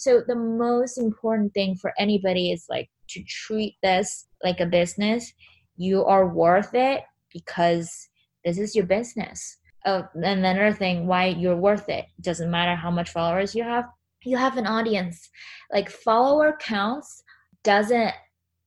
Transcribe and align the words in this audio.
So 0.00 0.22
the 0.26 0.34
most 0.34 0.96
important 0.96 1.52
thing 1.52 1.76
for 1.76 1.92
anybody 1.98 2.52
is 2.52 2.64
like 2.70 2.88
to 3.10 3.22
treat 3.24 3.76
this 3.82 4.26
like 4.42 4.58
a 4.58 4.64
business. 4.64 5.30
You 5.76 6.06
are 6.06 6.26
worth 6.26 6.70
it 6.72 7.02
because 7.30 8.08
this 8.42 8.56
is 8.56 8.74
your 8.74 8.86
business. 8.86 9.58
Uh, 9.84 10.04
and 10.14 10.46
another 10.46 10.72
thing, 10.72 11.06
why 11.06 11.26
you're 11.26 11.54
worth 11.54 11.90
it 11.90 12.06
doesn't 12.22 12.50
matter 12.50 12.74
how 12.74 12.90
much 12.90 13.10
followers 13.10 13.54
you 13.54 13.62
have. 13.62 13.84
You 14.24 14.38
have 14.38 14.56
an 14.56 14.66
audience. 14.66 15.28
Like 15.70 15.90
follower 15.90 16.56
counts 16.58 17.22
doesn't 17.62 18.14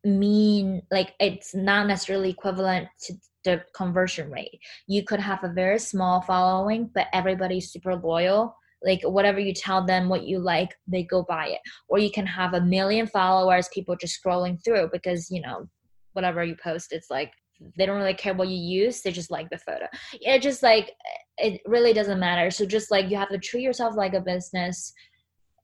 mean 0.04 0.84
like 0.92 1.16
it's 1.20 1.56
not 1.56 1.88
necessarily 1.88 2.30
equivalent 2.30 2.90
to 3.06 3.14
the 3.44 3.64
conversion 3.76 4.30
rate. 4.30 4.60
You 4.86 5.04
could 5.04 5.20
have 5.20 5.44
a 5.44 5.52
very 5.52 5.80
small 5.80 6.22
following, 6.22 6.92
but 6.94 7.08
everybody's 7.12 7.72
super 7.72 7.96
loyal. 7.96 8.56
Like 8.84 9.02
whatever 9.04 9.40
you 9.40 9.54
tell 9.54 9.86
them 9.86 10.10
what 10.10 10.24
you 10.24 10.40
like, 10.40 10.76
they 10.88 11.04
go 11.04 11.24
buy 11.24 11.48
it. 11.50 11.60
Or 11.88 12.00
you 12.00 12.12
can 12.12 12.26
have 12.26 12.54
a 12.54 12.62
million 12.62 13.08
followers, 13.08 13.70
people 13.74 13.96
just 13.96 14.20
scrolling 14.22 14.64
through 14.64 14.90
because, 14.92 15.32
you 15.32 15.42
know, 15.42 15.68
whatever 16.14 16.44
you 16.44 16.56
post, 16.62 16.92
it's 16.92 17.10
like 17.10 17.32
they 17.78 17.86
don't 17.86 17.98
really 17.98 18.14
care 18.14 18.34
what 18.34 18.50
you 18.50 18.58
use, 18.58 19.02
they 19.02 19.12
just 19.12 19.32
like 19.32 19.50
the 19.50 19.58
photo. 19.58 19.88
It 20.14 20.42
just 20.42 20.64
like 20.64 20.92
it 21.38 21.62
really 21.66 21.94
doesn't 21.94 22.20
matter. 22.20 22.52
So 22.52 22.66
just 22.66 22.92
like 22.92 23.10
you 23.10 23.18
have 23.18 23.30
to 23.30 23.38
treat 23.38 23.64
yourself 23.64 23.96
like 23.96 24.14
a 24.14 24.22
business 24.22 24.94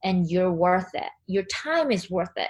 and 0.04 0.30
you're 0.30 0.52
worth 0.52 0.90
it. 0.94 1.10
Your 1.28 1.44
time 1.44 1.92
is 1.92 2.10
worth 2.10 2.32
it 2.38 2.50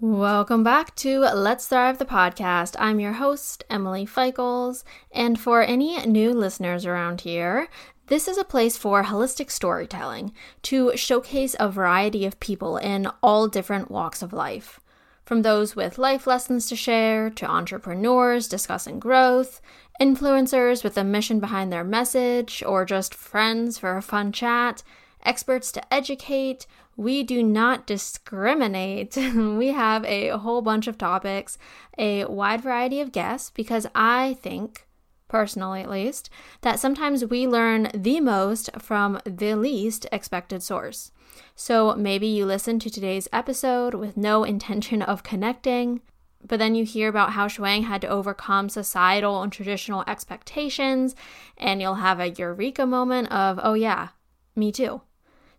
Welcome 0.00 0.62
back 0.62 0.94
to 0.96 1.18
Let's 1.22 1.66
Thrive 1.66 1.98
the 1.98 2.04
podcast. 2.04 2.76
I'm 2.78 3.00
your 3.00 3.14
host, 3.14 3.64
Emily 3.68 4.06
Feichels, 4.06 4.84
and 5.10 5.40
for 5.40 5.60
any 5.60 6.00
new 6.06 6.32
listeners 6.32 6.86
around 6.86 7.22
here, 7.22 7.66
this 8.06 8.28
is 8.28 8.38
a 8.38 8.44
place 8.44 8.76
for 8.76 9.02
holistic 9.02 9.50
storytelling 9.50 10.32
to 10.62 10.96
showcase 10.96 11.56
a 11.58 11.68
variety 11.68 12.24
of 12.24 12.38
people 12.38 12.76
in 12.76 13.08
all 13.24 13.48
different 13.48 13.90
walks 13.90 14.22
of 14.22 14.32
life. 14.32 14.78
From 15.24 15.42
those 15.42 15.74
with 15.74 15.98
life 15.98 16.28
lessons 16.28 16.68
to 16.68 16.76
share, 16.76 17.28
to 17.30 17.50
entrepreneurs 17.50 18.46
discussing 18.46 19.00
growth, 19.00 19.60
influencers 20.00 20.84
with 20.84 20.96
a 20.96 21.02
mission 21.02 21.40
behind 21.40 21.72
their 21.72 21.82
message, 21.82 22.62
or 22.64 22.84
just 22.84 23.16
friends 23.16 23.78
for 23.78 23.96
a 23.96 24.02
fun 24.02 24.30
chat, 24.30 24.84
experts 25.24 25.72
to 25.72 25.92
educate, 25.92 26.68
we 26.98 27.22
do 27.22 27.44
not 27.44 27.86
discriminate. 27.86 29.16
we 29.34 29.68
have 29.68 30.04
a 30.04 30.30
whole 30.30 30.60
bunch 30.60 30.88
of 30.88 30.98
topics, 30.98 31.56
a 31.96 32.24
wide 32.24 32.60
variety 32.60 33.00
of 33.00 33.12
guests, 33.12 33.50
because 33.50 33.86
I 33.94 34.36
think, 34.42 34.84
personally 35.28 35.80
at 35.80 35.90
least, 35.90 36.28
that 36.62 36.80
sometimes 36.80 37.24
we 37.24 37.46
learn 37.46 37.88
the 37.94 38.20
most 38.20 38.70
from 38.80 39.20
the 39.24 39.54
least 39.54 40.06
expected 40.10 40.60
source. 40.60 41.12
So 41.54 41.94
maybe 41.94 42.26
you 42.26 42.44
listen 42.44 42.80
to 42.80 42.90
today's 42.90 43.28
episode 43.32 43.94
with 43.94 44.16
no 44.16 44.42
intention 44.54 45.00
of 45.00 45.22
connecting, 45.22 46.00
but 46.44 46.58
then 46.58 46.74
you 46.74 46.84
hear 46.84 47.08
about 47.08 47.34
how 47.34 47.46
Shuang 47.46 47.84
had 47.84 48.00
to 48.00 48.08
overcome 48.08 48.68
societal 48.68 49.40
and 49.40 49.52
traditional 49.52 50.02
expectations, 50.08 51.14
and 51.56 51.80
you'll 51.80 51.94
have 51.94 52.18
a 52.18 52.30
eureka 52.30 52.86
moment 52.86 53.30
of, 53.30 53.60
oh 53.62 53.74
yeah, 53.74 54.08
me 54.56 54.72
too. 54.72 55.02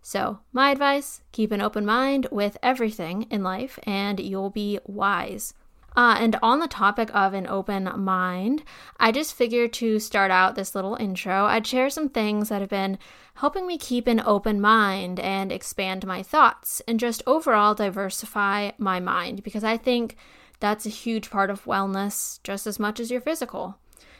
So, 0.02 0.40
my 0.52 0.70
advice 0.70 1.20
keep 1.32 1.52
an 1.52 1.60
open 1.60 1.84
mind 1.84 2.26
with 2.30 2.56
everything 2.62 3.22
in 3.30 3.42
life, 3.42 3.78
and 3.84 4.18
you'll 4.18 4.50
be 4.50 4.78
wise. 4.84 5.54
Uh, 5.96 6.16
and 6.18 6.38
on 6.42 6.60
the 6.60 6.68
topic 6.68 7.10
of 7.14 7.34
an 7.34 7.46
open 7.46 7.90
mind, 7.96 8.62
I 8.98 9.10
just 9.10 9.34
figured 9.34 9.72
to 9.74 9.98
start 9.98 10.30
out 10.30 10.54
this 10.54 10.74
little 10.74 10.94
intro, 10.96 11.46
I'd 11.46 11.66
share 11.66 11.90
some 11.90 12.08
things 12.08 12.48
that 12.48 12.60
have 12.60 12.70
been 12.70 12.98
helping 13.34 13.66
me 13.66 13.76
keep 13.76 14.06
an 14.06 14.20
open 14.20 14.60
mind 14.60 15.18
and 15.18 15.50
expand 15.50 16.06
my 16.06 16.22
thoughts 16.22 16.80
and 16.86 17.00
just 17.00 17.22
overall 17.26 17.74
diversify 17.74 18.70
my 18.78 19.00
mind 19.00 19.42
because 19.42 19.64
I 19.64 19.76
think 19.76 20.16
that's 20.60 20.86
a 20.86 20.90
huge 20.90 21.30
part 21.30 21.50
of 21.50 21.64
wellness 21.64 22.40
just 22.44 22.66
as 22.66 22.78
much 22.78 23.00
as 23.00 23.10
your 23.10 23.20
physical. 23.20 23.76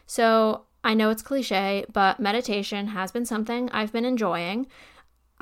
So, 0.06 0.64
I 0.82 0.94
know 0.94 1.10
it's 1.10 1.22
cliche, 1.22 1.84
but 1.92 2.18
meditation 2.18 2.88
has 2.88 3.12
been 3.12 3.26
something 3.26 3.68
I've 3.70 3.92
been 3.92 4.06
enjoying. 4.06 4.66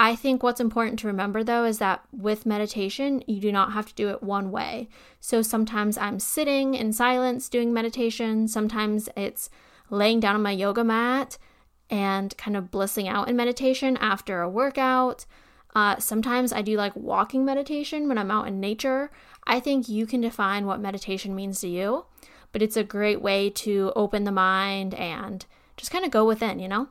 I 0.00 0.14
think 0.14 0.44
what's 0.44 0.60
important 0.60 1.00
to 1.00 1.08
remember 1.08 1.42
though 1.42 1.64
is 1.64 1.78
that 1.78 2.04
with 2.12 2.46
meditation, 2.46 3.22
you 3.26 3.40
do 3.40 3.50
not 3.50 3.72
have 3.72 3.86
to 3.86 3.94
do 3.94 4.08
it 4.10 4.22
one 4.22 4.52
way. 4.52 4.88
So 5.18 5.42
sometimes 5.42 5.98
I'm 5.98 6.20
sitting 6.20 6.74
in 6.74 6.92
silence 6.92 7.48
doing 7.48 7.72
meditation, 7.72 8.46
sometimes 8.46 9.08
it's 9.16 9.50
laying 9.90 10.20
down 10.20 10.36
on 10.36 10.42
my 10.42 10.52
yoga 10.52 10.84
mat 10.84 11.36
and 11.90 12.36
kind 12.36 12.56
of 12.56 12.70
blissing 12.70 13.08
out 13.08 13.28
in 13.28 13.34
meditation 13.34 13.96
after 13.96 14.40
a 14.40 14.48
workout. 14.48 15.26
Uh, 15.74 15.96
sometimes 15.98 16.52
I 16.52 16.62
do 16.62 16.76
like 16.76 16.94
walking 16.94 17.44
meditation 17.44 18.06
when 18.06 18.18
I'm 18.18 18.30
out 18.30 18.46
in 18.46 18.60
nature. 18.60 19.10
I 19.46 19.58
think 19.58 19.88
you 19.88 20.06
can 20.06 20.20
define 20.20 20.66
what 20.66 20.80
meditation 20.80 21.34
means 21.34 21.60
to 21.62 21.68
you, 21.68 22.04
but 22.52 22.62
it's 22.62 22.76
a 22.76 22.84
great 22.84 23.20
way 23.20 23.50
to 23.50 23.92
open 23.96 24.24
the 24.24 24.32
mind 24.32 24.94
and 24.94 25.44
just 25.76 25.90
kind 25.90 26.04
of 26.04 26.10
go 26.10 26.24
within, 26.24 26.58
you 26.58 26.68
know? 26.68 26.88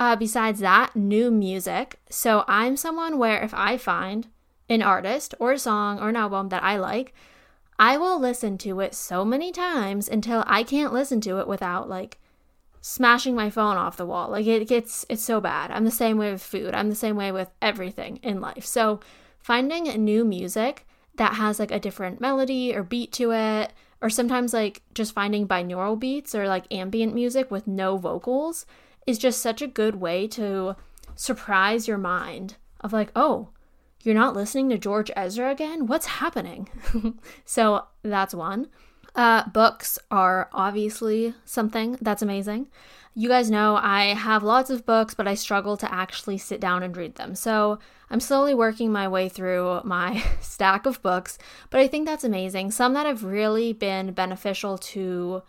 Uh, 0.00 0.16
besides 0.16 0.60
that, 0.60 0.96
new 0.96 1.30
music. 1.30 2.00
So 2.08 2.42
I'm 2.48 2.78
someone 2.78 3.18
where 3.18 3.42
if 3.42 3.52
I 3.52 3.76
find 3.76 4.28
an 4.70 4.82
artist 4.82 5.34
or 5.38 5.52
a 5.52 5.58
song 5.58 6.00
or 6.00 6.08
an 6.08 6.16
album 6.16 6.48
that 6.48 6.62
I 6.62 6.78
like, 6.78 7.12
I 7.78 7.98
will 7.98 8.18
listen 8.18 8.56
to 8.58 8.80
it 8.80 8.94
so 8.94 9.26
many 9.26 9.52
times 9.52 10.08
until 10.08 10.42
I 10.46 10.62
can't 10.62 10.94
listen 10.94 11.20
to 11.22 11.38
it 11.38 11.46
without 11.46 11.86
like 11.86 12.18
smashing 12.80 13.34
my 13.34 13.50
phone 13.50 13.76
off 13.76 13.98
the 13.98 14.06
wall. 14.06 14.30
Like 14.30 14.46
it 14.46 14.66
gets 14.66 15.04
it's 15.10 15.22
so 15.22 15.38
bad. 15.38 15.70
I'm 15.70 15.84
the 15.84 15.90
same 15.90 16.16
way 16.16 16.32
with 16.32 16.42
food. 16.42 16.74
I'm 16.74 16.88
the 16.88 16.94
same 16.94 17.16
way 17.16 17.30
with 17.30 17.50
everything 17.60 18.20
in 18.22 18.40
life. 18.40 18.64
So 18.64 19.00
finding 19.38 19.84
new 20.02 20.24
music 20.24 20.86
that 21.16 21.34
has 21.34 21.58
like 21.58 21.70
a 21.70 21.80
different 21.80 22.22
melody 22.22 22.74
or 22.74 22.82
beat 22.82 23.12
to 23.12 23.32
it 23.32 23.74
or 24.00 24.08
sometimes 24.08 24.54
like 24.54 24.80
just 24.94 25.12
finding 25.12 25.46
binaural 25.46 25.98
beats 25.98 26.34
or 26.34 26.46
like 26.46 26.64
ambient 26.70 27.14
music 27.14 27.50
with 27.50 27.66
no 27.66 27.98
vocals 27.98 28.64
is 29.10 29.18
just 29.18 29.42
such 29.42 29.60
a 29.60 29.66
good 29.66 29.96
way 29.96 30.26
to 30.28 30.76
surprise 31.14 31.86
your 31.86 31.98
mind 31.98 32.56
of 32.80 32.92
like, 32.92 33.10
oh, 33.14 33.50
you're 34.02 34.14
not 34.14 34.34
listening 34.34 34.70
to 34.70 34.78
George 34.78 35.10
Ezra 35.14 35.50
again? 35.50 35.86
What's 35.86 36.06
happening? 36.06 36.68
so 37.44 37.84
that's 38.02 38.34
one. 38.34 38.68
Uh, 39.14 39.48
books 39.48 39.98
are 40.10 40.48
obviously 40.52 41.34
something 41.44 41.98
that's 42.00 42.22
amazing. 42.22 42.68
You 43.14 43.28
guys 43.28 43.50
know 43.50 43.76
I 43.76 44.14
have 44.14 44.42
lots 44.44 44.70
of 44.70 44.86
books, 44.86 45.14
but 45.14 45.26
I 45.26 45.34
struggle 45.34 45.76
to 45.78 45.92
actually 45.92 46.38
sit 46.38 46.60
down 46.60 46.82
and 46.82 46.96
read 46.96 47.16
them. 47.16 47.34
So 47.34 47.80
I'm 48.08 48.20
slowly 48.20 48.54
working 48.54 48.92
my 48.92 49.08
way 49.08 49.28
through 49.28 49.80
my 49.84 50.22
stack 50.40 50.86
of 50.86 51.02
books, 51.02 51.36
but 51.70 51.80
I 51.80 51.88
think 51.88 52.06
that's 52.06 52.24
amazing. 52.24 52.70
Some 52.70 52.94
that 52.94 53.06
have 53.06 53.24
really 53.24 53.72
been 53.72 54.12
beneficial 54.12 54.78
to 54.78 55.42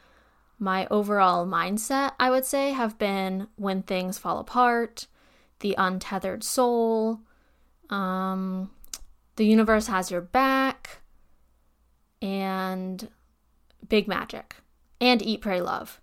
my 0.62 0.88
overall 0.92 1.46
mindset, 1.48 2.12
I 2.20 2.30
would 2.30 2.46
say, 2.46 2.72
have 2.72 2.98
been 2.98 3.48
When 3.56 3.82
Things 3.82 4.18
Fall 4.18 4.38
Apart, 4.38 5.08
The 5.60 5.76
Untethered 5.78 6.44
Soul, 6.44 7.22
um, 7.90 8.70
The 9.38 9.46
Universe 9.46 9.88
Has 9.88 10.12
Your 10.12 10.22
Back, 10.22 11.02
and 12.22 13.09
Big 13.88 14.08
Magic, 14.08 14.56
and 15.00 15.22
Eat, 15.22 15.41
Pray, 15.41 15.62
Love. 15.62 16.01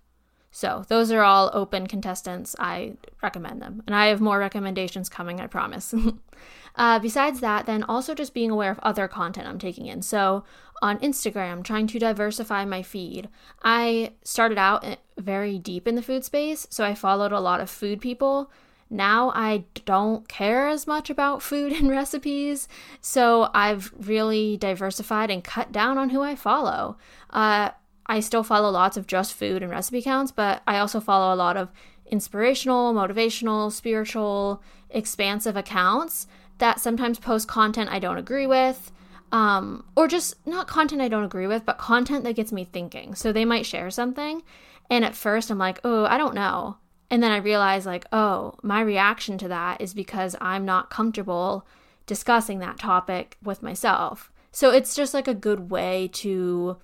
So, 0.51 0.83
those 0.87 1.11
are 1.11 1.21
all 1.21 1.51
open 1.53 1.87
contestants. 1.87 2.55
I 2.57 2.93
recommend 3.21 3.61
them. 3.61 3.83
And 3.85 3.95
I 3.95 4.07
have 4.07 4.19
more 4.19 4.39
recommendations 4.39 5.07
coming, 5.07 5.39
I 5.39 5.47
promise. 5.47 5.93
uh, 6.75 6.99
besides 6.99 7.39
that, 7.41 7.65
then 7.65 7.83
also 7.83 8.15
just 8.15 8.33
being 8.33 8.49
aware 8.49 8.71
of 8.71 8.79
other 8.79 9.07
content 9.07 9.47
I'm 9.47 9.59
taking 9.59 9.85
in. 9.85 10.01
So, 10.01 10.43
on 10.81 10.99
Instagram, 10.99 11.63
trying 11.63 11.87
to 11.87 11.99
diversify 11.99 12.65
my 12.65 12.81
feed. 12.81 13.29
I 13.63 14.13
started 14.23 14.57
out 14.57 14.85
very 15.17 15.59
deep 15.59 15.87
in 15.87 15.95
the 15.95 16.01
food 16.01 16.23
space, 16.23 16.67
so 16.69 16.83
I 16.83 16.95
followed 16.95 17.31
a 17.31 17.39
lot 17.39 17.59
of 17.59 17.69
food 17.69 18.01
people. 18.01 18.51
Now 18.89 19.31
I 19.35 19.65
don't 19.85 20.27
care 20.27 20.67
as 20.67 20.87
much 20.87 21.09
about 21.09 21.41
food 21.43 21.73
and 21.73 21.89
recipes, 21.89 22.67
so 23.01 23.49
I've 23.53 23.93
really 23.99 24.57
diversified 24.57 25.29
and 25.29 25.43
cut 25.43 25.71
down 25.71 25.97
on 25.97 26.09
who 26.09 26.21
I 26.21 26.35
follow. 26.35 26.97
Uh, 27.29 27.71
I 28.09 28.19
still 28.19 28.43
follow 28.43 28.71
lots 28.71 28.97
of 28.97 29.05
just 29.05 29.35
food 29.35 29.61
and 29.61 29.71
recipe 29.71 29.99
accounts, 29.99 30.31
but 30.31 30.63
I 30.65 30.79
also 30.79 30.99
follow 30.99 31.33
a 31.33 31.37
lot 31.37 31.55
of 31.55 31.71
inspirational, 32.07 32.91
motivational, 32.91 33.71
spiritual, 33.71 34.63
expansive 34.89 35.55
accounts 35.55 36.27
that 36.57 36.79
sometimes 36.79 37.19
post 37.19 37.47
content 37.47 37.91
I 37.91 37.99
don't 37.99 38.17
agree 38.17 38.47
with. 38.47 38.91
Um, 39.31 39.85
or 39.95 40.07
just 40.07 40.45
not 40.47 40.67
content 40.67 41.03
I 41.03 41.07
don't 41.07 41.23
agree 41.23 41.45
with, 41.45 41.63
but 41.67 41.77
content 41.77 42.23
that 42.23 42.35
gets 42.35 42.51
me 42.51 42.65
thinking. 42.65 43.13
So 43.13 43.31
they 43.31 43.45
might 43.45 43.67
share 43.67 43.91
something, 43.91 44.41
and 44.89 45.05
at 45.05 45.15
first 45.15 45.51
I'm 45.51 45.59
like, 45.59 45.79
oh, 45.83 46.05
I 46.05 46.17
don't 46.17 46.33
know. 46.33 46.77
And 47.11 47.21
then 47.21 47.31
I 47.31 47.37
realize, 47.37 47.85
like, 47.85 48.05
oh, 48.11 48.55
my 48.63 48.81
reaction 48.81 49.37
to 49.39 49.47
that 49.47 49.81
is 49.81 49.93
because 49.93 50.35
I'm 50.41 50.65
not 50.65 50.89
comfortable 50.89 51.67
discussing 52.07 52.57
that 52.59 52.79
topic 52.79 53.37
with 53.43 53.61
myself. 53.61 54.31
So 54.51 54.71
it's 54.71 54.95
just 54.95 55.13
like 55.13 55.27
a 55.27 55.35
good 55.35 55.69
way 55.69 56.09
to, 56.13 56.77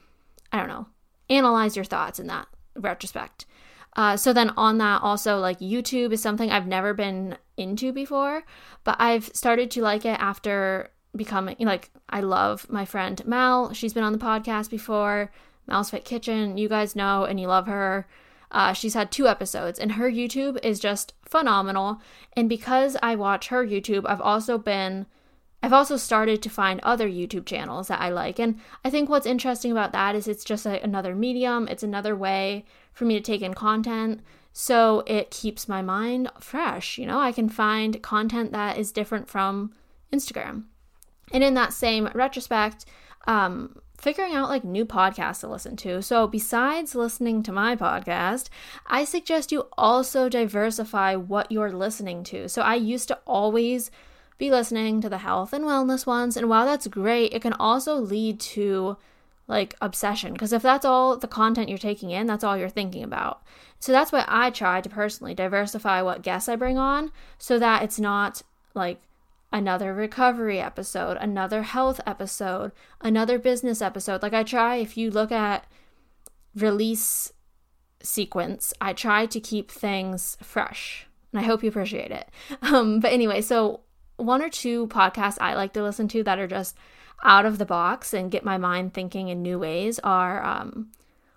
I 0.51 0.59
don't 0.59 0.67
know, 0.67 0.85
analyze 1.29 1.75
your 1.75 1.85
thoughts 1.85 2.19
in 2.19 2.27
that 2.27 2.47
retrospect. 2.75 3.45
Uh, 3.95 4.17
so 4.17 4.33
then 4.33 4.49
on 4.57 4.77
that 4.77 5.01
also 5.01 5.37
like 5.39 5.59
YouTube 5.59 6.11
is 6.11 6.21
something 6.21 6.51
I've 6.51 6.67
never 6.67 6.93
been 6.93 7.37
into 7.55 7.93
before, 7.93 8.43
but 8.83 8.97
I've 8.99 9.31
started 9.33 9.71
to 9.71 9.81
like 9.81 10.05
it 10.05 10.19
after 10.19 10.89
becoming 11.15 11.55
like 11.59 11.91
I 12.09 12.19
love 12.19 12.69
my 12.69 12.83
friend 12.83 13.25
Mel. 13.25 13.73
She's 13.73 13.93
been 13.93 14.03
on 14.03 14.11
the 14.11 14.19
podcast 14.19 14.69
before. 14.69 15.31
Mel's 15.67 15.89
Fit 15.89 16.05
Kitchen, 16.05 16.57
you 16.57 16.69
guys 16.69 16.95
know 16.95 17.23
and 17.23 17.39
you 17.39 17.47
love 17.47 17.67
her. 17.67 18.07
Uh, 18.51 18.73
she's 18.73 18.93
had 18.93 19.11
two 19.11 19.27
episodes, 19.27 19.79
and 19.79 19.93
her 19.93 20.09
YouTube 20.09 20.63
is 20.63 20.79
just 20.79 21.13
phenomenal. 21.25 21.99
And 22.33 22.47
because 22.47 22.95
I 23.01 23.15
watch 23.15 23.47
her 23.47 23.65
YouTube, 23.65 24.05
I've 24.05 24.21
also 24.21 24.57
been 24.57 25.07
I've 25.63 25.73
also 25.73 25.97
started 25.97 26.41
to 26.43 26.49
find 26.49 26.79
other 26.81 27.09
YouTube 27.09 27.45
channels 27.45 27.87
that 27.87 28.01
I 28.01 28.09
like. 28.09 28.39
And 28.39 28.59
I 28.83 28.89
think 28.89 29.09
what's 29.09 29.25
interesting 29.25 29.71
about 29.71 29.93
that 29.93 30.15
is 30.15 30.27
it's 30.27 30.43
just 30.43 30.65
a, 30.65 30.81
another 30.83 31.15
medium, 31.15 31.67
it's 31.67 31.83
another 31.83 32.15
way 32.15 32.65
for 32.93 33.05
me 33.05 33.15
to 33.15 33.21
take 33.21 33.41
in 33.41 33.53
content. 33.53 34.21
So 34.53 35.03
it 35.07 35.31
keeps 35.31 35.67
my 35.67 35.81
mind 35.81 36.29
fresh. 36.39 36.97
You 36.97 37.07
know, 37.07 37.19
I 37.19 37.31
can 37.31 37.49
find 37.49 38.01
content 38.01 38.51
that 38.51 38.77
is 38.77 38.91
different 38.91 39.27
from 39.27 39.73
Instagram. 40.13 40.63
And 41.33 41.43
in 41.43 41.55
that 41.55 41.73
same 41.73 42.09
retrospect, 42.13 42.85
um, 43.27 43.79
figuring 43.97 44.33
out 44.33 44.49
like 44.49 44.63
new 44.63 44.85
podcasts 44.85 45.41
to 45.41 45.47
listen 45.47 45.75
to. 45.77 46.01
So, 46.01 46.27
besides 46.27 46.95
listening 46.95 47.43
to 47.43 47.51
my 47.51 47.75
podcast, 47.75 48.49
I 48.85 49.03
suggest 49.03 49.51
you 49.51 49.67
also 49.77 50.29
diversify 50.29 51.15
what 51.15 51.51
you're 51.51 51.71
listening 51.71 52.23
to. 52.25 52.47
So, 52.47 52.61
I 52.61 52.75
used 52.75 53.07
to 53.09 53.19
always 53.25 53.91
be 54.37 54.51
listening 54.51 55.01
to 55.01 55.09
the 55.09 55.19
health 55.19 55.53
and 55.53 55.65
wellness 55.65 56.05
ones. 56.05 56.35
And 56.35 56.49
while 56.49 56.65
that's 56.65 56.87
great, 56.87 57.33
it 57.33 57.41
can 57.41 57.53
also 57.53 57.95
lead 57.95 58.39
to 58.41 58.97
like 59.47 59.75
obsession 59.79 60.33
because 60.33 60.51
if 60.51 60.61
that's 60.63 60.85
all 60.85 61.17
the 61.17 61.27
content 61.27 61.69
you're 61.69 61.77
taking 61.77 62.11
in, 62.11 62.27
that's 62.27 62.43
all 62.43 62.57
you're 62.57 62.69
thinking 62.69 63.03
about. 63.03 63.43
So 63.79 63.91
that's 63.91 64.11
why 64.11 64.25
I 64.27 64.49
try 64.49 64.81
to 64.81 64.89
personally 64.89 65.35
diversify 65.35 66.01
what 66.01 66.23
guests 66.23 66.49
I 66.49 66.55
bring 66.55 66.77
on 66.77 67.11
so 67.37 67.59
that 67.59 67.83
it's 67.83 67.99
not 67.99 68.41
like 68.73 69.01
another 69.53 69.93
recovery 69.93 70.59
episode, 70.59 71.17
another 71.17 71.63
health 71.63 72.01
episode, 72.05 72.71
another 73.01 73.37
business 73.37 73.81
episode. 73.81 74.21
Like 74.21 74.33
I 74.33 74.43
try 74.43 74.77
if 74.77 74.97
you 74.97 75.11
look 75.11 75.31
at 75.31 75.65
release 76.55 77.31
sequence, 78.01 78.73
I 78.81 78.93
try 78.93 79.25
to 79.27 79.39
keep 79.39 79.69
things 79.71 80.37
fresh. 80.41 81.07
And 81.31 81.39
I 81.39 81.43
hope 81.43 81.63
you 81.63 81.69
appreciate 81.69 82.11
it. 82.11 82.29
Um, 82.61 82.99
but 82.99 83.11
anyway, 83.13 83.41
so 83.41 83.81
one 84.17 84.41
or 84.41 84.49
two 84.49 84.87
podcasts 84.87 85.37
I 85.41 85.55
like 85.55 85.73
to 85.73 85.83
listen 85.83 86.07
to 86.09 86.23
that 86.23 86.39
are 86.39 86.47
just 86.47 86.75
out 87.23 87.45
of 87.45 87.57
the 87.57 87.65
box 87.65 88.13
and 88.13 88.31
get 88.31 88.43
my 88.43 88.57
mind 88.57 88.93
thinking 88.93 89.29
in 89.29 89.41
new 89.41 89.57
ways 89.59 89.99
are 90.03 90.43
um 90.43 90.91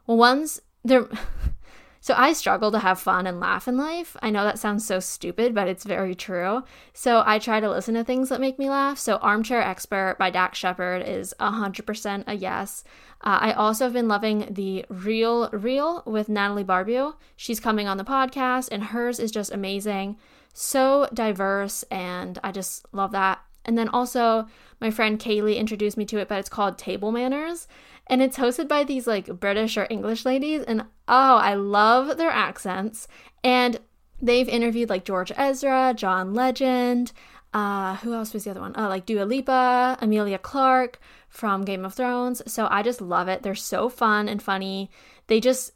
well 0.06 0.16
one's 0.16 0.60
they're 0.84 1.08
so 2.00 2.14
I 2.16 2.32
struggle 2.32 2.70
to 2.72 2.78
have 2.78 3.00
fun 3.00 3.26
and 3.26 3.40
laugh 3.40 3.66
in 3.66 3.76
life. 3.76 4.16
I 4.22 4.30
know 4.30 4.44
that 4.44 4.58
sounds 4.58 4.86
so 4.86 5.00
stupid, 5.00 5.54
but 5.54 5.68
it's 5.68 5.84
very 5.84 6.14
true. 6.14 6.62
So 6.92 7.22
I 7.26 7.38
try 7.38 7.60
to 7.60 7.68
listen 7.68 7.94
to 7.94 8.04
things 8.04 8.28
that 8.28 8.40
make 8.40 8.58
me 8.58 8.70
laugh. 8.70 8.98
So 8.98 9.16
Armchair 9.16 9.60
Expert 9.60 10.16
by 10.18 10.30
Dax 10.30 10.58
Shepard 10.58 11.02
is 11.06 11.34
100% 11.40 12.24
a 12.26 12.34
yes. 12.34 12.84
Uh, 13.20 13.38
I 13.40 13.52
also 13.52 13.84
have 13.84 13.92
been 13.92 14.08
loving 14.08 14.46
the 14.50 14.84
Real 14.88 15.50
Real 15.50 16.02
with 16.06 16.28
Natalie 16.28 16.64
Barbeau. 16.64 17.16
She's 17.36 17.58
coming 17.58 17.88
on 17.88 17.96
the 17.96 18.04
podcast, 18.04 18.68
and 18.70 18.84
hers 18.84 19.18
is 19.18 19.32
just 19.32 19.52
amazing 19.52 20.16
so 20.58 21.08
diverse 21.14 21.84
and 21.84 22.38
I 22.42 22.50
just 22.50 22.84
love 22.92 23.12
that. 23.12 23.40
And 23.64 23.78
then 23.78 23.88
also 23.88 24.48
my 24.80 24.90
friend 24.90 25.18
Kaylee 25.18 25.56
introduced 25.56 25.96
me 25.96 26.04
to 26.06 26.18
it, 26.18 26.28
but 26.28 26.38
it's 26.38 26.48
called 26.48 26.78
Table 26.78 27.12
Manners. 27.12 27.68
And 28.08 28.22
it's 28.22 28.38
hosted 28.38 28.66
by 28.66 28.82
these 28.82 29.06
like 29.06 29.26
British 29.38 29.76
or 29.76 29.86
English 29.88 30.24
ladies. 30.24 30.62
And 30.62 30.82
oh, 31.06 31.36
I 31.36 31.54
love 31.54 32.16
their 32.16 32.30
accents. 32.30 33.06
And 33.44 33.78
they've 34.20 34.48
interviewed 34.48 34.88
like 34.88 35.04
George 35.04 35.30
Ezra, 35.36 35.94
John 35.96 36.34
Legend. 36.34 37.12
Uh, 37.54 37.96
who 37.96 38.12
else 38.14 38.34
was 38.34 38.44
the 38.44 38.50
other 38.50 38.60
one? 38.60 38.74
Uh, 38.76 38.88
like 38.88 39.06
Dua 39.06 39.24
Lipa, 39.24 39.96
Emilia 40.00 40.38
Clarke 40.38 40.98
from 41.28 41.64
Game 41.64 41.84
of 41.84 41.94
Thrones. 41.94 42.42
So 42.50 42.66
I 42.70 42.82
just 42.82 43.00
love 43.00 43.28
it. 43.28 43.42
They're 43.42 43.54
so 43.54 43.88
fun 43.88 44.28
and 44.28 44.42
funny. 44.42 44.90
They 45.28 45.40
just 45.40 45.72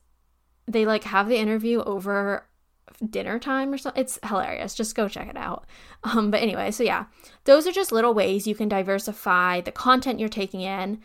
they 0.67 0.87
like 0.87 1.05
have 1.05 1.29
the 1.29 1.39
interview 1.39 1.83
over 1.83 2.47
dinner 3.11 3.39
time 3.39 3.73
or 3.73 3.79
something. 3.79 4.01
It's 4.01 4.19
hilarious. 4.27 4.75
Just 4.75 4.95
go 4.95 5.09
check 5.09 5.29
it 5.29 5.37
out. 5.37 5.65
Um, 6.05 6.31
but 6.31 6.43
anyway, 6.43 6.71
so 6.71 6.83
yeah, 6.83 7.07
those 7.45 7.67
are 7.67 7.73
just 7.73 7.93
little 7.93 8.15
ways 8.15 8.47
you 8.47 8.55
can 8.55 8.69
diversify 8.69 9.61
the 9.61 9.73
content 9.73 10.19
you're 10.21 10.29
taking 10.29 10.61
in 10.61 11.01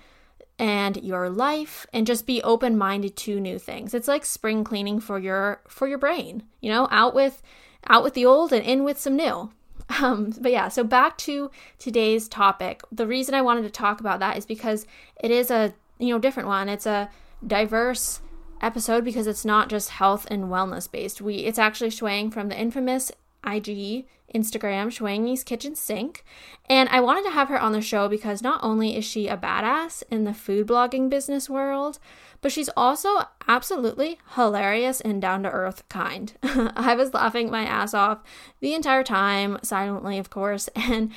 and 0.59 0.97
your 1.03 1.29
life 1.29 1.85
and 1.93 2.07
just 2.07 2.25
be 2.25 2.41
open-minded 2.41 3.15
to 3.15 3.39
new 3.39 3.59
things. 3.59 3.93
It's 3.93 4.07
like 4.07 4.25
spring 4.25 4.63
cleaning 4.63 4.99
for 4.99 5.19
your 5.19 5.61
for 5.67 5.87
your 5.87 5.97
brain, 5.97 6.43
you 6.61 6.71
know, 6.71 6.87
out 6.91 7.13
with 7.13 7.41
out 7.87 8.03
with 8.03 8.13
the 8.13 8.25
old 8.25 8.51
and 8.51 8.65
in 8.65 8.83
with 8.83 8.99
some 8.99 9.15
new. 9.15 9.51
Um, 10.01 10.33
but 10.41 10.51
yeah, 10.51 10.67
so 10.67 10.83
back 10.83 11.17
to 11.19 11.49
today's 11.79 12.27
topic. 12.27 12.81
The 12.91 13.07
reason 13.07 13.33
I 13.33 13.41
wanted 13.41 13.61
to 13.61 13.69
talk 13.69 14.01
about 14.01 14.19
that 14.19 14.35
is 14.35 14.45
because 14.45 14.85
it 15.23 15.31
is 15.31 15.49
a 15.49 15.73
you 15.97 16.09
know 16.09 16.19
different 16.19 16.49
one. 16.49 16.67
It's 16.67 16.85
a 16.85 17.09
diverse 17.45 18.19
episode 18.61 19.03
because 19.03 19.27
it's 19.27 19.45
not 19.45 19.69
just 19.69 19.89
health 19.89 20.27
and 20.29 20.45
wellness 20.45 20.89
based. 20.91 21.21
We 21.21 21.37
it's 21.37 21.59
actually 21.59 21.89
Shuang 21.89 22.31
from 22.31 22.49
the 22.49 22.59
infamous 22.59 23.11
IG 23.45 24.05
Instagram 24.33 24.87
Shuang's 24.87 25.43
Kitchen 25.43 25.75
Sink. 25.75 26.23
And 26.69 26.89
I 26.89 26.99
wanted 26.99 27.23
to 27.25 27.31
have 27.31 27.47
her 27.49 27.59
on 27.59 27.71
the 27.71 27.81
show 27.81 28.09
because 28.09 28.41
not 28.41 28.59
only 28.61 28.95
is 28.95 29.05
she 29.05 29.27
a 29.27 29.37
badass 29.37 30.03
in 30.11 30.25
the 30.25 30.33
food 30.33 30.67
blogging 30.67 31.09
business 31.09 31.49
world, 31.49 31.99
but 32.41 32.51
she's 32.51 32.69
also 32.75 33.23
absolutely 33.47 34.19
hilarious 34.35 34.99
and 34.99 35.21
down 35.21 35.43
to 35.43 35.49
earth 35.49 35.87
kind. 35.89 36.33
I 36.43 36.93
was 36.95 37.13
laughing 37.13 37.49
my 37.49 37.63
ass 37.63 37.93
off 37.93 38.19
the 38.59 38.73
entire 38.73 39.03
time, 39.03 39.59
silently, 39.63 40.17
of 40.17 40.29
course. 40.29 40.69
And, 40.87 41.11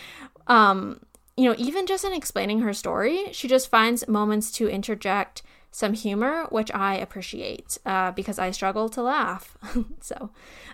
um, 0.49 1.01
you 1.37 1.45
know, 1.45 1.55
even 1.57 1.87
just 1.87 2.05
in 2.05 2.13
explaining 2.13 2.61
her 2.61 2.75
story, 2.75 3.27
she 3.33 3.47
just 3.47 3.71
finds 3.71 4.09
moments 4.09 4.51
to 4.53 4.69
interject 4.69 5.43
some 5.71 5.95
humor, 5.95 6.47
which 6.51 6.71
I 6.73 6.97
appreciate 6.97 7.79
uh, 7.87 8.11
because 8.11 8.39
I 8.39 8.51
struggle 8.51 8.89
to 8.91 9.03
laugh. 9.03 9.57
so, 10.01 10.31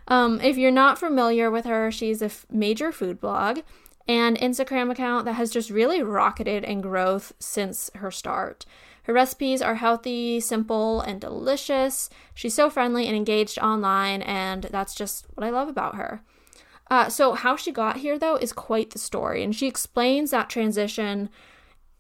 um, 0.09 0.41
if 0.41 0.57
you're 0.57 0.71
not 0.71 0.99
familiar 0.99 1.51
with 1.51 1.65
her, 1.67 1.91
she's 1.91 2.23
a 2.23 2.27
f- 2.27 2.47
major 2.51 2.93
food 2.93 3.21
blog 3.21 3.61
and 4.09 4.39
Instagram 4.39 4.91
account 4.91 5.25
that 5.25 5.35
has 5.35 5.51
just 5.51 5.71
really 5.71 6.03
rocketed 6.03 6.65
in 6.65 6.81
growth 6.81 7.33
since 7.39 7.91
her 7.97 8.11
start. 8.11 8.65
Her 9.03 9.13
recipes 9.13 9.63
are 9.63 9.77
healthy, 9.77 10.41
simple, 10.41 11.01
and 11.01 11.21
delicious. 11.21 12.11
She's 12.35 12.55
so 12.55 12.71
friendly 12.71 13.07
and 13.07 13.17
engaged 13.17 13.59
online, 13.59 14.23
and 14.23 14.65
that's 14.65 14.95
just 14.95 15.27
what 15.35 15.47
I 15.47 15.51
love 15.51 15.69
about 15.69 15.95
her. 15.95 16.23
Uh, 16.91 17.09
so, 17.09 17.35
how 17.35 17.57
she 17.57 17.73
got 17.73 17.99
here, 17.99 18.19
though, 18.19 18.37
is 18.37 18.53
quite 18.53 18.91
the 18.91 18.99
story, 18.99 19.43
and 19.43 19.55
she 19.55 19.67
explains 19.67 20.31
that 20.31 20.49
transition 20.49 21.29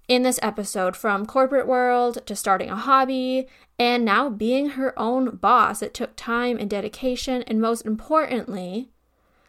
in 0.08 0.22
this 0.22 0.38
episode 0.42 0.96
from 0.96 1.26
corporate 1.26 1.66
world 1.66 2.25
to 2.26 2.36
starting 2.36 2.70
a 2.70 2.76
hobby 2.76 3.46
and 3.78 4.04
now 4.04 4.28
being 4.28 4.70
her 4.70 4.96
own 4.98 5.36
boss. 5.36 5.82
It 5.82 5.94
took 5.94 6.14
time 6.16 6.58
and 6.58 6.70
dedication, 6.70 7.42
and 7.42 7.60
most 7.60 7.84
importantly, 7.84 8.88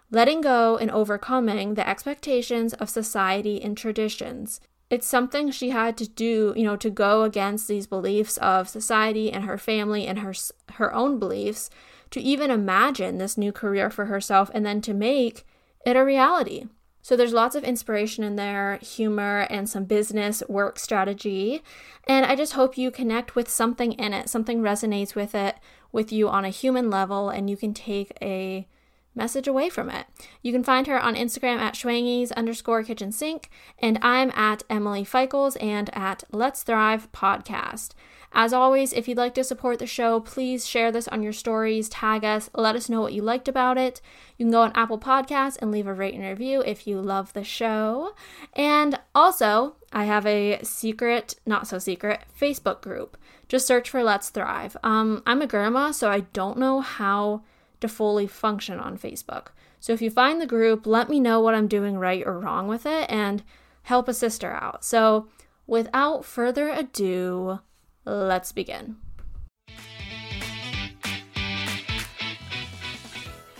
letting 0.10 0.42
go 0.42 0.78
and 0.78 0.90
overcoming 0.92 1.74
the 1.74 1.88
expectations 1.88 2.74
of 2.74 2.90
society 2.90 3.62
and 3.62 3.78
traditions. 3.78 4.60
It's 4.90 5.06
something 5.06 5.52
she 5.52 5.72
had 5.72 5.98
to 5.98 6.08
do, 6.08 6.54
you 6.56 6.64
know, 6.64 6.78
to 6.78 6.90
go 6.90 7.24
against 7.24 7.68
these 7.68 7.88
beliefs 7.88 8.38
of 8.38 8.70
society 8.70 9.32
and 9.32 9.44
her 9.44 9.58
family 9.58 10.08
and 10.08 10.20
her 10.20 10.34
her 10.74 10.94
own 10.94 11.20
beliefs 11.20 11.70
to 12.12 12.22
even 12.22 12.52
imagine 12.52 13.18
this 13.18 13.38
new 13.38 13.52
career 13.52 13.90
for 13.90 14.06
herself 14.06 14.50
and 14.54 14.66
then 14.66 14.80
to 14.82 14.94
make 14.94 15.46
it 15.86 15.98
a 15.98 16.06
reality. 16.06 16.66
So 17.08 17.16
there's 17.16 17.32
lots 17.32 17.56
of 17.56 17.64
inspiration 17.64 18.26
in 18.26 18.36
there, 18.36 18.80
humor, 18.82 19.48
and 19.50 19.70
some 19.70 19.86
business 19.86 20.44
work 20.50 20.78
strategy. 20.78 21.64
And 22.06 22.26
I 22.26 22.36
just 22.36 22.52
hope 22.52 22.78
you 22.78 22.92
connect 22.92 23.34
with 23.34 23.48
something 23.48 23.94
in 23.94 24.12
it, 24.12 24.28
something 24.28 24.60
resonates 24.60 25.16
with 25.16 25.34
it 25.34 25.56
with 25.94 26.12
you 26.12 26.28
on 26.28 26.44
a 26.44 26.50
human 26.50 26.90
level, 26.90 27.30
and 27.30 27.50
you 27.50 27.56
can 27.56 27.74
take 27.74 28.12
a 28.22 28.68
message 29.16 29.48
away 29.48 29.70
from 29.70 29.90
it. 29.90 30.08
You 30.42 30.52
can 30.52 30.66
find 30.66 30.86
her 30.88 31.00
on 31.00 31.16
Instagram 31.16 31.60
at 31.60 31.76
shuangys 31.76 32.34
underscore 32.34 32.84
kitchen 32.84 33.14
sink, 33.14 33.50
and 33.80 33.98
I'm 34.02 34.30
at 34.32 34.64
Emily 34.70 35.06
Feichels 35.06 35.56
and 35.64 35.90
at 35.94 36.26
Let's 36.34 36.64
Thrive 36.64 37.10
Podcast. 37.14 37.92
As 38.34 38.54
always, 38.54 38.94
if 38.94 39.08
you'd 39.08 39.18
like 39.18 39.34
to 39.36 39.44
support 39.44 39.80
the 39.80 39.88
show, 39.88 40.20
please 40.20 40.68
share 40.68 40.92
this 40.92 41.08
on 41.08 41.24
your 41.24 41.34
stories, 41.34 41.90
tag 41.90 42.24
us, 42.24 42.50
let 42.54 42.76
us 42.76 42.90
know 42.90 43.02
what 43.02 43.14
you 43.14 43.22
liked 43.22 43.48
about 43.48 43.78
it. 43.78 44.02
You 44.38 44.46
can 44.46 44.52
go 44.52 44.62
on 44.62 44.72
Apple 44.76 45.00
Podcasts 45.00 45.58
and 45.60 45.72
leave 45.72 45.88
a 45.88 45.94
rate 45.94 46.14
and 46.14 46.24
review 46.24 46.62
if 46.66 46.86
you 46.86 47.02
love 47.02 47.34
the 47.34 47.44
show. 47.44 48.14
And 48.54 49.00
also, 49.16 49.76
I 49.92 50.04
have 50.04 50.26
a 50.26 50.60
secret, 50.64 51.36
not 51.46 51.68
so 51.68 51.80
secret, 51.80 52.22
Facebook 52.40 52.82
group. 52.82 53.18
Just 53.48 53.66
search 53.66 53.90
for 53.90 54.04
Let's 54.04 54.30
Thrive. 54.30 54.76
Um, 54.84 55.24
I'm 55.26 55.42
a 55.42 55.48
grandma, 55.48 55.92
so 55.92 56.12
I 56.12 56.20
don't 56.20 56.58
know 56.58 56.82
how 56.82 57.44
to 57.80 57.88
fully 57.88 58.28
function 58.28 58.80
on 58.80 58.98
Facebook. 58.98 59.48
So 59.80 59.94
if 59.94 60.02
you 60.02 60.10
find 60.10 60.42
the 60.42 60.48
group, 60.48 60.86
let 60.86 61.10
me 61.10 61.20
know 61.20 61.40
what 61.40 61.56
I'm 61.56 61.68
doing 61.68 61.98
right 61.98 62.24
or 62.26 62.40
wrong 62.40 62.68
with 62.68 62.86
it 62.86 63.10
and 63.10 63.44
help 63.84 64.08
a 64.08 64.14
sister 64.14 64.52
out. 64.52 64.84
So 64.84 65.28
without 65.66 66.26
further 66.26 66.70
ado, 66.70 67.60
Let's 68.08 68.54
begin. 68.54 68.96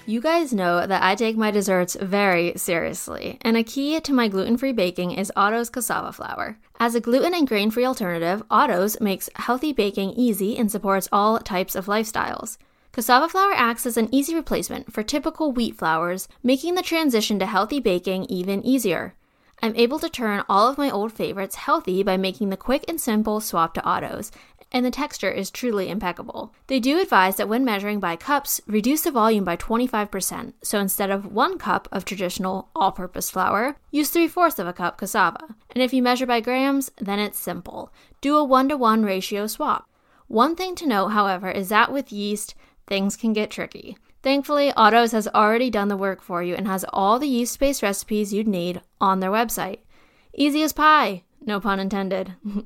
You 0.06 0.22
guys 0.22 0.54
know 0.54 0.88
that 0.88 1.04
I 1.04 1.16
take 1.16 1.36
my 1.36 1.52
desserts 1.52 1.98
very 2.00 2.54
seriously, 2.56 3.40
and 3.42 3.58
a 3.58 3.64
key 3.64 4.00
to 4.00 4.14
my 4.14 4.30
gluten 4.30 4.56
free 4.56 4.72
baking 4.72 5.12
is 5.12 5.34
Otto's 5.36 5.70
cassava 5.70 6.14
flour. 6.14 6.58
As 6.80 6.96
a 6.96 7.02
gluten 7.02 7.34
and 7.34 7.46
grain 7.46 7.72
free 7.72 7.84
alternative, 7.84 8.42
Otto's 8.50 9.02
makes 9.02 9.30
healthy 9.36 9.74
baking 9.74 10.12
easy 10.12 10.58
and 10.58 10.72
supports 10.72 11.10
all 11.12 11.40
types 11.40 11.76
of 11.76 11.88
lifestyles. 11.88 12.58
Cassava 12.94 13.28
flour 13.28 13.52
acts 13.54 13.86
as 13.86 13.98
an 13.98 14.08
easy 14.14 14.34
replacement 14.34 14.94
for 14.94 15.04
typical 15.04 15.52
wheat 15.52 15.76
flours, 15.76 16.30
making 16.42 16.76
the 16.76 16.82
transition 16.82 17.38
to 17.40 17.46
healthy 17.46 17.82
baking 17.82 18.28
even 18.30 18.66
easier. 18.66 19.14
I'm 19.62 19.76
able 19.76 20.00
to 20.00 20.10
turn 20.10 20.44
all 20.48 20.68
of 20.68 20.78
my 20.78 20.90
old 20.90 21.12
favorites 21.12 21.56
healthy 21.56 22.04
by 22.04 22.16
making 22.16 22.50
the 22.50 22.58
quick 22.58 22.86
and 22.88 23.02
simple 23.02 23.40
swap 23.42 23.74
to 23.74 23.84
Otto's, 23.84 24.32
and 24.72 24.86
the 24.86 24.92
texture 24.92 25.32
is 25.32 25.50
truly 25.50 25.90
impeccable. 25.90 26.54
They 26.68 26.80
do 26.80 27.00
advise 27.00 27.38
that 27.38 27.50
when 27.50 27.66
measuring 27.66 28.00
by 28.00 28.18
cups, 28.18 28.62
reduce 28.68 29.02
the 29.02 29.12
volume 29.12 29.44
by 29.44 29.58
25%, 29.58 30.54
so 30.62 30.80
instead 30.80 31.10
of 31.10 31.32
one 31.32 31.58
cup 31.58 31.88
of 31.92 32.06
traditional 32.06 32.70
all 32.76 32.92
purpose 32.92 33.30
flour, 33.30 33.78
use 33.92 34.10
three 34.10 34.28
fourths 34.28 34.60
of 34.60 34.68
a 34.68 34.74
cup 34.74 34.98
cassava. 34.98 35.56
And 35.72 35.82
if 35.82 35.94
you 35.94 36.04
measure 36.04 36.26
by 36.26 36.42
grams, 36.42 36.92
then 36.98 37.20
it's 37.20 37.40
simple. 37.40 37.92
Do 38.22 38.36
a 38.36 38.44
1 38.44 38.70
to 38.70 38.78
1 38.78 39.04
ratio 39.04 39.48
swap. 39.48 39.90
One 40.28 40.56
thing 40.56 40.76
to 40.76 40.88
note, 40.88 41.10
however, 41.10 41.50
is 41.50 41.70
that 41.70 41.92
with 41.92 42.12
yeast, 42.12 42.54
things 42.86 43.16
can 43.16 43.34
get 43.34 43.50
tricky. 43.50 43.98
Thankfully, 44.28 44.74
Otto's 44.74 45.14
has 45.14 45.30
already 45.30 45.70
done 45.70 45.88
the 45.88 45.96
work 45.96 46.22
for 46.22 46.44
you 46.44 46.54
and 46.54 46.68
has 46.68 46.84
all 46.92 47.18
the 47.18 47.30
yeast 47.30 47.58
based 47.62 47.82
recipes 47.82 48.34
you'd 48.34 48.46
need 48.46 48.82
on 49.00 49.22
their 49.22 49.32
website. 49.32 49.80
Easy 50.34 50.62
as 50.64 50.74
pie, 50.74 51.24
no 51.46 51.62
pun 51.62 51.80
intended. 51.80 52.34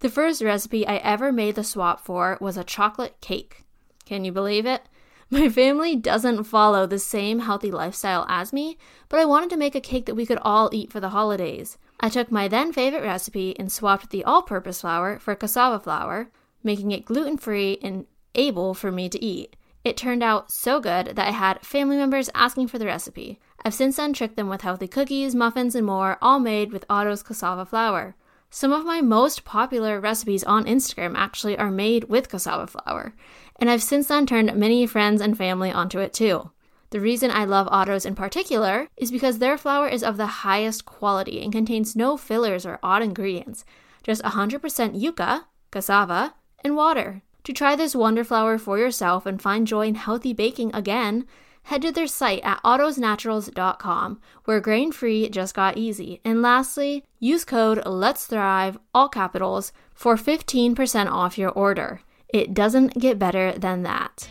the 0.00 0.10
first 0.10 0.42
recipe 0.42 0.86
I 0.86 0.96
ever 0.96 1.32
made 1.32 1.54
the 1.54 1.64
swap 1.64 2.04
for 2.04 2.36
was 2.42 2.58
a 2.58 2.62
chocolate 2.62 3.18
cake. 3.22 3.64
Can 4.04 4.26
you 4.26 4.32
believe 4.32 4.66
it? 4.66 4.82
My 5.30 5.48
family 5.48 5.96
doesn't 5.96 6.44
follow 6.44 6.86
the 6.86 6.98
same 6.98 7.38
healthy 7.38 7.70
lifestyle 7.70 8.26
as 8.28 8.52
me, 8.52 8.76
but 9.08 9.18
I 9.18 9.24
wanted 9.24 9.48
to 9.48 9.56
make 9.56 9.74
a 9.74 9.80
cake 9.80 10.04
that 10.04 10.14
we 10.14 10.26
could 10.26 10.40
all 10.42 10.68
eat 10.74 10.92
for 10.92 11.00
the 11.00 11.08
holidays. 11.08 11.78
I 12.00 12.10
took 12.10 12.30
my 12.30 12.48
then 12.48 12.70
favorite 12.70 13.02
recipe 13.02 13.58
and 13.58 13.72
swapped 13.72 14.10
the 14.10 14.24
all 14.24 14.42
purpose 14.42 14.82
flour 14.82 15.18
for 15.18 15.34
cassava 15.36 15.80
flour, 15.80 16.28
making 16.62 16.90
it 16.90 17.06
gluten 17.06 17.38
free 17.38 17.78
and 17.80 18.04
able 18.34 18.74
for 18.74 18.92
me 18.92 19.08
to 19.08 19.24
eat. 19.24 19.56
It 19.84 19.96
turned 19.96 20.22
out 20.22 20.50
so 20.50 20.80
good 20.80 21.16
that 21.16 21.28
I 21.28 21.32
had 21.32 21.66
family 21.66 21.96
members 21.96 22.30
asking 22.34 22.68
for 22.68 22.78
the 22.78 22.86
recipe. 22.86 23.40
I've 23.64 23.74
since 23.74 23.96
then 23.96 24.12
tricked 24.12 24.36
them 24.36 24.48
with 24.48 24.60
healthy 24.60 24.88
cookies, 24.88 25.34
muffins, 25.34 25.74
and 25.74 25.86
more, 25.86 26.18
all 26.22 26.38
made 26.38 26.72
with 26.72 26.84
Otto's 26.88 27.22
cassava 27.22 27.64
flour. 27.64 28.14
Some 28.50 28.72
of 28.72 28.84
my 28.84 29.00
most 29.00 29.44
popular 29.44 29.98
recipes 29.98 30.44
on 30.44 30.66
Instagram 30.66 31.14
actually 31.16 31.56
are 31.58 31.70
made 31.70 32.04
with 32.04 32.28
cassava 32.28 32.66
flour, 32.66 33.14
and 33.58 33.70
I've 33.70 33.82
since 33.82 34.08
then 34.08 34.26
turned 34.26 34.54
many 34.54 34.86
friends 34.86 35.20
and 35.20 35.36
family 35.36 35.72
onto 35.72 35.98
it 36.00 36.12
too. 36.12 36.50
The 36.90 37.00
reason 37.00 37.30
I 37.30 37.46
love 37.46 37.66
Otto's 37.70 38.04
in 38.04 38.14
particular 38.14 38.88
is 38.98 39.10
because 39.10 39.38
their 39.38 39.56
flour 39.56 39.88
is 39.88 40.04
of 40.04 40.18
the 40.18 40.26
highest 40.26 40.84
quality 40.84 41.42
and 41.42 41.50
contains 41.50 41.96
no 41.96 42.18
fillers 42.18 42.66
or 42.66 42.78
odd 42.82 43.02
ingredients, 43.02 43.64
just 44.02 44.22
100% 44.22 45.00
yucca, 45.00 45.46
cassava, 45.70 46.34
and 46.62 46.76
water. 46.76 47.22
To 47.44 47.52
try 47.52 47.74
this 47.74 47.96
wonder 47.96 48.22
flour 48.22 48.56
for 48.58 48.78
yourself 48.78 49.26
and 49.26 49.42
find 49.42 49.66
joy 49.66 49.88
in 49.88 49.96
healthy 49.96 50.32
baking 50.32 50.74
again, 50.74 51.26
head 51.64 51.82
to 51.82 51.92
their 51.92 52.06
site 52.06 52.42
at 52.44 52.62
ottosnaturals.com, 52.62 54.20
where 54.44 54.60
grain 54.60 54.92
free 54.92 55.28
just 55.28 55.54
got 55.54 55.76
easy. 55.76 56.20
And 56.24 56.42
lastly, 56.42 57.04
use 57.18 57.44
code 57.44 57.84
Let's 57.84 58.26
Thrive, 58.26 58.78
all 58.94 59.08
capitals, 59.08 59.72
for 59.92 60.16
15% 60.16 61.10
off 61.10 61.38
your 61.38 61.50
order. 61.50 62.00
It 62.28 62.54
doesn't 62.54 62.98
get 62.98 63.18
better 63.18 63.52
than 63.52 63.82
that. 63.82 64.28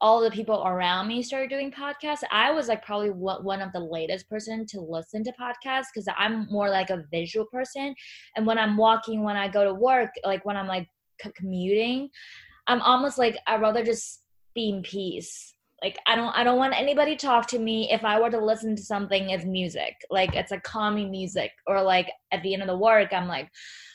All 0.00 0.20
the 0.20 0.30
people 0.30 0.64
around 0.66 1.08
me 1.08 1.22
started 1.22 1.50
doing 1.50 1.72
podcasts 1.72 2.22
i 2.30 2.50
was 2.50 2.68
like 2.68 2.84
probably 2.84 3.10
one 3.10 3.60
of 3.60 3.72
the 3.72 3.80
latest 3.80 4.28
person 4.28 4.64
to 4.66 4.80
listen 4.80 5.24
to 5.24 5.32
podcasts 5.32 5.86
because 5.92 6.08
i'm 6.16 6.46
more 6.50 6.68
like 6.68 6.90
a 6.90 7.04
visual 7.10 7.46
person. 7.46 7.94
And 8.36 8.46
when 8.46 8.58
i'm 8.58 8.76
walking 8.76 9.22
when 9.22 9.36
i 9.36 9.48
go 9.48 9.64
to 9.64 9.74
work 9.74 10.10
like 10.24 10.44
when 10.44 10.56
i'm 10.56 10.68
like 10.68 10.88
commuting 11.36 12.08
i'm 12.68 12.80
almost 12.82 13.18
like 13.18 13.36
i'd 13.46 13.60
rather 13.60 13.84
just 13.84 14.22
be 14.54 14.70
in 14.70 14.82
peace. 14.82 15.54
Like 15.82 15.98
i 16.06 16.16
don't 16.16 16.36
i 16.36 16.42
don't 16.42 16.58
want 16.58 16.78
anybody 16.78 17.16
to 17.16 17.26
talk 17.26 17.46
to 17.48 17.58
me. 17.58 17.90
If 17.92 18.04
i 18.04 18.20
were 18.20 18.30
to 18.30 18.44
listen 18.44 18.74
to 18.76 18.82
something 18.82 19.32
as 19.32 19.44
music. 19.44 19.94
Like 20.10 20.34
it's 20.34 20.50
like 20.50 20.62
calming 20.62 21.10
music. 21.10 21.52
Or 21.66 21.82
like 21.82 22.10
at 22.32 22.42
the 22.42 22.54
end 22.54 22.62
of 22.62 22.68
the 22.68 22.76
work 22.76 23.12
i'm 23.12 23.28
like 23.28 23.48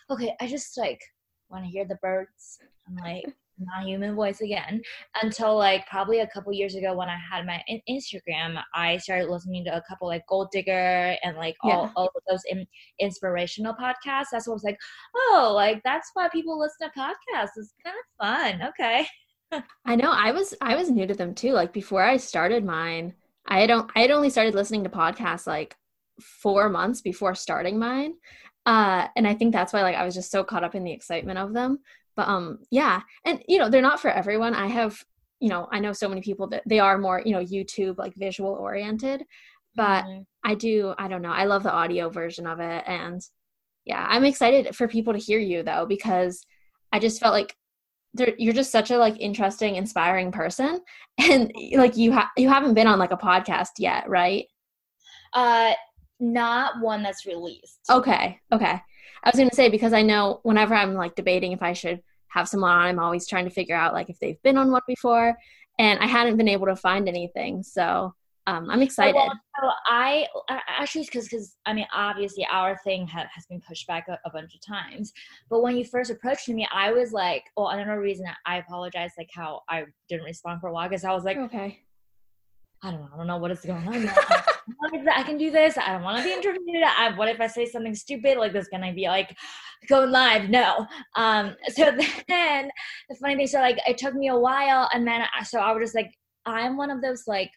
okay 0.09 0.33
i 0.39 0.47
just 0.47 0.77
like 0.77 1.01
want 1.49 1.65
to 1.65 1.71
hear 1.71 1.85
the 1.85 1.99
birds. 2.01 2.59
I'm 2.87 2.95
like 2.95 3.25
not 3.59 3.85
human 3.85 4.15
voice 4.15 4.41
again 4.41 4.81
until 5.21 5.57
like 5.57 5.87
probably 5.87 6.19
a 6.19 6.27
couple 6.27 6.51
years 6.53 6.75
ago 6.75 6.95
when 6.95 7.09
I 7.09 7.17
had 7.17 7.45
my 7.45 7.61
in- 7.67 7.81
Instagram. 7.89 8.61
I 8.73 8.97
started 8.97 9.29
listening 9.29 9.65
to 9.65 9.75
a 9.75 9.81
couple 9.87 10.07
like 10.07 10.25
Goal 10.27 10.49
Digger 10.51 11.17
and 11.23 11.37
like 11.37 11.55
yeah. 11.63 11.71
all, 11.71 11.91
all 11.95 12.11
of 12.15 12.23
those 12.29 12.41
in- 12.49 12.67
inspirational 12.99 13.73
podcasts. 13.73 14.27
That's 14.31 14.47
what 14.47 14.53
I 14.53 14.55
was 14.55 14.63
like, 14.63 14.79
oh, 15.15 15.51
like 15.55 15.81
that's 15.83 16.09
why 16.13 16.29
people 16.29 16.59
listen 16.59 16.89
to 16.89 16.99
podcasts. 16.99 17.49
It's 17.57 17.73
kind 17.83 17.95
of 17.97 18.25
fun. 18.25 18.69
Okay. 18.69 19.07
I 19.85 19.95
know. 19.95 20.11
I 20.11 20.31
was 20.31 20.53
I 20.61 20.75
was 20.75 20.89
new 20.89 21.07
to 21.07 21.13
them 21.13 21.35
too. 21.35 21.51
Like 21.51 21.73
before 21.73 22.03
I 22.03 22.17
started 22.17 22.65
mine, 22.65 23.13
I 23.45 23.67
don't 23.67 23.89
I 23.95 24.01
had 24.01 24.11
only 24.11 24.29
started 24.29 24.55
listening 24.55 24.83
to 24.83 24.89
podcasts 24.89 25.47
like 25.47 25.75
four 26.19 26.69
months 26.69 27.01
before 27.01 27.35
starting 27.35 27.79
mine. 27.79 28.15
Uh, 28.65 29.07
and 29.15 29.27
I 29.27 29.33
think 29.35 29.51
that's 29.51 29.73
why 29.73 29.81
like 29.81 29.95
I 29.95 30.05
was 30.05 30.15
just 30.15 30.31
so 30.31 30.43
caught 30.43 30.63
up 30.63 30.75
in 30.75 30.83
the 30.83 30.91
excitement 30.91 31.37
of 31.37 31.53
them 31.53 31.79
but 32.15 32.27
um 32.27 32.59
yeah 32.71 33.01
and 33.25 33.43
you 33.47 33.57
know 33.57 33.69
they're 33.69 33.81
not 33.81 33.99
for 33.99 34.09
everyone. 34.09 34.53
I 34.53 34.67
have 34.67 35.03
you 35.39 35.49
know 35.49 35.67
i 35.73 35.79
know 35.79 35.91
so 35.91 36.07
many 36.07 36.21
people 36.21 36.47
that 36.47 36.63
they 36.65 36.79
are 36.79 36.97
more 36.97 37.21
you 37.25 37.33
know 37.33 37.43
youtube 37.43 37.97
like 37.97 38.15
visual 38.15 38.51
oriented 38.51 39.25
but 39.75 40.05
mm-hmm. 40.05 40.21
i 40.45 40.55
do 40.55 40.93
i 40.97 41.05
don't 41.05 41.21
know 41.21 41.33
i 41.33 41.43
love 41.43 41.63
the 41.63 41.73
audio 41.73 42.07
version 42.07 42.47
of 42.47 42.61
it 42.61 42.81
and 42.87 43.21
yeah 43.83 44.05
i'm 44.09 44.23
excited 44.23 44.73
for 44.73 44.87
people 44.87 45.11
to 45.11 45.19
hear 45.19 45.39
you 45.39 45.61
though 45.61 45.85
because 45.85 46.45
i 46.93 46.99
just 46.99 47.19
felt 47.19 47.33
like 47.33 47.57
you're 48.37 48.53
just 48.53 48.71
such 48.71 48.91
a 48.91 48.97
like 48.97 49.19
interesting 49.19 49.75
inspiring 49.75 50.31
person 50.31 50.79
and 51.17 51.51
like 51.75 51.97
you 51.97 52.11
have 52.11 52.29
you 52.37 52.47
haven't 52.47 52.73
been 52.75 52.87
on 52.87 52.99
like 52.99 53.11
a 53.11 53.17
podcast 53.17 53.71
yet 53.79 54.07
right? 54.07 54.45
Uh 55.33 55.73
not 56.19 56.79
one 56.79 57.01
that's 57.01 57.25
released. 57.25 57.79
Okay 57.89 58.39
okay 58.51 58.81
I 59.23 59.29
was 59.29 59.37
going 59.37 59.49
to 59.49 59.55
say 59.55 59.69
because 59.69 59.93
I 59.93 60.01
know 60.01 60.39
whenever 60.43 60.73
I'm 60.75 60.93
like 60.93 61.15
debating 61.15 61.51
if 61.51 61.61
I 61.61 61.73
should 61.73 62.01
have 62.27 62.47
someone 62.49 62.71
on, 62.71 62.87
I'm 62.87 62.99
always 62.99 63.27
trying 63.27 63.45
to 63.45 63.51
figure 63.51 63.75
out 63.75 63.93
like 63.93 64.09
if 64.09 64.19
they've 64.19 64.41
been 64.41 64.57
on 64.57 64.71
one 64.71 64.81
before, 64.87 65.37
and 65.79 65.99
I 65.99 66.07
hadn't 66.07 66.37
been 66.37 66.47
able 66.47 66.67
to 66.67 66.75
find 66.75 67.07
anything. 67.07 67.63
So 67.63 68.13
um, 68.45 68.69
I'm 68.69 68.81
excited. 68.81 69.15
Well, 69.15 69.31
so 69.61 69.69
I 69.85 70.27
actually 70.49 71.05
because 71.05 71.25
because 71.25 71.55
I 71.65 71.73
mean 71.73 71.87
obviously 71.93 72.45
our 72.51 72.77
thing 72.83 73.07
ha- 73.07 73.27
has 73.33 73.45
been 73.45 73.61
pushed 73.61 73.87
back 73.87 74.07
a, 74.09 74.19
a, 74.25 74.31
bunch 74.31 74.53
of 74.53 74.61
times, 74.61 75.13
but 75.49 75.61
when 75.61 75.77
you 75.77 75.85
first 75.85 76.11
approached 76.11 76.49
me, 76.49 76.67
I 76.73 76.91
was 76.91 77.13
like, 77.13 77.45
oh, 77.55 77.65
I 77.65 77.77
don't 77.77 77.87
know 77.87 77.95
reason 77.95 78.25
I 78.45 78.57
apologize 78.57 79.11
like 79.17 79.29
how 79.33 79.61
I 79.69 79.85
didn't 80.09 80.25
respond 80.25 80.59
for 80.59 80.67
a 80.67 80.73
while 80.73 80.89
because 80.89 81.05
I 81.05 81.13
was 81.13 81.23
like, 81.23 81.37
okay, 81.37 81.79
I 82.81 82.91
don't 82.91 82.99
know, 82.99 83.09
I 83.13 83.17
don't 83.17 83.27
know 83.27 83.37
what 83.37 83.51
is 83.51 83.61
going 83.61 83.87
on. 83.87 84.09
I 85.11 85.23
can 85.23 85.37
do 85.37 85.51
this. 85.51 85.77
I 85.77 85.93
don't 85.93 86.03
want 86.03 86.17
to 86.17 86.23
be 86.23 86.31
interviewed. 86.31 86.83
I, 86.85 87.15
what 87.15 87.29
if 87.29 87.39
I 87.39 87.47
say 87.47 87.65
something 87.65 87.95
stupid? 87.95 88.37
Like 88.37 88.53
this 88.53 88.67
gonna 88.69 88.93
be 88.93 89.07
like 89.07 89.35
going 89.87 90.11
live? 90.11 90.49
No. 90.49 90.87
Um. 91.15 91.55
So 91.69 91.85
then 92.27 92.69
the 93.09 93.15
funny 93.15 93.35
thing, 93.35 93.47
so 93.47 93.59
like 93.59 93.79
it 93.87 93.97
took 93.97 94.13
me 94.13 94.29
a 94.29 94.37
while, 94.37 94.89
and 94.93 95.07
then 95.07 95.23
so 95.45 95.59
I 95.59 95.71
was 95.71 95.83
just 95.83 95.95
like, 95.95 96.11
I'm 96.45 96.77
one 96.77 96.91
of 96.91 97.01
those 97.01 97.23
like, 97.27 97.51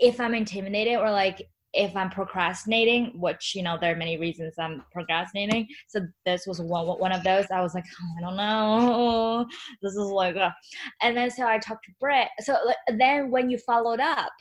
if 0.00 0.20
I'm 0.20 0.34
intimidated 0.34 0.98
or 0.98 1.10
like 1.10 1.46
if 1.74 1.94
I'm 1.94 2.10
procrastinating, 2.10 3.12
which 3.14 3.54
you 3.54 3.62
know 3.62 3.76
there 3.80 3.92
are 3.92 3.96
many 3.96 4.18
reasons 4.18 4.54
I'm 4.58 4.82
procrastinating. 4.90 5.68
So 5.88 6.00
this 6.24 6.46
was 6.46 6.60
one 6.60 6.86
one 6.86 7.12
of 7.12 7.22
those. 7.22 7.46
I 7.52 7.60
was 7.60 7.74
like, 7.74 7.84
oh, 7.84 8.14
I 8.18 8.20
don't 8.22 8.36
know. 8.36 9.46
This 9.82 9.92
is 9.92 9.98
like, 9.98 10.36
uh. 10.36 10.50
and 11.02 11.16
then 11.16 11.30
so 11.30 11.46
I 11.46 11.58
talked 11.58 11.84
to 11.84 11.92
Britt. 12.00 12.28
So 12.40 12.56
like, 12.64 12.98
then 12.98 13.30
when 13.30 13.50
you 13.50 13.58
followed 13.58 14.00
up, 14.00 14.32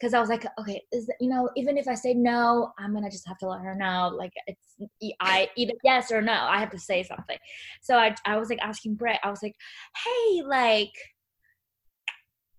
because 0.00 0.14
I 0.14 0.20
was 0.20 0.30
like, 0.30 0.46
okay, 0.58 0.82
is 0.92 1.10
you 1.20 1.28
know, 1.28 1.50
even 1.56 1.76
if 1.76 1.86
I 1.86 1.94
say 1.94 2.14
no, 2.14 2.72
I'm 2.78 2.94
gonna 2.94 3.10
just 3.10 3.28
have 3.28 3.38
to 3.38 3.48
let 3.48 3.60
her 3.60 3.74
know. 3.74 4.12
Like 4.16 4.32
it's 4.46 4.76
I 5.20 5.48
either 5.56 5.74
yes 5.84 6.10
or 6.10 6.22
no. 6.22 6.32
I 6.32 6.58
have 6.58 6.70
to 6.70 6.78
say 6.78 7.02
something. 7.02 7.38
So 7.82 7.96
I 7.96 8.14
I 8.24 8.38
was 8.38 8.48
like 8.48 8.60
asking 8.62 8.94
Britt. 8.94 9.18
I 9.22 9.30
was 9.30 9.42
like, 9.42 9.56
hey, 10.04 10.42
like. 10.42 10.92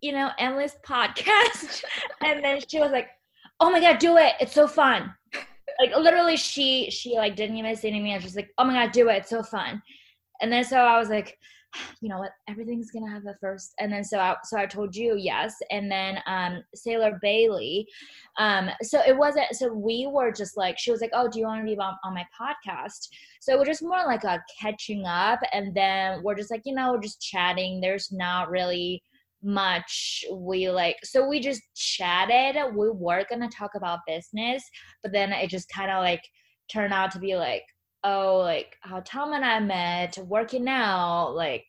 You 0.03 0.13
know, 0.13 0.31
endless 0.39 0.75
podcast. 0.83 1.83
and 2.25 2.43
then 2.43 2.60
she 2.67 2.79
was 2.79 2.91
like, 2.91 3.10
oh 3.62 3.69
my 3.69 3.79
god 3.79 4.00
do 4.00 4.17
it 4.17 4.33
it's 4.41 4.53
so 4.53 4.67
fun 4.67 5.13
like 5.79 5.95
literally 5.95 6.36
she 6.36 6.89
she 6.89 7.15
like 7.15 7.36
didn't 7.36 7.55
even 7.55 7.75
say 7.75 7.89
anything 7.89 8.12
i 8.12 8.15
was 8.15 8.24
just 8.24 8.36
like 8.36 8.50
oh 8.57 8.65
my 8.65 8.74
god 8.74 8.91
do 8.91 9.07
it 9.07 9.17
it's 9.17 9.29
so 9.29 9.43
fun 9.43 9.81
and 10.41 10.51
then 10.51 10.63
so 10.63 10.77
i 10.77 10.98
was 11.00 11.10
like 11.10 11.38
you 12.01 12.10
know 12.10 12.20
what 12.20 12.32
everything's 12.50 12.92
gonna 12.92 13.10
have 13.10 13.25
a 13.25 13.36
first 13.40 13.74
and 13.80 13.92
then 13.92 14.04
so 14.04 14.20
i 14.20 14.36
so 14.44 14.58
i 14.58 14.66
told 14.66 14.96
you 14.96 15.16
yes 15.18 15.56
and 15.72 15.92
then 15.92 16.20
um 16.28 16.62
sailor 16.75 17.18
bailey 17.22 17.88
um 18.38 18.70
so 18.82 19.01
it 19.08 19.16
wasn't 19.16 19.46
so 19.54 19.72
we 19.72 20.08
were 20.12 20.32
just 20.32 20.58
like 20.58 20.78
she 20.78 20.92
was 20.92 21.01
like 21.01 21.12
oh 21.13 21.30
do 21.30 21.40
you 21.40 21.46
want 21.46 21.62
to 21.62 21.66
be 21.66 21.80
on, 21.80 21.96
on 22.04 22.13
my 22.13 22.25
podcast? 22.40 23.08
So 23.40 23.58
we're 23.58 23.66
just 23.66 23.82
more 23.82 24.04
like 24.06 24.24
a 24.24 24.44
catching 24.60 25.06
up 25.06 25.40
and 25.54 25.74
then 25.74 26.22
we're 26.24 26.36
just 26.36 26.51
like 26.51 26.62
you 26.66 26.75
know 26.75 27.00
just 27.00 27.22
chatting 27.22 27.82
there's 27.82 28.12
not 28.12 28.50
really 28.50 29.01
much 29.44 30.24
we 30.32 30.70
like 30.70 30.98
so 31.04 31.28
we 31.28 31.40
just 31.40 31.62
chatted 31.75 32.56
we 32.75 32.90
were 32.90 33.25
gonna 33.30 33.50
talk 33.50 33.72
about 33.75 34.00
business 34.06 34.63
but 35.01 35.12
then 35.12 35.32
it 35.32 35.50
just 35.50 35.68
kind 35.70 35.90
of 35.90 36.01
like 36.01 36.22
turned 36.72 36.94
out 36.94 37.10
to 37.12 37.20
be 37.20 37.36
like 37.36 37.63
oh 38.03 38.38
like 38.38 38.75
how 38.81 39.01
tom 39.05 39.34
and 39.34 39.46
i 39.46 39.60
met 39.60 40.17
working 40.27 40.67
out 40.67 41.34
like 41.36 41.65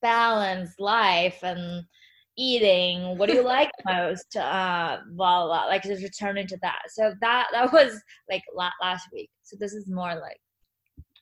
balance 0.00 0.74
life 0.78 1.38
and 1.42 1.84
eating 2.38 3.18
what 3.18 3.28
do 3.28 3.34
you 3.34 3.44
like 3.44 3.70
most 3.86 4.36
uh 4.36 4.98
blah 5.12 5.46
blah 5.46 5.66
like 5.66 5.82
just 5.82 6.02
returned 6.02 6.38
into 6.38 6.58
that 6.62 6.80
so 6.88 7.12
that 7.20 7.48
that 7.52 7.72
was 7.72 8.00
like 8.30 8.42
last 8.80 9.06
week 9.12 9.30
so 9.42 9.56
this 9.60 9.74
is 9.74 9.86
more 9.86 10.14
like 10.14 10.38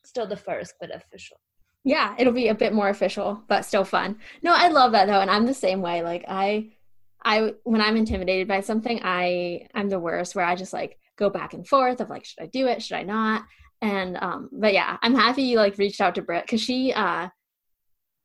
still 0.04 0.26
the 0.26 0.36
first 0.36 0.74
but 0.80 0.94
official 0.94 1.36
yeah, 1.84 2.14
it'll 2.18 2.32
be 2.32 2.48
a 2.48 2.54
bit 2.54 2.74
more 2.74 2.88
official, 2.88 3.42
but 3.48 3.64
still 3.64 3.84
fun. 3.84 4.18
No, 4.42 4.52
I 4.54 4.68
love 4.68 4.92
that 4.92 5.06
though, 5.06 5.20
and 5.20 5.30
I'm 5.30 5.46
the 5.46 5.54
same 5.54 5.80
way. 5.80 6.02
Like 6.02 6.24
I 6.28 6.72
I 7.24 7.54
when 7.64 7.80
I'm 7.80 7.96
intimidated 7.96 8.48
by 8.48 8.60
something, 8.60 9.00
I 9.02 9.66
I'm 9.74 9.88
the 9.88 9.98
worst 9.98 10.34
where 10.34 10.44
I 10.44 10.56
just 10.56 10.72
like 10.72 10.98
go 11.16 11.30
back 11.30 11.54
and 11.54 11.66
forth 11.66 12.00
of 12.00 12.10
like 12.10 12.24
should 12.24 12.42
I 12.42 12.46
do 12.46 12.66
it, 12.66 12.82
should 12.82 12.96
I 12.96 13.02
not? 13.02 13.44
And 13.82 14.16
um 14.20 14.48
but 14.52 14.72
yeah, 14.72 14.98
I'm 15.02 15.14
happy 15.14 15.42
you 15.42 15.56
like 15.56 15.78
reached 15.78 16.00
out 16.00 16.14
to 16.16 16.22
Britt 16.22 16.46
cuz 16.46 16.60
she 16.60 16.92
uh 16.92 17.28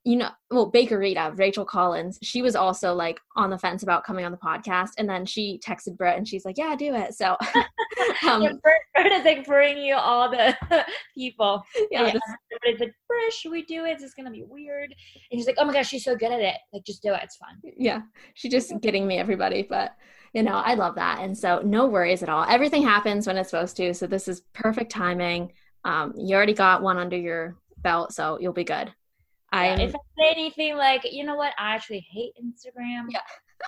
you 0.05 0.17
know, 0.17 0.29
well, 0.51 0.71
Bakerita, 0.71 1.37
Rachel 1.37 1.65
Conners, 1.65 2.19
she 2.21 2.43
was 2.43 2.55
also 2.55 2.93
like 2.93 3.19
on 3.35 3.49
the 3.49 3.57
fence 3.57 3.81
about 3.81 4.03
coming 4.03 4.23
on 4.23 4.31
the 4.31 4.37
podcast. 4.37 4.91
And 4.99 5.09
then 5.09 5.25
she 5.25 5.59
texted 5.65 5.97
Britt 5.97 6.15
and 6.15 6.27
she's 6.27 6.45
like, 6.45 6.59
yeah, 6.59 6.75
do 6.75 6.93
it. 6.93 7.15
So 7.15 7.35
um, 8.29 8.43
yeah, 8.43 8.51
Britt 8.61 9.11
is 9.11 9.25
like 9.25 9.47
bringing 9.47 9.83
you 9.83 9.95
all 9.95 10.29
the 10.29 10.55
people. 11.17 11.63
Yeah. 11.89 12.03
yeah. 12.03 12.19
Everybody's 12.63 12.79
like, 12.81 12.93
Britt, 13.07 13.33
should 13.33 13.51
we 13.51 13.63
do 13.63 13.85
it? 13.85 13.99
It's 13.99 14.13
going 14.13 14.27
to 14.27 14.31
be 14.31 14.43
weird. 14.47 14.93
And 15.31 15.39
she's 15.39 15.47
like, 15.47 15.57
oh 15.57 15.65
my 15.65 15.73
gosh, 15.73 15.87
she's 15.87 16.03
so 16.03 16.15
good 16.15 16.31
at 16.31 16.39
it. 16.39 16.55
Like, 16.71 16.83
just 16.85 17.01
do 17.01 17.11
it. 17.11 17.21
It's 17.23 17.37
fun. 17.37 17.59
Yeah. 17.75 18.01
She's 18.35 18.51
just 18.51 18.79
getting 18.81 19.07
me 19.07 19.17
everybody. 19.17 19.63
But, 19.67 19.95
you 20.35 20.43
know, 20.43 20.55
I 20.55 20.73
love 20.73 20.95
that. 20.95 21.19
And 21.21 21.35
so 21.35 21.61
no 21.63 21.87
worries 21.87 22.21
at 22.21 22.27
all. 22.27 22.43
Everything 22.43 22.83
happens 22.83 23.25
when 23.25 23.37
it's 23.37 23.51
supposed 23.51 23.77
to. 23.77 23.93
So 23.93 24.05
this 24.05 24.27
is 24.27 24.41
perfect 24.51 24.91
timing. 24.91 25.53
Um, 25.85 26.13
you 26.17 26.35
already 26.35 26.53
got 26.53 26.81
one 26.81 26.97
under 26.97 27.15
your 27.15 27.55
belt, 27.77 28.11
so 28.11 28.37
you'll 28.41 28.51
be 28.51 28.65
good. 28.65 28.93
I 29.53 29.67
if 29.67 29.95
I 29.95 29.99
say 30.17 30.31
anything 30.31 30.75
like, 30.75 31.09
you 31.09 31.23
know 31.23 31.35
what, 31.35 31.53
I 31.57 31.73
actually 31.73 32.05
hate 32.11 32.33
Instagram. 32.35 33.05
Yeah. 33.09 33.21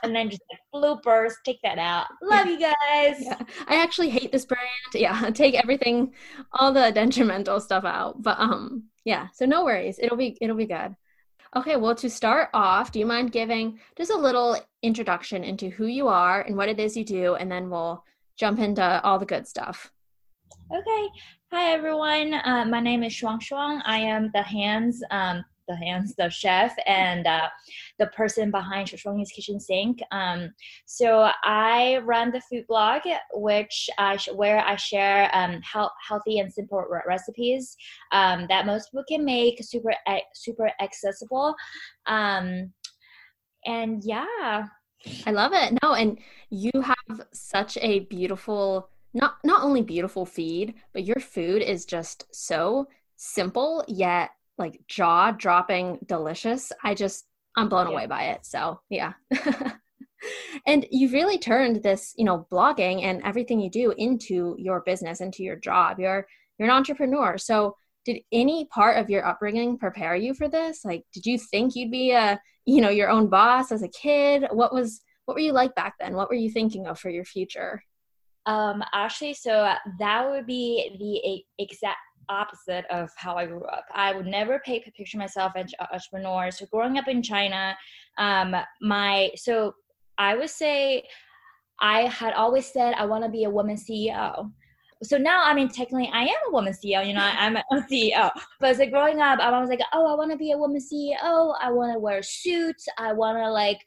and 0.04 0.14
then 0.14 0.30
just 0.30 0.42
like 0.52 0.60
bloopers, 0.76 1.36
take 1.46 1.62
that 1.64 1.80
out. 1.80 2.08
Love 2.22 2.48
yeah. 2.48 2.52
you 2.52 2.60
guys. 2.60 3.24
Yeah. 3.24 3.40
I 3.70 3.82
actually 3.82 4.10
hate 4.10 4.34
this 4.34 4.46
brand. 4.46 4.68
Yeah, 4.94 5.30
take 5.34 5.56
everything, 5.56 6.14
all 6.52 6.74
the 6.74 6.92
detrimental 6.92 7.62
stuff 7.62 7.86
out. 7.86 8.22
But 8.22 8.40
um, 8.40 8.90
yeah. 9.06 9.28
So 9.34 9.46
no 9.46 9.64
worries. 9.64 10.00
It'll 10.00 10.18
be 10.18 10.38
it'll 10.42 10.58
be 10.58 10.66
good. 10.66 10.98
Okay, 11.56 11.78
well, 11.78 11.96
to 11.96 12.10
start 12.10 12.50
off, 12.54 12.92
do 12.92 13.00
you 13.00 13.06
mind 13.06 13.32
giving 13.32 13.80
just 13.96 14.12
a 14.12 14.18
little 14.18 14.58
introduction 14.88 15.44
into 15.44 15.70
who 15.70 15.86
you 15.86 16.08
are 16.08 16.42
and 16.42 16.56
what 16.56 16.70
it 16.70 16.80
is 16.80 16.98
you 16.98 17.04
do, 17.04 17.36
and 17.36 17.52
then 17.52 17.70
we'll 17.70 18.04
jump 18.38 18.60
into 18.60 19.04
all 19.04 19.20
the 19.20 19.26
good 19.26 19.48
stuff. 19.48 19.92
Okay. 20.74 21.08
Hi, 21.52 21.72
everyone. 21.72 22.34
Uh, 22.34 22.66
my 22.66 22.80
name 22.80 23.04
is 23.04 23.14
Shuang 23.14 23.40
Shuang. 23.40 23.82
I 23.86 24.00
am 24.00 24.32
the 24.34 24.42
hands 24.42 25.04
um, 25.12 25.44
the 25.68 25.76
hands 25.76 26.16
the 26.16 26.30
chef 26.30 26.74
and 26.86 27.28
uh, 27.28 27.48
the 28.00 28.08
person 28.08 28.52
behind 28.52 28.88
Shuang 28.88 29.18
Shuang's 29.18 29.32
Kitchen 29.32 29.60
Sink. 29.60 30.00
Um, 30.12 30.54
so 30.86 31.30
I 31.44 32.00
run 32.04 32.32
the 32.32 32.42
food 32.42 32.66
blog, 32.68 33.02
which 33.34 33.90
I 33.98 34.18
sh- 34.18 34.30
where 34.34 34.60
I 34.60 34.76
share 34.76 35.30
um, 35.34 35.62
he- 35.74 35.98
healthy 36.08 36.40
and 36.40 36.52
simple 36.52 36.80
re- 36.90 37.02
recipes 37.08 37.76
um, 38.12 38.46
that 38.50 38.66
most 38.66 38.92
people 38.92 39.06
can 39.08 39.26
make, 39.26 39.64
super 39.64 39.94
super 40.34 40.72
accessible. 40.82 41.56
Um, 42.06 42.74
and 43.66 44.02
yeah, 44.06 44.68
I 45.26 45.32
love 45.32 45.52
it. 45.54 45.78
No, 45.82 45.94
and 45.94 46.20
you 46.50 46.72
have 46.82 47.22
such 47.32 47.78
a 47.82 48.02
beautiful 48.02 48.90
not 49.14 49.38
not 49.44 49.64
only 49.64 49.82
beautiful 49.82 50.26
feed, 50.26 50.76
but 50.94 51.04
your 51.04 51.20
food 51.20 51.62
is 51.62 51.86
just 51.86 52.26
so 52.34 52.88
simple 53.16 53.84
yet 53.88 54.32
like 54.58 54.82
jaw 54.88 55.32
dropping 55.32 56.00
delicious. 56.06 56.72
I 56.84 56.94
just 56.94 57.26
I'm 57.56 57.70
blown 57.70 57.88
yeah. 57.88 57.94
away 57.94 58.06
by 58.06 58.24
it. 58.26 58.46
So 58.46 58.80
yeah. 58.90 59.14
and 60.66 60.86
you've 60.92 61.14
really 61.14 61.38
turned 61.38 61.84
this, 61.84 62.14
you 62.18 62.26
know, 62.26 62.48
blogging 62.52 63.04
and 63.04 63.22
everything 63.24 63.60
you 63.60 63.70
do 63.70 63.94
into 63.98 64.56
your 64.60 64.82
business, 64.82 65.22
into 65.22 65.44
your 65.44 65.56
job. 65.56 66.00
You're 66.00 66.28
you're 66.58 66.70
an 66.70 66.76
entrepreneur. 66.76 67.38
So 67.38 67.76
did 68.08 68.22
any 68.32 68.66
part 68.66 68.98
of 68.98 69.10
your 69.10 69.26
upbringing 69.26 69.78
prepare 69.78 70.16
you 70.16 70.34
for 70.34 70.48
this? 70.48 70.86
Like 70.86 71.04
did 71.12 71.26
you 71.26 71.38
think 71.38 71.76
you'd 71.76 71.92
be 71.92 72.12
a, 72.12 72.40
you 72.66 72.80
know, 72.80 72.90
your 72.90 73.10
own 73.10 73.28
boss 73.28 73.72
as 73.72 73.84
a 73.84 73.90
kid? 73.90 74.46
What 74.52 74.74
was 74.74 75.02
what 75.26 75.34
were 75.34 75.42
you 75.42 75.52
like 75.52 75.76
back 75.76 75.96
then? 76.00 76.14
What 76.14 76.30
were 76.30 76.36
you 76.36 76.50
thinking 76.50 76.88
of 76.88 76.98
for 76.98 77.10
your 77.10 77.26
future? 77.26 77.84
Um, 78.46 78.82
actually, 78.94 79.34
so 79.34 79.74
that 80.00 80.30
would 80.30 80.48
be 80.48 80.96
the 80.98 81.62
exact 81.62 81.98
opposite 82.30 82.86
of 82.90 83.10
how 83.18 83.36
I 83.36 83.46
grew 83.46 83.66
up. 83.66 83.84
I 83.94 84.14
would 84.16 84.26
never 84.26 84.60
picture 84.60 85.18
myself 85.18 85.52
as 85.58 85.74
an 85.78 85.88
entrepreneur. 85.92 86.50
So 86.52 86.66
growing 86.72 86.98
up 86.98 87.10
in 87.10 87.22
China, 87.22 87.76
um, 88.18 88.56
my 88.82 89.32
so 89.36 89.76
I 90.18 90.36
would 90.38 90.50
say 90.50 91.04
I 91.82 92.04
had 92.04 92.34
always 92.34 92.66
said 92.66 92.94
I 92.94 93.06
want 93.06 93.26
to 93.26 93.30
be 93.30 93.44
a 93.44 93.50
woman 93.50 93.76
CEO. 93.76 94.50
So 95.04 95.18
now, 95.18 95.44
I 95.44 95.54
mean, 95.54 95.70
technically, 95.70 96.10
I 96.12 96.24
am 96.24 96.36
a 96.48 96.52
woman 96.52 96.74
CEO. 96.74 97.06
You 97.06 97.14
know, 97.14 97.22
I'm 97.22 97.58
a 97.58 97.64
CEO. 97.92 98.32
But 98.60 98.78
like 98.78 98.92
growing 98.92 99.20
up, 99.20 99.40
I 99.40 99.60
was 99.60 99.70
like, 99.70 99.80
oh, 99.94 100.12
I 100.12 100.16
want 100.16 100.32
to 100.32 100.38
be 100.38 100.52
a 100.52 100.58
woman 100.58 100.82
CEO. 100.82 101.56
I 101.62 101.72
want 101.72 101.94
to 101.94 102.00
wear 102.00 102.22
suits. 102.24 102.88
I 102.98 103.14
want 103.14 103.38
to 103.38 103.52
like 103.52 103.80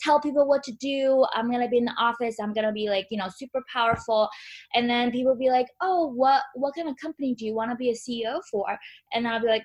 tell 0.00 0.20
people 0.20 0.46
what 0.46 0.62
to 0.64 0.72
do. 0.72 1.26
I'm 1.34 1.50
gonna 1.50 1.68
be 1.68 1.78
in 1.78 1.84
the 1.84 1.94
office. 1.98 2.36
I'm 2.40 2.52
gonna 2.52 2.72
be 2.72 2.88
like, 2.88 3.06
you 3.10 3.18
know, 3.18 3.28
super 3.34 3.62
powerful. 3.72 4.28
And 4.74 4.88
then 4.88 5.10
people 5.10 5.34
be 5.36 5.50
like, 5.50 5.66
oh, 5.80 6.06
what 6.06 6.42
what 6.54 6.74
kind 6.74 6.88
of 6.88 6.94
company 7.02 7.34
do 7.34 7.44
you 7.44 7.54
want 7.54 7.70
to 7.70 7.76
be 7.76 7.90
a 7.90 7.94
CEO 7.94 8.40
for? 8.50 8.64
And 9.12 9.26
I'll 9.26 9.40
be 9.40 9.48
like, 9.48 9.64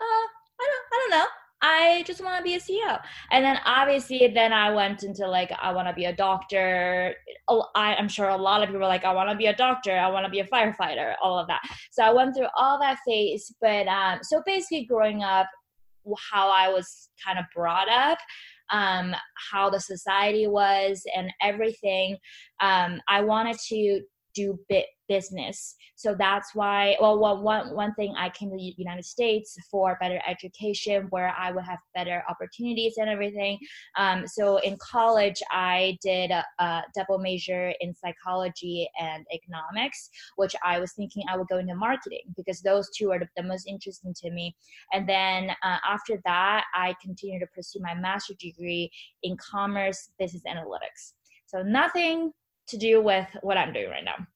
uh, 0.00 0.04
I 0.04 0.70
don't, 0.70 0.86
I 0.92 0.98
don't 1.00 1.10
know. 1.18 1.26
I 1.66 2.04
just 2.06 2.22
want 2.22 2.36
to 2.36 2.44
be 2.44 2.56
a 2.56 2.60
CEO. 2.60 3.00
And 3.30 3.42
then 3.42 3.58
obviously, 3.64 4.28
then 4.28 4.52
I 4.52 4.70
went 4.70 5.02
into 5.02 5.26
like, 5.26 5.50
I 5.58 5.72
want 5.72 5.88
to 5.88 5.94
be 5.94 6.04
a 6.04 6.14
doctor. 6.14 7.14
I, 7.74 7.94
am 7.94 8.06
sure 8.06 8.28
a 8.28 8.36
lot 8.36 8.62
of 8.62 8.68
people 8.68 8.86
like, 8.86 9.06
I 9.06 9.14
want 9.14 9.30
to 9.30 9.36
be 9.36 9.46
a 9.46 9.56
doctor. 9.56 9.96
I 9.96 10.10
want 10.10 10.26
to 10.26 10.30
be 10.30 10.40
a 10.40 10.46
firefighter, 10.46 11.14
all 11.22 11.38
of 11.38 11.46
that. 11.46 11.62
So 11.90 12.02
I 12.02 12.12
went 12.12 12.36
through 12.36 12.48
all 12.54 12.78
that 12.80 12.98
phase. 13.06 13.50
But 13.62 13.88
um, 13.88 14.18
so 14.22 14.42
basically, 14.44 14.84
growing 14.84 15.22
up, 15.22 15.46
how 16.30 16.50
I 16.50 16.68
was 16.68 17.08
kind 17.24 17.38
of 17.38 17.46
brought 17.54 17.88
up, 17.88 18.18
um, 18.70 19.14
how 19.50 19.70
the 19.70 19.80
society 19.80 20.46
was 20.46 21.02
and 21.16 21.32
everything. 21.40 22.18
Um, 22.60 23.00
I 23.08 23.22
wanted 23.22 23.56
to 23.68 24.02
do 24.34 24.58
bit 24.68 24.84
business. 25.08 25.76
So 25.96 26.14
that's 26.18 26.54
why, 26.54 26.96
well, 27.00 27.18
well, 27.18 27.40
one, 27.42 27.74
one 27.74 27.94
thing 27.94 28.14
I 28.16 28.30
came 28.30 28.50
to 28.50 28.56
the 28.56 28.74
United 28.76 29.04
States 29.04 29.56
for 29.70 29.96
better 30.00 30.20
education, 30.26 31.06
where 31.10 31.34
I 31.38 31.52
would 31.52 31.64
have 31.64 31.78
better 31.94 32.22
opportunities 32.28 32.94
and 32.96 33.08
everything. 33.08 33.58
Um, 33.96 34.26
so 34.26 34.58
in 34.58 34.76
college, 34.80 35.42
I 35.50 35.98
did 36.02 36.30
a, 36.30 36.44
a, 36.58 36.82
double 36.94 37.18
major 37.18 37.72
in 37.80 37.94
psychology 37.94 38.88
and 39.00 39.24
economics, 39.32 40.10
which 40.36 40.54
I 40.64 40.78
was 40.78 40.92
thinking 40.92 41.24
I 41.28 41.36
would 41.36 41.48
go 41.48 41.58
into 41.58 41.74
marketing 41.74 42.22
because 42.36 42.60
those 42.60 42.88
two 42.96 43.10
are 43.10 43.18
the, 43.18 43.28
the 43.36 43.42
most 43.42 43.66
interesting 43.66 44.14
to 44.22 44.30
me. 44.30 44.54
And 44.92 45.08
then 45.08 45.50
uh, 45.62 45.78
after 45.88 46.20
that, 46.24 46.64
I 46.74 46.94
continued 47.02 47.40
to 47.40 47.46
pursue 47.46 47.80
my 47.80 47.94
master's 47.94 48.36
degree 48.36 48.90
in 49.22 49.36
commerce 49.36 50.10
business 50.18 50.42
analytics. 50.48 51.12
So 51.46 51.62
nothing 51.62 52.32
to 52.68 52.76
do 52.76 53.02
with 53.02 53.26
what 53.42 53.56
I'm 53.56 53.72
doing 53.72 53.90
right 53.90 54.04
now. 54.04 54.26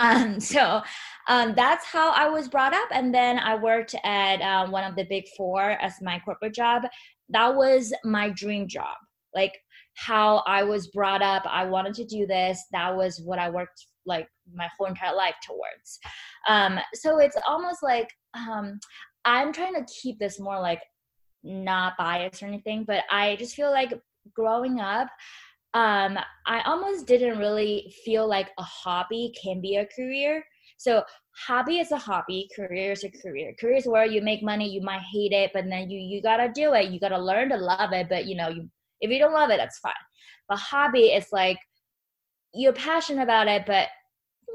Um, 0.00 0.40
so 0.54 0.82
um, 1.28 1.54
that's 1.54 1.84
how 1.84 2.12
I 2.12 2.28
was 2.28 2.48
brought 2.48 2.74
up. 2.74 2.88
And 2.90 3.14
then 3.14 3.38
I 3.38 3.54
worked 3.54 3.94
at 4.04 4.40
um, 4.42 4.70
one 4.70 4.84
of 4.84 4.96
the 4.96 5.04
big 5.04 5.24
four 5.36 5.62
as 5.62 5.94
my 6.02 6.18
corporate 6.24 6.54
job. 6.54 6.82
That 7.28 7.54
was 7.54 7.92
my 8.04 8.30
dream 8.30 8.66
job. 8.66 8.96
Like 9.34 9.56
how 9.94 10.42
I 10.46 10.62
was 10.62 10.88
brought 10.88 11.22
up, 11.22 11.44
I 11.46 11.64
wanted 11.64 11.94
to 11.94 12.04
do 12.04 12.26
this. 12.26 12.64
That 12.72 12.96
was 12.96 13.20
what 13.24 13.38
I 13.38 13.50
worked 13.50 13.86
like 14.06 14.28
my 14.52 14.68
whole 14.76 14.88
entire 14.88 15.14
life 15.14 15.34
towards. 15.46 15.98
Um, 16.48 16.80
so 16.94 17.18
it's 17.18 17.36
almost 17.46 17.82
like 17.82 18.10
um, 18.34 18.80
I'm 19.24 19.52
trying 19.52 19.74
to 19.74 19.86
keep 20.02 20.18
this 20.18 20.40
more 20.40 20.58
like 20.58 20.80
not 21.44 21.94
biased 21.98 22.42
or 22.42 22.46
anything, 22.46 22.84
but 22.84 23.04
I 23.10 23.36
just 23.36 23.54
feel 23.54 23.70
like 23.70 23.92
growing 24.34 24.80
up, 24.80 25.08
um, 25.74 26.18
I 26.46 26.62
almost 26.66 27.06
didn't 27.06 27.38
really 27.38 27.94
feel 28.04 28.28
like 28.28 28.48
a 28.58 28.62
hobby 28.62 29.32
can 29.40 29.60
be 29.60 29.76
a 29.76 29.86
career. 29.86 30.44
So 30.78 31.04
hobby 31.46 31.78
is 31.78 31.92
a 31.92 31.98
hobby, 31.98 32.48
career 32.56 32.92
is 32.92 33.04
a 33.04 33.10
career. 33.10 33.54
Career 33.60 33.76
is 33.76 33.86
where 33.86 34.04
you 34.04 34.20
make 34.20 34.42
money, 34.42 34.68
you 34.68 34.80
might 34.80 35.02
hate 35.12 35.32
it, 35.32 35.52
but 35.54 35.64
then 35.68 35.90
you 35.90 35.98
you 35.98 36.22
gotta 36.22 36.50
do 36.52 36.72
it. 36.74 36.90
You 36.90 36.98
gotta 36.98 37.18
learn 37.18 37.50
to 37.50 37.56
love 37.56 37.92
it. 37.92 38.08
But 38.08 38.26
you 38.26 38.34
know, 38.34 38.48
you 38.48 38.68
if 39.00 39.10
you 39.10 39.18
don't 39.18 39.32
love 39.32 39.50
it, 39.50 39.58
that's 39.58 39.78
fine. 39.78 39.92
But 40.48 40.58
hobby 40.58 41.12
is 41.12 41.26
like 41.32 41.58
you're 42.52 42.72
passionate 42.72 43.22
about 43.22 43.46
it, 43.46 43.64
but 43.66 43.88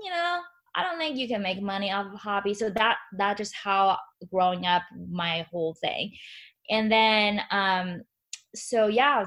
you 0.04 0.10
know, 0.10 0.42
I 0.76 0.84
don't 0.84 0.98
think 0.98 1.18
you 1.18 1.28
can 1.28 1.42
make 1.42 1.62
money 1.62 1.92
off 1.92 2.14
of 2.14 2.20
hobby. 2.20 2.54
So 2.54 2.70
that 2.72 2.98
that 3.18 3.38
just 3.38 3.56
how 3.56 3.98
growing 4.32 4.66
up 4.66 4.84
my 5.10 5.46
whole 5.50 5.76
thing. 5.82 6.12
And 6.70 6.92
then 6.92 7.42
um 7.52 8.02
so 8.54 8.88
yeah, 8.88 9.26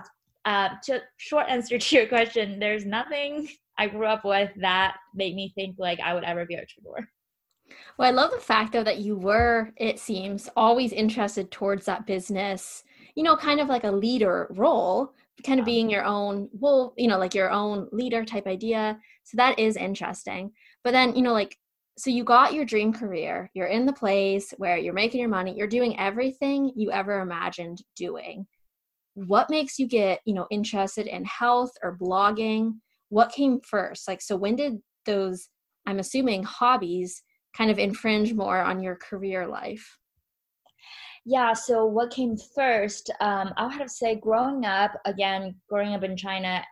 uh, 0.48 0.70
to 0.82 1.02
short 1.18 1.46
answer 1.50 1.76
to 1.76 1.96
your 1.96 2.06
question, 2.06 2.58
there's 2.58 2.86
nothing 2.86 3.46
I 3.76 3.86
grew 3.86 4.06
up 4.06 4.24
with 4.24 4.50
that 4.56 4.96
made 5.14 5.34
me 5.36 5.52
think 5.54 5.76
like 5.78 6.00
I 6.00 6.14
would 6.14 6.24
ever 6.24 6.46
be 6.46 6.54
a 6.54 6.60
entrepreneur. 6.60 7.06
Well, 7.98 8.08
I 8.08 8.12
love 8.12 8.30
the 8.30 8.38
fact 8.38 8.72
though 8.72 8.82
that 8.82 9.00
you 9.00 9.14
were, 9.14 9.74
it 9.76 9.98
seems, 9.98 10.48
always 10.56 10.92
interested 10.92 11.50
towards 11.50 11.84
that 11.84 12.06
business, 12.06 12.82
you 13.14 13.22
know, 13.22 13.36
kind 13.36 13.60
of 13.60 13.68
like 13.68 13.84
a 13.84 13.90
leader 13.90 14.46
role, 14.50 15.12
kind 15.44 15.60
of 15.60 15.66
being 15.66 15.90
your 15.90 16.04
own, 16.04 16.48
well, 16.52 16.94
you 16.96 17.08
know, 17.08 17.18
like 17.18 17.34
your 17.34 17.50
own 17.50 17.86
leader 17.92 18.24
type 18.24 18.46
idea. 18.46 18.98
So 19.24 19.36
that 19.36 19.58
is 19.58 19.76
interesting. 19.76 20.52
But 20.82 20.92
then, 20.92 21.14
you 21.14 21.20
know, 21.20 21.34
like, 21.34 21.58
so 21.98 22.08
you 22.08 22.24
got 22.24 22.54
your 22.54 22.64
dream 22.64 22.94
career, 22.94 23.50
you're 23.52 23.66
in 23.66 23.84
the 23.84 23.92
place 23.92 24.54
where 24.56 24.78
you're 24.78 24.94
making 24.94 25.20
your 25.20 25.28
money, 25.28 25.54
you're 25.54 25.66
doing 25.66 25.98
everything 25.98 26.72
you 26.74 26.90
ever 26.90 27.20
imagined 27.20 27.82
doing 27.96 28.46
what 29.26 29.50
makes 29.50 29.78
you 29.78 29.86
get 29.86 30.20
you 30.24 30.34
know 30.34 30.46
interested 30.50 31.06
in 31.06 31.24
health 31.24 31.72
or 31.82 31.96
blogging? 31.96 32.74
What 33.08 33.32
came 33.32 33.60
first? 33.60 34.06
Like 34.06 34.20
so 34.20 34.36
when 34.36 34.56
did 34.56 34.78
those 35.08 35.48
i'm 35.86 35.98
assuming 35.98 36.44
hobbies 36.44 37.22
kind 37.56 37.70
of 37.70 37.78
infringe 37.78 38.34
more 38.34 38.60
on 38.60 38.80
your 38.80 38.94
career 38.96 39.46
life? 39.48 39.98
Yeah 41.24 41.52
so 41.54 41.84
what 41.84 42.10
came 42.10 42.36
first 42.54 43.10
um, 43.20 43.52
i 43.56 43.64
would 43.64 43.72
have 43.72 43.88
to 43.88 43.88
say 43.88 44.14
growing 44.14 44.64
up 44.64 44.92
again 45.04 45.54
growing 45.68 45.94
up 45.94 46.04
in 46.04 46.16
china 46.16 46.62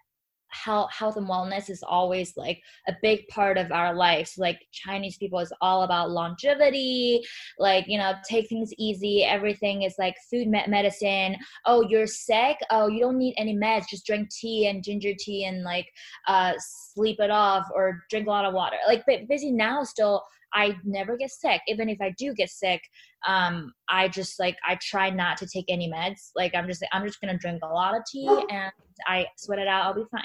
health 0.49 0.91
health 0.93 1.17
and 1.17 1.29
wellness 1.29 1.69
is 1.69 1.83
always 1.83 2.37
like 2.37 2.61
a 2.89 2.93
big 3.03 3.27
part 3.29 3.59
of 3.59 3.73
our 3.73 3.95
lives. 3.95 4.35
Like 4.39 4.61
chinese 4.73 5.17
people 5.17 5.39
is 5.39 5.53
all 5.61 5.83
about 5.83 6.11
longevity 6.11 7.25
like 7.59 7.85
you 7.89 7.99
know 7.99 8.15
take 8.29 8.49
things 8.49 8.73
easy 8.79 9.25
everything 9.25 9.83
is 9.83 9.95
like 9.99 10.15
food 10.31 10.49
medicine. 10.49 11.37
Oh 11.65 11.83
you're 11.89 12.07
sick? 12.07 12.57
Oh 12.71 12.89
you 12.89 13.01
don't 13.01 13.19
need 13.19 13.35
any 13.37 13.57
meds 13.57 13.89
just 13.89 14.07
drink 14.07 14.31
tea 14.31 14.67
and 14.69 14.83
ginger 14.83 15.13
tea 15.19 15.45
and 15.45 15.63
like 15.63 15.87
uh 16.29 16.53
sleep 16.59 17.19
it 17.21 17.31
off 17.31 17.67
or 17.75 18.05
drink 18.11 18.27
a 18.27 18.31
lot 18.31 18.45
of 18.45 18.55
water. 18.55 18.77
Like 18.87 19.05
but 19.07 19.29
busy 19.29 19.53
now 19.53 19.83
still 19.83 20.25
I 20.53 20.77
never 20.85 21.17
get 21.17 21.31
sick. 21.31 21.61
Even 21.69 21.89
if 21.89 22.01
I 22.01 22.15
do 22.19 22.35
get 22.35 22.51
sick, 22.51 22.81
um, 23.27 23.73
I 23.89 24.09
just 24.09 24.39
like 24.39 24.57
I 24.67 24.79
try 24.81 25.11
not 25.11 25.37
to 25.39 25.47
take 25.47 25.67
any 25.69 25.91
meds. 25.91 26.31
Like 26.35 26.55
I'm 26.55 26.67
just 26.67 26.85
I'm 26.93 27.07
just 27.07 27.21
gonna 27.21 27.39
drink 27.39 27.61
a 27.63 27.67
lot 27.67 27.97
of 27.97 28.03
tea 28.11 28.27
and 28.51 28.73
I 29.07 29.27
sweat 29.37 29.59
it 29.59 29.69
out. 29.69 29.85
I'll 29.85 29.95
be 29.95 30.05
fine. 30.11 30.23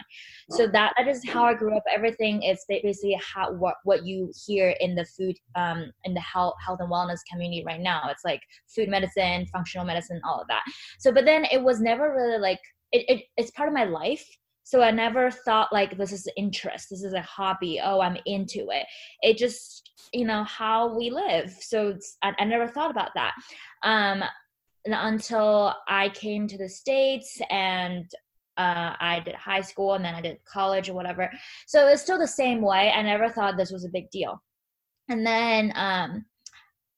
So 0.52 0.68
that 0.68 0.94
that 0.98 1.08
is 1.08 1.22
how 1.28 1.44
I 1.46 1.54
grew 1.54 1.76
up. 1.76 1.84
Everything 1.94 2.44
is 2.44 2.64
basically 2.70 3.20
how 3.22 3.54
what 3.54 3.76
what 3.84 4.06
you 4.06 4.32
hear 4.46 4.76
in 4.80 4.96
the 4.96 5.06
food 5.06 5.36
um 5.56 5.92
in 6.06 6.14
the 6.14 6.22
health 6.22 6.56
health 6.66 6.80
and 6.82 6.92
wellness 6.92 7.20
community 7.30 7.64
right 7.66 7.82
now. 7.82 8.08
It's 8.10 8.26
like 8.26 8.42
food 8.74 8.90
medicine, 8.90 9.46
functional 9.48 9.86
medicine, 9.86 10.22
all 10.24 10.42
of 10.42 10.48
that. 10.48 10.64
So 11.00 11.12
but 11.12 11.26
then 11.26 11.46
it 11.52 11.62
was 11.62 11.82
never 11.82 12.14
really 12.14 12.40
like 12.40 12.60
it, 12.92 13.06
it 13.08 13.24
it's 13.38 13.52
part 13.52 13.70
of 13.70 13.76
my 13.76 13.86
life 13.86 14.26
so 14.72 14.82
i 14.82 14.90
never 14.90 15.30
thought 15.30 15.74
like 15.74 15.98
this 15.98 16.14
is 16.14 16.28
interest 16.38 16.90
this 16.90 17.04
is 17.04 17.14
a 17.14 17.22
hobby 17.22 17.82
oh 17.84 18.00
i'm 18.00 18.18
into 18.26 18.70
it 18.70 18.86
it 19.22 19.38
just 19.38 19.90
you 20.14 20.26
know 20.26 20.46
how 20.46 20.96
we 20.98 21.10
live 21.10 21.52
so 21.60 21.98
I, 22.22 22.34
I, 22.40 22.46
never 22.46 22.68
thought 22.68 22.90
about 22.90 23.12
that 23.16 23.34
um 23.84 24.24
until 24.86 25.76
i 25.90 26.08
came 26.10 26.48
to 26.48 26.58
the 26.58 26.70
states 26.70 27.42
and 27.50 28.06
uh, 28.58 28.94
I 29.00 29.22
did 29.26 29.34
high 29.34 29.62
school 29.62 29.94
and 29.94 30.04
then 30.04 30.14
I 30.14 30.22
did 30.22 30.38
college 30.46 30.90
or 30.90 30.94
whatever. 30.94 31.32
So 31.68 31.88
it's 31.88 32.02
still 32.02 32.20
the 32.20 32.28
same 32.28 32.62
way. 32.62 32.92
I 32.92 33.02
never 33.02 33.30
thought 33.30 33.58
this 33.58 33.72
was 33.72 33.86
a 33.86 33.90
big 33.90 34.12
deal. 34.12 34.40
And 35.10 35.26
then 35.26 35.72
um, 35.76 36.26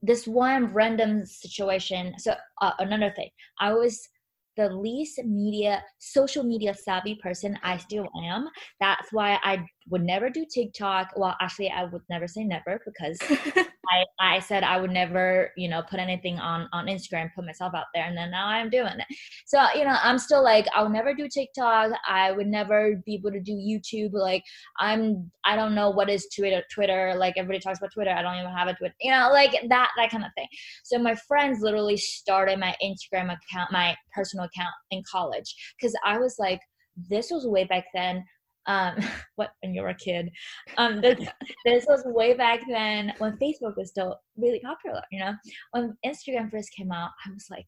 this 0.02 0.28
one 0.28 0.74
random 0.74 1.26
situation. 1.26 2.16
So 2.18 2.34
uh, 2.62 2.72
another 2.80 3.14
thing, 3.16 3.30
I 3.60 3.72
was 3.72 4.10
the 4.58 4.70
least 4.70 5.24
media 5.24 5.84
social 6.00 6.44
media 6.44 6.74
savvy 6.74 7.16
person 7.16 7.58
i 7.64 7.78
still 7.78 8.08
am. 8.26 8.48
That's 8.80 9.12
why 9.12 9.40
i 9.44 9.66
would 9.90 10.04
never 10.04 10.30
do 10.30 10.46
tiktok 10.54 11.10
well 11.16 11.36
actually 11.42 11.70
i 11.70 11.84
would 11.84 12.02
never 12.10 12.28
say 12.28 12.44
never 12.44 12.80
because 12.86 13.20
I, 13.94 14.06
I 14.20 14.40
said 14.40 14.64
I 14.64 14.80
would 14.80 14.92
never, 14.92 15.52
you 15.58 15.68
know, 15.68 15.82
put 15.82 16.00
anything 16.00 16.40
on 16.40 16.70
on 16.72 16.88
Instagram, 16.88 17.34
put 17.36 17.46
myself 17.46 17.74
out 17.76 17.86
there, 17.94 18.06
and 18.06 18.18
then 18.18 18.32
now 18.32 18.48
I'm 18.48 18.70
doing 18.70 18.88
it. 18.88 19.18
So 19.46 19.62
you 19.76 19.84
know, 19.84 19.96
I'm 20.02 20.18
still 20.18 20.44
like, 20.44 20.66
I'll 20.74 20.90
never 20.90 21.14
do 21.14 21.28
TikTok. 21.28 21.92
I 22.08 22.32
would 22.32 22.48
never 22.48 23.02
be 23.06 23.16
able 23.16 23.32
to 23.32 23.42
do 23.42 23.52
YouTube. 23.52 24.14
Like 24.14 24.44
I'm, 24.80 25.30
I 25.46 25.56
don't 25.56 25.76
know 25.76 25.90
what 25.90 26.10
is 26.10 26.28
Twitter. 26.36 26.64
Twitter, 26.74 27.14
like 27.18 27.36
everybody 27.38 27.60
talks 27.60 27.80
about 27.80 27.92
Twitter. 27.94 28.12
I 28.12 28.22
don't 28.22 28.38
even 28.38 28.52
have 28.52 28.68
a 28.68 28.74
Twitter. 28.74 28.96
You 29.02 29.12
know, 29.12 29.30
like 29.32 29.52
that 29.52 29.90
that 29.98 30.10
kind 30.10 30.24
of 30.24 30.32
thing. 30.36 30.48
So 30.84 30.98
my 30.98 31.16
friends 31.28 31.60
literally 31.62 31.98
started 31.98 32.60
my 32.60 32.76
Instagram 32.84 33.26
account, 33.26 33.72
my 33.72 33.96
personal 34.16 34.46
account 34.46 34.74
in 34.92 35.04
college, 35.12 35.54
because 35.78 35.94
I 36.06 36.18
was 36.18 36.36
like, 36.40 36.62
this 37.10 37.32
was 37.32 37.46
way 37.46 37.66
back 37.66 37.86
then 37.94 38.24
um 38.68 38.96
what 39.36 39.52
when 39.62 39.74
you 39.74 39.82
were 39.82 39.90
a 39.90 39.96
kid. 39.96 40.30
Um 40.78 41.02
this, 41.02 41.20
this 41.66 41.86
was 41.88 42.04
way 42.06 42.34
back 42.34 42.62
then 42.70 43.14
when 43.18 43.38
facebook 43.38 43.76
was 43.78 43.90
still 43.90 44.20
really 44.38 44.60
popular 44.60 45.02
you 45.12 45.20
know? 45.20 45.34
When 45.72 45.98
instagram 46.06 46.52
first 46.52 46.72
came 46.76 46.92
out 46.92 47.12
i 47.26 47.32
was 47.32 47.48
like 47.50 47.68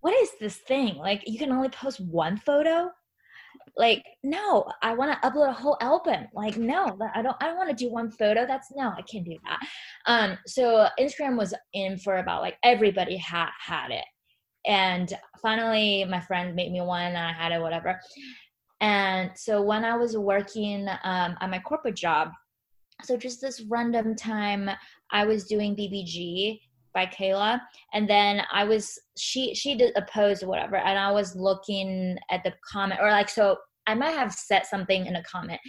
what 0.00 0.14
is 0.14 0.30
this 0.40 0.56
thing? 0.56 0.96
Like 0.96 1.22
you 1.26 1.38
can 1.38 1.52
only 1.52 1.68
post 1.68 2.00
one 2.00 2.36
photo? 2.36 2.90
Like 3.76 4.02
no 4.22 4.64
i 4.82 4.94
want 4.94 5.12
to 5.12 5.28
upload 5.28 5.48
a 5.48 5.52
whole 5.52 5.76
album. 5.80 6.26
Like 6.34 6.56
no 6.56 6.98
i 7.14 7.22
don't 7.22 7.36
i 7.40 7.46
don't 7.46 7.56
want 7.56 7.70
to 7.70 7.84
do 7.84 7.90
one 7.90 8.10
photo. 8.10 8.46
That's 8.46 8.72
no 8.74 8.88
i 8.88 9.02
can't 9.02 9.24
do 9.24 9.36
that. 9.44 9.58
Um 10.06 10.38
so 10.46 10.88
instagram 10.98 11.36
was 11.36 11.54
in 11.74 11.98
for 11.98 12.18
about 12.18 12.42
like 12.42 12.56
everybody 12.62 13.16
had 13.16 13.50
had 13.60 13.90
it. 13.90 14.04
And 14.66 15.12
finally 15.42 16.04
my 16.04 16.20
friend 16.20 16.54
made 16.54 16.72
me 16.72 16.80
one 16.80 17.02
and 17.02 17.18
i 17.18 17.32
had 17.32 17.52
it 17.52 17.60
whatever 17.60 18.00
and 18.80 19.30
so 19.34 19.60
when 19.62 19.84
I 19.84 19.96
was 19.96 20.16
working 20.16 20.88
um, 21.02 21.36
at 21.40 21.50
my 21.50 21.58
corporate 21.58 21.96
job, 21.96 22.30
so 23.04 23.16
just 23.16 23.40
this 23.40 23.62
random 23.68 24.14
time, 24.14 24.70
I 25.10 25.24
was 25.24 25.44
doing 25.44 25.76
BBG 25.76 26.60
by 26.94 27.06
Kayla, 27.06 27.60
and 27.92 28.08
then 28.08 28.42
I 28.52 28.64
was 28.64 28.98
she 29.16 29.54
she 29.54 29.76
did 29.76 29.96
or 29.96 30.48
whatever, 30.48 30.76
and 30.76 30.98
I 30.98 31.10
was 31.10 31.36
looking 31.36 32.18
at 32.30 32.42
the 32.44 32.52
comment 32.70 33.00
or 33.00 33.10
like 33.10 33.28
so 33.28 33.56
I 33.86 33.94
might 33.94 34.14
have 34.14 34.32
said 34.32 34.66
something 34.66 35.06
in 35.06 35.16
a 35.16 35.22
comment 35.22 35.60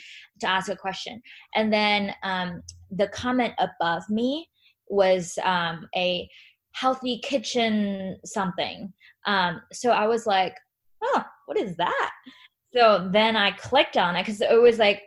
to 0.41 0.49
ask 0.49 0.69
a 0.69 0.75
question, 0.75 1.21
and 1.55 1.71
then 1.71 2.13
um, 2.23 2.61
the 2.91 3.07
comment 3.07 3.53
above 3.59 4.03
me 4.09 4.47
was 4.87 5.37
um, 5.43 5.87
a 5.95 6.27
healthy 6.73 7.19
kitchen 7.23 8.17
something. 8.25 8.91
Um, 9.25 9.61
so 9.71 9.91
I 9.91 10.07
was 10.07 10.25
like, 10.25 10.55
oh, 11.03 11.23
what 11.45 11.57
is 11.57 11.75
that? 11.77 12.11
So 12.73 13.09
then 13.11 13.35
I 13.35 13.51
clicked 13.51 13.97
on 13.97 14.15
it 14.15 14.25
because 14.25 14.41
it 14.41 14.61
was 14.61 14.77
like 14.77 15.01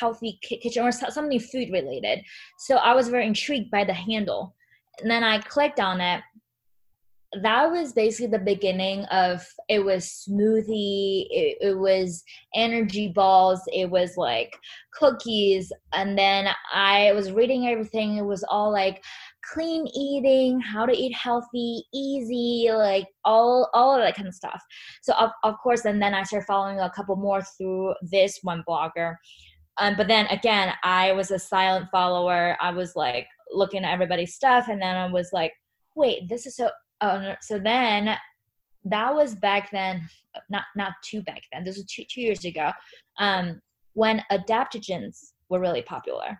healthy 0.00 0.38
kitchen 0.42 0.84
or 0.84 0.92
something 0.92 1.40
food 1.40 1.70
related. 1.72 2.20
So 2.58 2.76
I 2.76 2.94
was 2.94 3.08
very 3.08 3.26
intrigued 3.26 3.70
by 3.70 3.84
the 3.84 3.94
handle. 3.94 4.54
And 5.00 5.10
then 5.10 5.24
I 5.24 5.38
clicked 5.38 5.80
on 5.80 6.00
it. 6.00 6.22
That 7.42 7.70
was 7.70 7.92
basically 7.92 8.28
the 8.28 8.42
beginning 8.42 9.04
of 9.06 9.46
it 9.68 9.84
was 9.84 10.26
smoothie, 10.26 11.26
it, 11.28 11.58
it 11.60 11.78
was 11.78 12.24
energy 12.54 13.08
balls, 13.08 13.60
it 13.70 13.90
was 13.90 14.16
like 14.16 14.56
cookies. 14.94 15.70
And 15.92 16.16
then 16.16 16.48
I 16.72 17.12
was 17.12 17.30
reading 17.30 17.68
everything. 17.68 18.16
It 18.16 18.24
was 18.24 18.44
all 18.48 18.72
like 18.72 19.04
clean 19.52 19.86
eating, 19.94 20.60
how 20.60 20.84
to 20.86 20.92
eat 20.92 21.14
healthy, 21.14 21.84
easy, 21.94 22.68
like 22.72 23.06
all 23.24 23.70
all 23.72 23.94
of 23.94 24.02
that 24.02 24.16
kind 24.16 24.28
of 24.28 24.34
stuff. 24.34 24.62
So 25.02 25.12
of, 25.14 25.30
of 25.44 25.54
course, 25.62 25.84
and 25.84 26.00
then 26.02 26.14
I 26.14 26.22
started 26.22 26.46
following 26.46 26.80
a 26.80 26.90
couple 26.90 27.16
more 27.16 27.42
through 27.42 27.94
this 28.02 28.38
one 28.42 28.62
blogger. 28.68 29.14
um, 29.78 29.94
but 29.96 30.08
then 30.08 30.26
again, 30.26 30.74
I 30.82 31.12
was 31.12 31.30
a 31.30 31.38
silent 31.38 31.88
follower. 31.90 32.56
I 32.60 32.70
was 32.70 32.94
like 32.96 33.26
looking 33.50 33.84
at 33.84 33.92
everybody's 33.92 34.34
stuff, 34.34 34.68
and 34.68 34.80
then 34.82 34.96
I 34.96 35.10
was 35.10 35.30
like, 35.32 35.52
wait, 35.96 36.28
this 36.28 36.46
is 36.46 36.56
so. 36.56 36.70
Oh, 37.00 37.34
so 37.40 37.58
then 37.60 38.16
that 38.84 39.14
was 39.14 39.34
back 39.36 39.70
then, 39.70 40.08
not 40.50 40.64
not 40.76 40.92
too 41.04 41.22
back 41.22 41.42
then. 41.52 41.64
This 41.64 41.76
was 41.76 41.86
two 41.86 42.04
two 42.10 42.20
years 42.20 42.44
ago, 42.44 42.72
um, 43.18 43.60
when 43.94 44.22
adaptogens 44.32 45.32
were 45.48 45.60
really 45.60 45.82
popular. 45.82 46.38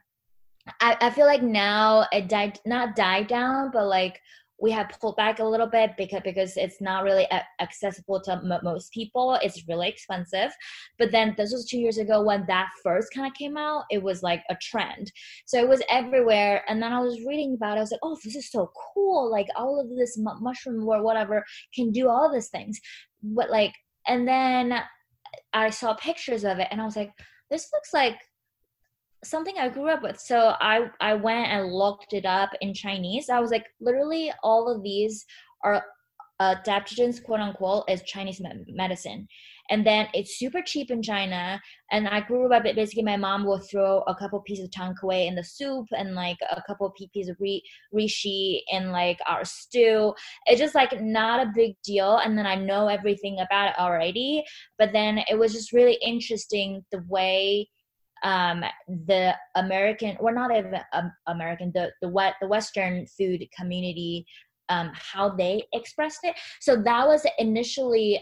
I, 0.81 0.97
I 1.01 1.11
feel 1.11 1.27
like 1.27 1.43
now 1.43 2.07
it 2.13 2.29
died 2.29 2.61
not 2.67 2.97
died 2.97 3.29
down, 3.29 3.71
but 3.73 3.87
like 3.87 4.21
we 4.61 4.73
have 4.73 4.91
pulled 5.01 5.15
back 5.17 5.39
a 5.39 5.45
little 5.45 5.69
bit 5.69 5.93
because 5.97 6.21
because 6.25 6.57
it's 6.57 6.81
not 6.81 7.05
really 7.05 7.29
accessible 7.61 8.21
to 8.23 8.33
m- 8.33 8.61
most 8.65 8.93
people. 8.93 9.39
It's 9.41 9.69
really 9.69 9.89
expensive. 9.89 10.51
But 10.99 11.13
then 11.13 11.35
this 11.37 11.53
was 11.53 11.65
two 11.65 11.79
years 11.79 11.99
ago 11.99 12.23
when 12.23 12.45
that 12.47 12.69
first 12.83 13.13
kind 13.15 13.27
of 13.27 13.35
came 13.35 13.57
out. 13.57 13.85
It 13.91 14.03
was 14.03 14.23
like 14.23 14.43
a 14.51 14.57
trend, 14.61 15.13
so 15.47 15.59
it 15.59 15.69
was 15.69 15.83
everywhere. 15.89 16.65
And 16.69 16.83
then 16.83 16.93
I 16.93 17.01
was 17.01 17.25
reading 17.27 17.55
about 17.55 17.77
it. 17.77 17.79
I 17.79 17.83
was 17.83 17.93
like, 17.93 18.01
oh, 18.03 18.19
this 18.25 18.37
is 18.37 18.51
so 18.51 18.71
cool! 18.95 19.31
Like 19.31 19.47
all 19.57 19.81
of 19.81 19.89
this 19.97 20.19
m- 20.19 20.43
mushroom 20.43 20.87
or 20.89 21.03
whatever 21.03 21.45
can 21.75 21.93
do 21.93 22.09
all 22.09 22.33
these 22.33 22.49
things. 22.49 22.81
But 23.23 23.51
like, 23.51 23.75
and 24.07 24.27
then 24.27 24.81
I 25.53 25.71
saw 25.71 25.95
pictures 25.95 26.45
of 26.45 26.59
it, 26.59 26.69
and 26.71 26.81
I 26.81 26.85
was 26.85 26.97
like, 26.97 27.13
this 27.51 27.69
looks 27.73 27.95
like 27.95 28.19
something 29.25 29.55
I 29.59 29.69
grew 29.69 29.89
up 29.89 30.03
with. 30.03 30.19
So 30.19 30.55
I 30.61 30.91
I 31.01 31.15
went 31.15 31.49
and 31.49 31.73
looked 31.73 32.13
it 32.13 32.25
up 32.27 32.51
in 32.61 32.75
Chinese. 32.75 33.29
I 33.29 33.41
was 33.41 33.51
like, 33.51 33.67
literally, 33.81 34.33
all 34.43 34.69
of 34.69 34.83
these 34.83 35.25
are 35.65 35.83
uh, 36.41 36.55
adaptogens, 36.65 37.23
quote 37.23 37.41
unquote, 37.41 37.85
is 37.89 38.03
Chinese 38.03 38.41
medicine. 38.69 39.27
And 39.71 39.87
then 39.87 40.07
it's 40.15 40.39
super 40.39 40.63
cheap 40.63 40.91
in 40.91 41.03
China. 41.03 41.61
And 41.91 42.09
I 42.09 42.21
grew 42.21 42.51
up, 42.53 42.63
basically, 42.63 43.03
my 43.03 43.17
mom 43.17 43.45
will 43.45 43.59
throw 43.59 44.03
a 44.07 44.15
couple 44.15 44.41
pieces 44.41 44.65
of 44.65 44.71
tang 44.71 44.95
kuei 44.95 45.27
in 45.27 45.35
the 45.35 45.45
soup 45.45 45.87
and 45.91 46.15
like 46.15 46.39
a 46.51 46.63
couple 46.67 46.91
pieces 46.97 47.29
of 47.29 47.37
reishi 47.95 48.61
in 48.69 48.93
like 48.93 49.19
our 49.27 49.45
stew. 49.45 50.15
It's 50.47 50.61
just 50.61 50.75
like 50.75 51.03
not 51.03 51.47
a 51.47 51.53
big 51.55 51.77
deal. 51.85 52.17
And 52.19 52.39
then 52.39 52.47
I 52.47 52.55
know 52.55 52.89
everything 52.89 53.41
about 53.41 53.71
it 53.71 53.79
already. 53.79 54.45
But 54.79 54.93
then 54.93 55.19
it 55.29 55.39
was 55.39 55.53
just 55.53 55.73
really 55.73 55.99
interesting 56.03 56.85
the 56.91 57.05
way 57.09 57.69
um, 58.23 58.65
the 58.89 59.35
American, 59.57 60.17
well, 60.21 60.35
not 60.35 60.51
even 60.51 60.75
um, 60.93 61.13
American, 61.27 61.73
the 61.75 61.93
the 62.03 62.09
what 62.09 62.35
the 62.41 62.49
Western 62.49 63.07
food 63.07 63.45
community, 63.57 64.27
um, 64.69 64.91
how 64.95 65.31
they 65.31 65.63
expressed 65.73 66.21
it. 66.25 66.37
So 66.61 66.77
that 66.83 67.07
was 67.07 67.27
initially 67.39 68.21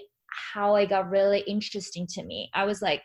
how 0.55 0.75
I 0.75 0.87
got 0.87 1.11
really 1.11 1.41
interesting 1.41 2.07
to 2.09 2.23
me. 2.25 2.51
I 2.55 2.65
was 2.65 2.83
like, 2.83 3.03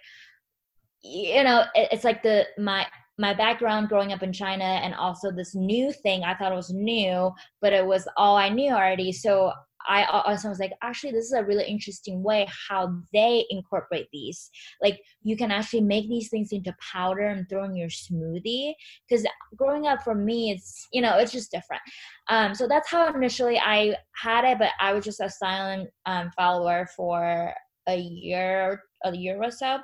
you 1.03 1.43
know, 1.43 1.63
it, 1.75 1.89
it's 1.91 2.03
like 2.03 2.23
the 2.23 2.45
my 2.57 2.85
my 3.17 3.33
background 3.33 3.89
growing 3.89 4.11
up 4.13 4.23
in 4.23 4.33
China 4.33 4.63
and 4.63 4.95
also 4.95 5.31
this 5.31 5.53
new 5.53 5.91
thing 5.91 6.23
I 6.23 6.33
thought 6.33 6.51
it 6.51 6.55
was 6.55 6.73
new, 6.73 7.31
but 7.61 7.73
it 7.73 7.85
was 7.85 8.07
all 8.17 8.35
I 8.35 8.49
knew 8.49 8.71
already. 8.71 9.11
So 9.11 9.51
I 9.87 10.05
also 10.05 10.49
was 10.49 10.59
like, 10.59 10.73
actually, 10.81 11.11
this 11.11 11.25
is 11.25 11.33
a 11.33 11.43
really 11.43 11.65
interesting 11.65 12.23
way 12.23 12.47
how 12.69 13.01
they 13.13 13.45
incorporate 13.49 14.07
these. 14.11 14.49
Like, 14.81 14.99
you 15.23 15.35
can 15.35 15.51
actually 15.51 15.81
make 15.81 16.07
these 16.09 16.29
things 16.29 16.51
into 16.51 16.75
powder 16.79 17.27
and 17.27 17.47
throw 17.47 17.63
in 17.63 17.75
your 17.75 17.89
smoothie. 17.89 18.73
Because 19.07 19.25
growing 19.55 19.87
up 19.87 20.03
for 20.03 20.15
me, 20.15 20.51
it's 20.51 20.87
you 20.91 21.01
know, 21.01 21.17
it's 21.17 21.31
just 21.31 21.51
different. 21.51 21.81
Um, 22.29 22.55
so 22.55 22.67
that's 22.67 22.89
how 22.89 23.13
initially 23.13 23.59
I 23.59 23.95
had 24.15 24.45
it, 24.45 24.59
but 24.59 24.71
I 24.79 24.93
was 24.93 25.05
just 25.05 25.19
a 25.19 25.29
silent 25.29 25.89
um, 26.05 26.31
follower 26.35 26.87
for 26.95 27.53
a 27.87 27.97
year, 27.97 28.81
a 29.03 29.15
year 29.15 29.41
or 29.41 29.51
so, 29.51 29.79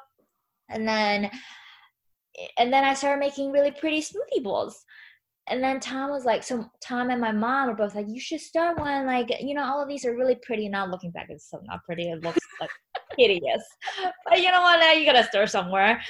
and 0.69 0.87
then, 0.87 1.31
and 2.57 2.71
then 2.71 2.83
I 2.83 2.93
started 2.93 3.19
making 3.19 3.51
really 3.51 3.71
pretty 3.71 4.01
smoothie 4.01 4.43
bowls 4.43 4.85
and 5.49 5.63
then 5.63 5.79
Tom 5.79 6.09
was 6.09 6.25
like, 6.25 6.43
so 6.43 6.69
Tom 6.81 7.09
and 7.09 7.21
my 7.21 7.31
mom 7.31 7.69
are 7.69 7.75
both 7.75 7.95
like, 7.95 8.07
you 8.07 8.19
should 8.19 8.41
start 8.41 8.77
one. 8.77 9.05
Like, 9.05 9.29
you 9.39 9.53
know, 9.53 9.63
all 9.63 9.81
of 9.81 9.87
these 9.87 10.05
are 10.05 10.15
really 10.15 10.35
pretty. 10.35 10.67
Now 10.67 10.85
looking 10.85 11.11
back, 11.11 11.27
it's 11.29 11.49
so 11.49 11.61
not 11.65 11.83
pretty. 11.85 12.09
It 12.09 12.23
looks 12.23 12.39
like 12.59 12.69
hideous. 13.17 13.63
But 14.29 14.39
you 14.41 14.51
know 14.51 14.61
what? 14.61 14.79
Now 14.79 14.91
you 14.91 15.05
gotta 15.05 15.23
start 15.23 15.49
somewhere. 15.49 16.01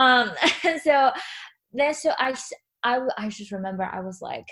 Um, 0.00 0.30
and 0.64 0.80
so 0.84 1.10
then, 1.72 1.92
so 1.94 2.12
I, 2.18 2.34
I, 2.82 3.00
I 3.18 3.28
just 3.28 3.52
remember 3.52 3.84
I 3.84 4.00
was 4.00 4.22
like, 4.22 4.46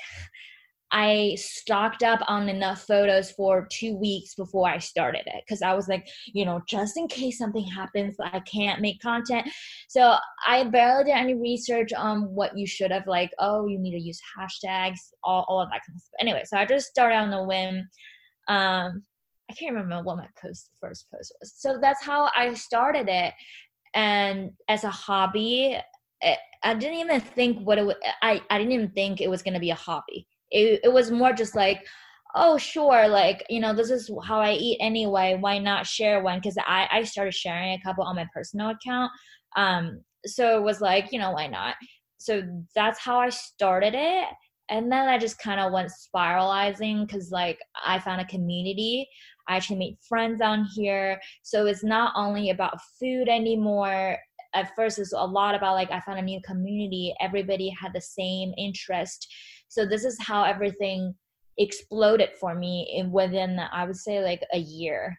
I 0.92 1.36
stocked 1.36 2.02
up 2.02 2.20
on 2.28 2.48
enough 2.48 2.84
photos 2.86 3.32
for 3.32 3.66
two 3.72 3.96
weeks 3.96 4.34
before 4.34 4.68
I 4.68 4.78
started 4.78 5.22
it 5.26 5.42
because 5.46 5.60
I 5.60 5.74
was 5.74 5.88
like, 5.88 6.06
you 6.26 6.44
know, 6.44 6.60
just 6.68 6.96
in 6.96 7.08
case 7.08 7.38
something 7.38 7.64
happens, 7.64 8.16
I 8.20 8.40
can't 8.40 8.80
make 8.80 9.00
content. 9.00 9.48
So 9.88 10.14
I 10.46 10.64
barely 10.64 11.04
did 11.04 11.16
any 11.16 11.34
research 11.34 11.92
on 11.92 12.32
what 12.34 12.56
you 12.56 12.66
should 12.66 12.92
have, 12.92 13.06
like, 13.08 13.30
oh, 13.40 13.66
you 13.66 13.78
need 13.78 13.98
to 13.98 14.00
use 14.00 14.20
hashtags, 14.38 14.98
all, 15.24 15.44
all 15.48 15.60
of 15.60 15.68
that 15.70 15.80
kind 15.86 15.96
of 15.96 16.00
stuff. 16.00 16.20
Anyway, 16.20 16.42
so 16.46 16.56
I 16.56 16.64
just 16.64 16.86
started 16.86 17.16
on 17.16 17.30
the 17.30 17.42
whim. 17.42 17.88
Um, 18.48 19.02
I 19.50 19.54
can't 19.54 19.74
remember 19.74 20.04
what 20.04 20.18
my 20.18 20.28
post 20.40 20.70
first 20.80 21.06
post 21.12 21.34
was. 21.40 21.52
So 21.56 21.78
that's 21.80 22.04
how 22.04 22.30
I 22.36 22.54
started 22.54 23.08
it. 23.08 23.34
And 23.94 24.50
as 24.68 24.84
a 24.84 24.90
hobby, 24.90 25.72
it, 25.72 25.84
eh, 26.22 26.36
I 26.62 26.74
didn't 26.74 26.98
even 26.98 27.20
think 27.20 27.66
what 27.66 27.78
it 27.78 27.86
would, 27.86 27.96
I, 28.22 28.40
I 28.50 28.58
didn't 28.58 28.72
even 28.72 28.90
think 28.90 29.20
it 29.20 29.30
was 29.30 29.42
going 29.42 29.54
to 29.54 29.60
be 29.60 29.70
a 29.70 29.74
hobby 29.76 30.26
it, 30.50 30.80
it 30.84 30.92
was 30.92 31.10
more 31.10 31.32
just 31.32 31.54
like 31.54 31.84
oh 32.34 32.58
sure 32.58 33.08
like 33.08 33.44
you 33.48 33.60
know 33.60 33.74
this 33.74 33.90
is 33.90 34.10
how 34.24 34.40
i 34.40 34.52
eat 34.52 34.78
anyway 34.80 35.36
why 35.40 35.58
not 35.58 35.86
share 35.86 36.22
one? 36.22 36.38
Because 36.38 36.56
i 36.66 36.86
i 36.92 37.02
started 37.02 37.34
sharing 37.34 37.72
a 37.72 37.82
couple 37.82 38.04
on 38.04 38.16
my 38.16 38.26
personal 38.34 38.70
account 38.70 39.10
um 39.56 40.00
so 40.24 40.58
it 40.58 40.62
was 40.62 40.80
like 40.80 41.12
you 41.12 41.18
know 41.18 41.32
why 41.32 41.46
not? 41.46 41.74
So 42.18 42.42
that's 42.74 42.98
how 42.98 43.20
i 43.20 43.28
started 43.30 43.94
it 43.94 44.26
and 44.68 44.90
then 44.90 45.08
i 45.08 45.16
just 45.16 45.38
kind 45.38 45.60
of 45.60 45.72
went 45.72 45.90
spiralizing 45.90 47.06
because 47.06 47.30
like 47.30 47.58
i 47.84 47.98
found 47.98 48.20
a 48.20 48.26
community. 48.26 49.08
I 49.48 49.56
actually 49.56 49.78
made 49.78 49.98
friends 50.08 50.40
on 50.40 50.64
here. 50.74 51.20
So 51.44 51.66
it's 51.66 51.84
not 51.84 52.12
only 52.16 52.50
about 52.50 52.80
food 52.98 53.28
anymore. 53.28 54.18
At 54.54 54.74
first 54.74 54.98
it's 54.98 55.12
a 55.12 55.24
lot 55.24 55.54
about 55.54 55.74
like 55.74 55.90
i 55.90 56.00
found 56.00 56.18
a 56.18 56.22
new 56.22 56.40
community. 56.44 57.14
Everybody 57.20 57.68
had 57.70 57.92
the 57.94 58.00
same 58.00 58.52
interest 58.58 59.28
so 59.68 59.86
this 59.86 60.04
is 60.04 60.16
how 60.20 60.44
everything 60.44 61.14
exploded 61.58 62.30
for 62.38 62.54
me 62.54 62.92
in 62.96 63.10
within 63.10 63.58
I 63.58 63.84
would 63.84 63.96
say 63.96 64.22
like 64.22 64.42
a 64.52 64.58
year. 64.58 65.18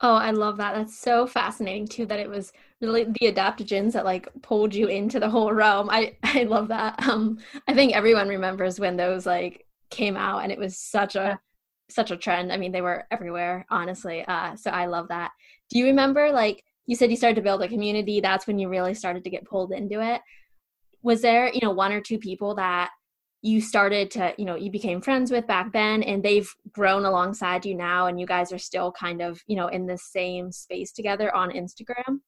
Oh, 0.00 0.14
I 0.14 0.32
love 0.32 0.58
that. 0.58 0.74
That's 0.74 0.98
so 0.98 1.26
fascinating 1.26 1.86
too 1.86 2.04
that 2.06 2.18
it 2.18 2.28
was 2.28 2.52
really 2.80 3.04
the 3.04 3.32
adaptogens 3.32 3.92
that 3.92 4.04
like 4.04 4.28
pulled 4.42 4.74
you 4.74 4.88
into 4.88 5.18
the 5.18 5.30
whole 5.30 5.52
realm. 5.52 5.88
I 5.90 6.16
I 6.22 6.44
love 6.44 6.68
that. 6.68 7.02
Um 7.08 7.38
I 7.68 7.74
think 7.74 7.94
everyone 7.94 8.28
remembers 8.28 8.78
when 8.78 8.96
those 8.96 9.26
like 9.26 9.66
came 9.90 10.16
out 10.16 10.42
and 10.42 10.52
it 10.52 10.58
was 10.58 10.78
such 10.78 11.16
a 11.16 11.38
such 11.90 12.10
a 12.10 12.16
trend. 12.16 12.52
I 12.52 12.56
mean, 12.56 12.72
they 12.72 12.80
were 12.80 13.04
everywhere, 13.10 13.66
honestly. 13.70 14.24
Uh 14.26 14.56
so 14.56 14.70
I 14.70 14.86
love 14.86 15.08
that. 15.08 15.32
Do 15.70 15.78
you 15.78 15.86
remember 15.86 16.30
like 16.32 16.64
you 16.86 16.96
said 16.96 17.10
you 17.10 17.16
started 17.16 17.36
to 17.36 17.42
build 17.42 17.62
a 17.62 17.68
community, 17.68 18.20
that's 18.20 18.46
when 18.46 18.58
you 18.58 18.68
really 18.68 18.94
started 18.94 19.24
to 19.24 19.30
get 19.30 19.46
pulled 19.46 19.72
into 19.72 20.02
it 20.02 20.20
was 21.04 21.20
there 21.20 21.52
you 21.52 21.60
know 21.62 21.70
one 21.70 21.92
or 21.92 22.00
two 22.00 22.18
people 22.18 22.54
that 22.56 22.90
you 23.42 23.60
started 23.60 24.10
to 24.10 24.34
you 24.38 24.44
know 24.46 24.56
you 24.56 24.70
became 24.70 25.02
friends 25.02 25.30
with 25.30 25.46
back 25.46 25.70
then 25.72 26.02
and 26.02 26.22
they've 26.22 26.52
grown 26.72 27.04
alongside 27.04 27.64
you 27.64 27.74
now 27.74 28.06
and 28.06 28.18
you 28.18 28.26
guys 28.26 28.50
are 28.50 28.58
still 28.58 28.90
kind 28.90 29.20
of 29.20 29.40
you 29.46 29.54
know 29.54 29.68
in 29.68 29.86
the 29.86 29.98
same 29.98 30.50
space 30.50 30.90
together 30.90 31.32
on 31.36 31.50
instagram? 31.50 32.20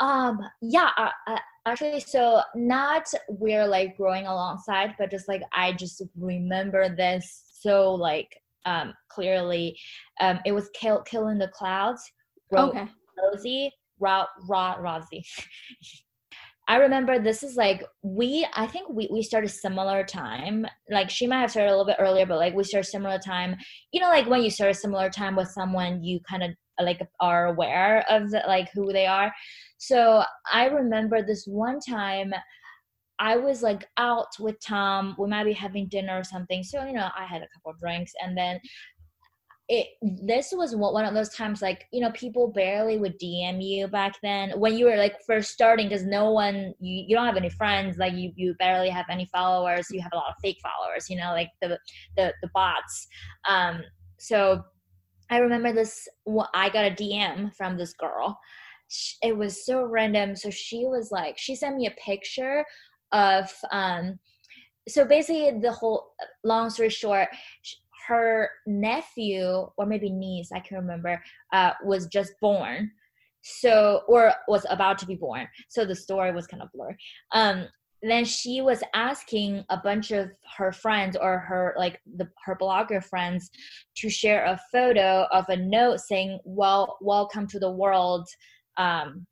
Um 0.00 0.38
yeah 0.60 0.90
uh, 0.96 1.08
uh, 1.26 1.38
actually 1.66 2.00
so 2.00 2.42
not 2.54 3.06
we're 3.28 3.66
like 3.66 3.96
growing 3.96 4.26
alongside 4.26 4.94
but 4.98 5.10
just 5.10 5.28
like 5.28 5.42
i 5.52 5.72
just 5.72 6.02
remember 6.18 6.94
this 6.94 7.44
so 7.58 7.94
like 7.94 8.36
um 8.66 8.92
clearly. 9.08 9.78
Um 10.20 10.40
it 10.44 10.52
was 10.52 10.68
kill 10.74 11.00
killing 11.02 11.38
the 11.38 11.48
clouds 11.48 12.02
okay. 12.54 12.86
Rosie 13.16 13.72
Ra, 13.98 14.26
Ra, 14.46 14.76
Rosie 14.78 15.24
I 16.70 16.76
remember 16.76 17.18
this 17.18 17.42
is 17.42 17.56
like 17.56 17.84
we 18.02 18.46
I 18.54 18.64
think 18.68 18.88
we 18.90 19.08
we 19.10 19.24
started 19.24 19.48
similar 19.48 20.04
time. 20.04 20.64
Like 20.88 21.10
she 21.10 21.26
might 21.26 21.40
have 21.40 21.50
started 21.50 21.70
a 21.70 21.72
little 21.72 21.84
bit 21.84 21.96
earlier, 21.98 22.26
but 22.26 22.38
like 22.38 22.54
we 22.54 22.62
started 22.62 22.88
similar 22.88 23.18
time. 23.18 23.56
You 23.90 24.00
know, 24.00 24.08
like 24.08 24.28
when 24.28 24.40
you 24.44 24.50
start 24.50 24.70
a 24.70 24.74
similar 24.74 25.10
time 25.10 25.34
with 25.34 25.48
someone, 25.48 26.04
you 26.04 26.20
kind 26.30 26.44
of 26.44 26.50
like 26.80 27.00
are 27.18 27.46
aware 27.46 28.04
of 28.08 28.30
the, 28.30 28.44
like 28.46 28.68
who 28.72 28.92
they 28.92 29.06
are. 29.06 29.32
So 29.78 30.22
I 30.52 30.66
remember 30.66 31.22
this 31.22 31.44
one 31.44 31.80
time 31.80 32.32
I 33.18 33.36
was 33.36 33.62
like 33.62 33.84
out 33.98 34.28
with 34.38 34.56
Tom. 34.60 35.14
We 35.18 35.28
might 35.28 35.44
be 35.44 35.52
having 35.52 35.88
dinner 35.88 36.18
or 36.18 36.24
something. 36.24 36.62
So, 36.62 36.84
you 36.86 36.94
know, 36.94 37.08
I 37.18 37.26
had 37.26 37.42
a 37.42 37.48
couple 37.54 37.78
drinks 37.78 38.12
and 38.24 38.36
then 38.36 38.58
it 39.72 39.86
this 40.02 40.52
was 40.52 40.74
one 40.74 41.04
of 41.04 41.14
those 41.14 41.28
times 41.30 41.62
like 41.62 41.86
you 41.92 42.00
know 42.00 42.10
people 42.10 42.48
barely 42.48 42.98
would 42.98 43.18
dm 43.20 43.62
you 43.62 43.86
back 43.86 44.14
then 44.22 44.50
when 44.58 44.76
you 44.76 44.84
were 44.84 44.96
like 44.96 45.14
first 45.26 45.50
starting 45.50 45.88
because 45.88 46.04
no 46.04 46.32
one 46.32 46.74
you, 46.80 47.04
you 47.06 47.14
don't 47.14 47.26
have 47.26 47.36
any 47.36 47.50
friends 47.50 47.96
like 47.96 48.12
you 48.14 48.32
you 48.36 48.54
barely 48.58 48.88
have 48.88 49.06
any 49.08 49.26
followers 49.26 49.86
you 49.90 50.00
have 50.00 50.12
a 50.12 50.16
lot 50.16 50.28
of 50.28 50.34
fake 50.42 50.58
followers 50.62 51.08
you 51.08 51.16
know 51.16 51.30
like 51.32 51.50
the 51.62 51.78
the, 52.16 52.34
the 52.42 52.50
bots 52.52 53.06
um 53.48 53.80
so 54.18 54.60
i 55.30 55.38
remember 55.38 55.72
this 55.72 56.08
i 56.52 56.68
got 56.68 56.84
a 56.84 56.90
dm 56.90 57.54
from 57.54 57.78
this 57.78 57.94
girl 57.94 58.36
it 59.22 59.36
was 59.36 59.64
so 59.64 59.84
random. 59.84 60.34
So 60.36 60.50
she 60.50 60.84
was 60.86 61.10
like, 61.10 61.38
she 61.38 61.54
sent 61.54 61.76
me 61.76 61.86
a 61.86 61.92
picture 61.92 62.64
of, 63.12 63.50
um, 63.70 64.18
so 64.88 65.04
basically 65.04 65.58
the 65.60 65.72
whole, 65.72 66.12
long 66.44 66.70
story 66.70 66.88
short, 66.88 67.28
her 68.10 68.50
nephew 68.66 69.70
or 69.76 69.86
maybe 69.86 70.10
niece, 70.10 70.50
I 70.52 70.58
can 70.58 70.76
remember, 70.78 71.22
uh, 71.52 71.72
was 71.84 72.06
just 72.06 72.32
born. 72.40 72.90
So, 73.42 74.02
or 74.08 74.34
was 74.48 74.66
about 74.68 74.98
to 74.98 75.06
be 75.06 75.14
born. 75.14 75.46
So 75.68 75.86
the 75.86 75.94
story 75.94 76.32
was 76.32 76.46
kind 76.46 76.62
of 76.62 76.68
blurry. 76.74 76.96
Um, 77.32 77.68
then 78.02 78.24
she 78.24 78.62
was 78.62 78.82
asking 78.94 79.64
a 79.70 79.76
bunch 79.76 80.10
of 80.10 80.30
her 80.56 80.72
friends 80.72 81.16
or 81.20 81.38
her 81.38 81.74
like 81.78 82.00
the 82.16 82.28
her 82.44 82.56
blogger 82.60 83.02
friends 83.02 83.50
to 83.96 84.08
share 84.08 84.44
a 84.44 84.60
photo 84.72 85.26
of 85.32 85.44
a 85.48 85.56
note 85.56 86.00
saying 86.00 86.38
well 86.44 86.96
welcome 87.02 87.46
to 87.46 87.58
the 87.58 87.70
world 87.70 88.26
um 88.78 89.26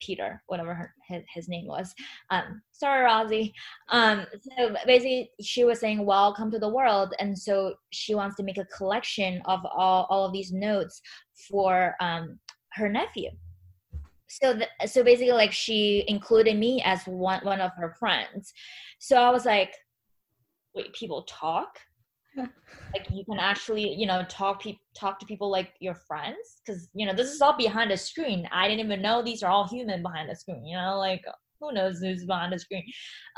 peter 0.00 0.42
whatever 0.46 0.74
her, 0.74 0.94
his, 1.06 1.22
his 1.32 1.48
name 1.48 1.66
was. 1.66 1.94
Um 2.30 2.62
sorry 2.72 3.04
rosie. 3.04 3.54
Um 3.88 4.26
so 4.56 4.74
basically 4.86 5.30
she 5.40 5.64
was 5.64 5.80
saying 5.80 6.04
welcome 6.04 6.50
to 6.50 6.58
the 6.58 6.68
world. 6.68 7.14
And 7.18 7.38
so 7.38 7.74
she 7.90 8.14
wants 8.14 8.36
to 8.36 8.42
make 8.42 8.58
a 8.58 8.64
collection 8.66 9.42
of 9.44 9.60
all, 9.66 10.06
all 10.10 10.24
of 10.24 10.32
these 10.32 10.52
notes 10.52 11.00
for 11.50 11.94
um 12.00 12.38
her 12.72 12.88
nephew. 12.88 13.30
So 14.28 14.52
the, 14.52 14.68
so 14.86 15.02
basically 15.02 15.32
like 15.32 15.52
she 15.52 16.04
included 16.06 16.58
me 16.58 16.82
as 16.84 17.02
one 17.04 17.44
one 17.44 17.60
of 17.60 17.72
her 17.76 17.96
friends. 17.98 18.52
So 18.98 19.16
i 19.16 19.30
was 19.30 19.46
like 19.46 19.74
wait 20.74 20.92
people 20.92 21.22
talk 21.22 21.78
like 22.94 23.06
you 23.10 23.24
can 23.24 23.38
actually 23.38 23.94
you 23.94 24.06
know 24.06 24.24
talk 24.28 24.62
pe- 24.62 24.78
talk 24.96 25.18
to 25.18 25.26
people 25.26 25.50
like 25.50 25.72
your 25.80 25.94
friends 25.94 26.60
because 26.64 26.88
you 26.94 27.06
know 27.06 27.14
this 27.14 27.30
is 27.30 27.40
all 27.40 27.56
behind 27.56 27.90
the 27.90 27.96
screen 27.96 28.48
i 28.52 28.68
didn't 28.68 28.84
even 28.84 29.02
know 29.02 29.22
these 29.22 29.42
are 29.42 29.50
all 29.50 29.68
human 29.68 30.02
behind 30.02 30.28
the 30.28 30.34
screen 30.34 30.64
you 30.64 30.76
know 30.76 30.98
like 30.98 31.22
who 31.60 31.72
knows 31.72 32.00
who's 32.00 32.24
behind 32.24 32.52
the 32.52 32.58
screen 32.58 32.84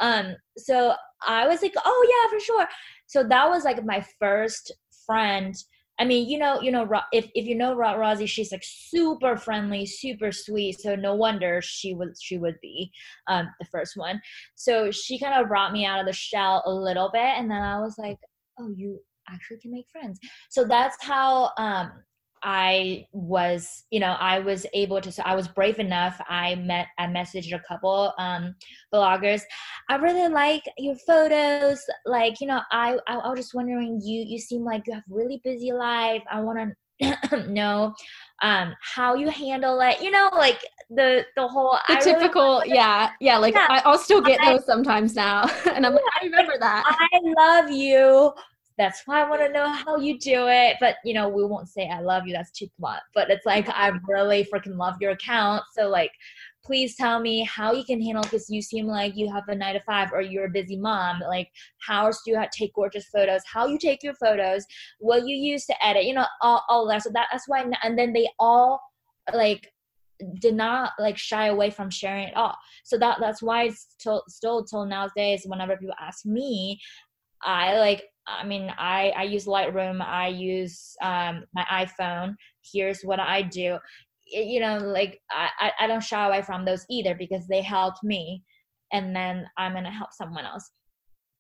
um 0.01 0.35
so 0.57 0.95
i 1.27 1.47
was 1.47 1.63
like 1.63 1.75
oh 1.85 2.09
yeah 2.09 2.31
for 2.31 2.45
sure 2.45 2.69
so 3.07 3.23
that 3.25 3.49
was 3.49 3.65
like 3.65 3.85
my 3.85 4.05
first 4.19 4.73
friend 5.07 5.57
I 6.01 6.07
mean, 6.07 6.31
you 6.31 6.39
know, 6.39 6.63
you 6.63 6.73
know, 6.73 6.89
if 7.13 7.29
if 7.35 7.45
you 7.45 7.55
know 7.55 7.75
Rosie, 7.75 8.25
she's 8.25 8.53
like 8.53 8.63
super 8.65 9.37
friendly, 9.37 9.85
super 9.85 10.33
sweet. 10.33 10.81
So 10.81 10.97
no 10.97 11.15
wonder 11.15 11.61
she 11.61 11.93
was 11.93 12.19
she 12.23 12.39
would 12.39 12.57
be 12.63 12.91
um, 13.27 13.51
the 13.61 13.67
first 13.67 13.99
one. 13.99 14.19
So 14.55 14.91
she 14.91 15.19
kind 15.19 15.39
of 15.39 15.49
brought 15.49 15.75
me 15.75 15.85
out 15.85 16.01
of 16.01 16.07
the 16.07 16.15
shell 16.15 16.63
a 16.65 16.73
little 16.73 17.11
bit, 17.13 17.21
and 17.21 17.51
then 17.51 17.61
I 17.61 17.81
was 17.81 17.97
like, 17.99 18.17
oh, 18.61 18.73
you 18.77 19.01
actually 19.29 19.59
can 19.59 19.71
make 19.71 19.87
friends. 19.91 20.19
So 20.51 20.65
that's 20.65 20.97
how 21.03 21.51
um, 21.57 21.93
I 22.43 23.07
was, 23.13 23.85
you 23.91 24.01
know, 24.01 24.17
I 24.19 24.39
was 24.39 24.67
able 24.73 25.01
to, 25.01 25.13
so 25.13 25.23
I 25.25 25.35
was 25.35 25.49
brave 25.49 25.79
enough. 25.79 26.21
I 26.29 26.55
met, 26.57 26.89
I 26.99 27.07
messaged 27.07 27.55
a 27.55 27.63
couple 27.69 28.13
um, 28.19 28.55
bloggers. 28.93 29.43
I 29.89 29.97
really 29.97 30.29
like 30.33 30.63
your 30.79 30.97
photos. 31.07 31.81
Like, 32.07 32.41
you 32.41 32.47
know, 32.47 32.61
I, 32.73 32.97
I, 33.07 33.17
I 33.17 33.29
was 33.29 33.41
just 33.41 33.55
wondering, 33.55 34.01
you, 34.03 34.25
you 34.27 34.39
seem 34.39 34.65
like 34.65 34.87
you 34.87 34.95
have 34.95 35.03
really 35.09 35.41
busy 35.45 35.73
life. 35.73 36.23
I 36.31 36.41
want 36.41 36.75
to 37.31 37.47
know 37.49 37.95
um, 38.43 38.75
how 38.83 39.15
you 39.15 39.29
handle 39.29 39.81
it. 39.81 40.01
You 40.01 40.11
know, 40.11 40.31
like 40.33 40.59
the 40.91 41.25
the 41.37 41.47
whole 41.47 41.79
the 41.89 41.95
I 41.97 42.01
typical, 42.01 42.61
really 42.61 42.75
yeah, 42.75 43.11
yeah. 43.21 43.39
Like 43.39 43.55
yeah, 43.55 43.81
I'll 43.87 43.99
still 43.99 44.21
get 44.21 44.41
I, 44.41 44.53
those 44.53 44.67
sometimes 44.67 45.15
now, 45.15 45.43
and 45.75 45.87
I'm 45.87 45.93
yeah, 45.93 45.99
like, 45.99 46.03
I 46.21 46.25
remember 46.25 46.55
that. 46.61 47.09
I 47.13 47.21
love 47.23 47.71
you 47.71 48.33
that's 48.81 49.03
why 49.05 49.21
I 49.21 49.29
want 49.29 49.43
to 49.43 49.53
know 49.53 49.69
how 49.69 49.99
you 49.99 50.19
do 50.19 50.49
it. 50.49 50.77
But 50.81 50.97
you 51.05 51.13
know, 51.13 51.29
we 51.29 51.45
won't 51.45 51.69
say 51.69 51.89
I 51.89 52.01
love 52.01 52.27
you. 52.27 52.33
That's 52.33 52.51
too 52.51 52.67
blunt. 52.79 53.03
But 53.15 53.31
it's 53.31 53.45
like 53.45 53.69
I 53.69 53.93
really 54.09 54.49
freaking 54.53 54.79
love 54.79 54.97
your 55.01 55.11
account. 55.11 55.65
So 55.77 55.89
like, 55.89 56.11
please 56.65 56.97
tell 56.97 57.21
me 57.21 57.45
how 57.45 57.75
you 57.75 57.85
can 57.85 58.01
handle 58.01 58.23
because 58.23 58.49
you 58.49 58.63
seem 58.63 58.87
like 58.87 59.17
you 59.17 59.31
have 59.31 59.45
a 59.49 59.55
nine 59.55 59.75
to 59.75 59.81
five 59.81 60.13
or 60.15 60.23
you're 60.23 60.47
a 60.47 60.51
busy 60.51 60.79
mom. 60.79 61.21
Like, 61.21 61.51
how 61.87 62.11
do 62.11 62.17
you 62.25 62.43
take 62.53 62.75
gorgeous 62.75 63.07
photos? 63.09 63.43
How 63.45 63.67
you 63.67 63.79
take 63.79 64.03
your 64.03 64.15
photos? 64.15 64.65
What 64.99 65.27
you 65.27 65.37
use 65.37 65.67
to 65.67 65.85
edit? 65.85 66.05
You 66.05 66.15
know, 66.15 66.27
all, 66.41 66.65
all 66.71 66.89
that. 66.89 67.03
So 67.03 67.11
that, 67.13 67.29
that's 67.31 67.49
why. 67.49 67.63
And 67.83 67.99
then 67.99 68.15
they 68.15 68.31
all 68.39 68.81
like 69.35 69.71
did 70.41 70.55
not 70.55 70.93
like 70.99 71.19
shy 71.19 71.49
away 71.49 71.69
from 71.69 71.91
sharing 71.91 72.29
it 72.29 72.37
all. 72.37 72.57
So 72.85 72.97
that 72.97 73.19
that's 73.21 73.43
why 73.43 73.65
it's 73.65 73.89
still 73.99 74.23
still 74.29 74.65
till 74.65 74.87
nowadays 74.87 75.43
whenever 75.47 75.77
people 75.77 75.95
ask 76.01 76.25
me, 76.25 76.81
I 77.43 77.79
like 77.79 78.05
I 78.27 78.45
mean, 78.45 78.73
I, 78.79 79.13
I 79.17 79.23
use 79.25 79.47
Lightroom, 79.47 80.01
I 80.01 80.29
use 80.29 80.95
um, 81.03 81.45
my 81.55 81.65
iPhone. 81.71 82.35
Here's 82.73 83.03
what 83.03 83.21
I 83.21 83.43
do. 83.43 83.79
It, 84.27 84.47
you 84.47 84.61
know, 84.61 84.79
like 84.79 85.21
I, 85.31 85.73
I 85.81 85.87
don't 85.87 86.03
shy 86.03 86.27
away 86.27 86.43
from 86.43 86.65
those 86.65 86.85
either 86.89 87.15
because 87.15 87.47
they 87.49 87.63
helped 87.63 88.05
me 88.05 88.43
and 88.93 89.15
then 89.15 89.47
I'm 89.57 89.73
to 89.73 89.91
help 89.91 90.13
someone 90.13 90.45
else. 90.45 90.71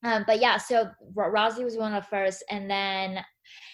Um, 0.02 0.24
but 0.26 0.40
yeah, 0.40 0.56
so 0.56 0.88
Rosie 1.14 1.64
was 1.64 1.76
one 1.76 1.92
of 1.92 2.02
the 2.02 2.08
first. 2.08 2.42
And 2.50 2.70
then, 2.70 3.22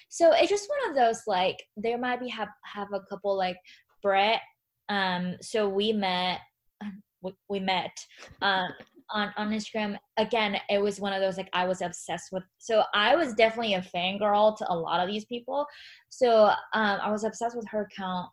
so 0.08 0.32
it's 0.32 0.50
just 0.50 0.68
one 0.68 0.90
of 0.90 0.96
those 0.96 1.22
like, 1.26 1.56
there 1.76 1.98
might 1.98 2.20
be 2.20 2.28
have, 2.28 2.48
have 2.64 2.88
a 2.92 3.00
couple 3.08 3.36
like 3.36 3.56
Brett. 4.02 4.40
Um, 4.88 5.36
so 5.40 5.68
we 5.68 5.92
met, 5.92 6.40
we, 7.22 7.32
we 7.48 7.60
met. 7.60 7.96
Um, 8.42 8.70
on 9.10 9.32
on 9.36 9.50
Instagram, 9.50 9.96
again, 10.16 10.56
it 10.68 10.80
was 10.80 11.00
one 11.00 11.12
of 11.12 11.20
those 11.20 11.36
like 11.36 11.50
I 11.52 11.66
was 11.66 11.82
obsessed 11.82 12.30
with. 12.32 12.42
So 12.58 12.82
I 12.94 13.14
was 13.16 13.34
definitely 13.34 13.74
a 13.74 13.80
fangirl 13.80 14.56
to 14.58 14.72
a 14.72 14.74
lot 14.74 15.00
of 15.00 15.08
these 15.08 15.24
people. 15.24 15.66
So 16.08 16.46
um, 16.72 16.98
I 17.02 17.10
was 17.10 17.24
obsessed 17.24 17.56
with 17.56 17.68
her 17.68 17.82
account, 17.82 18.28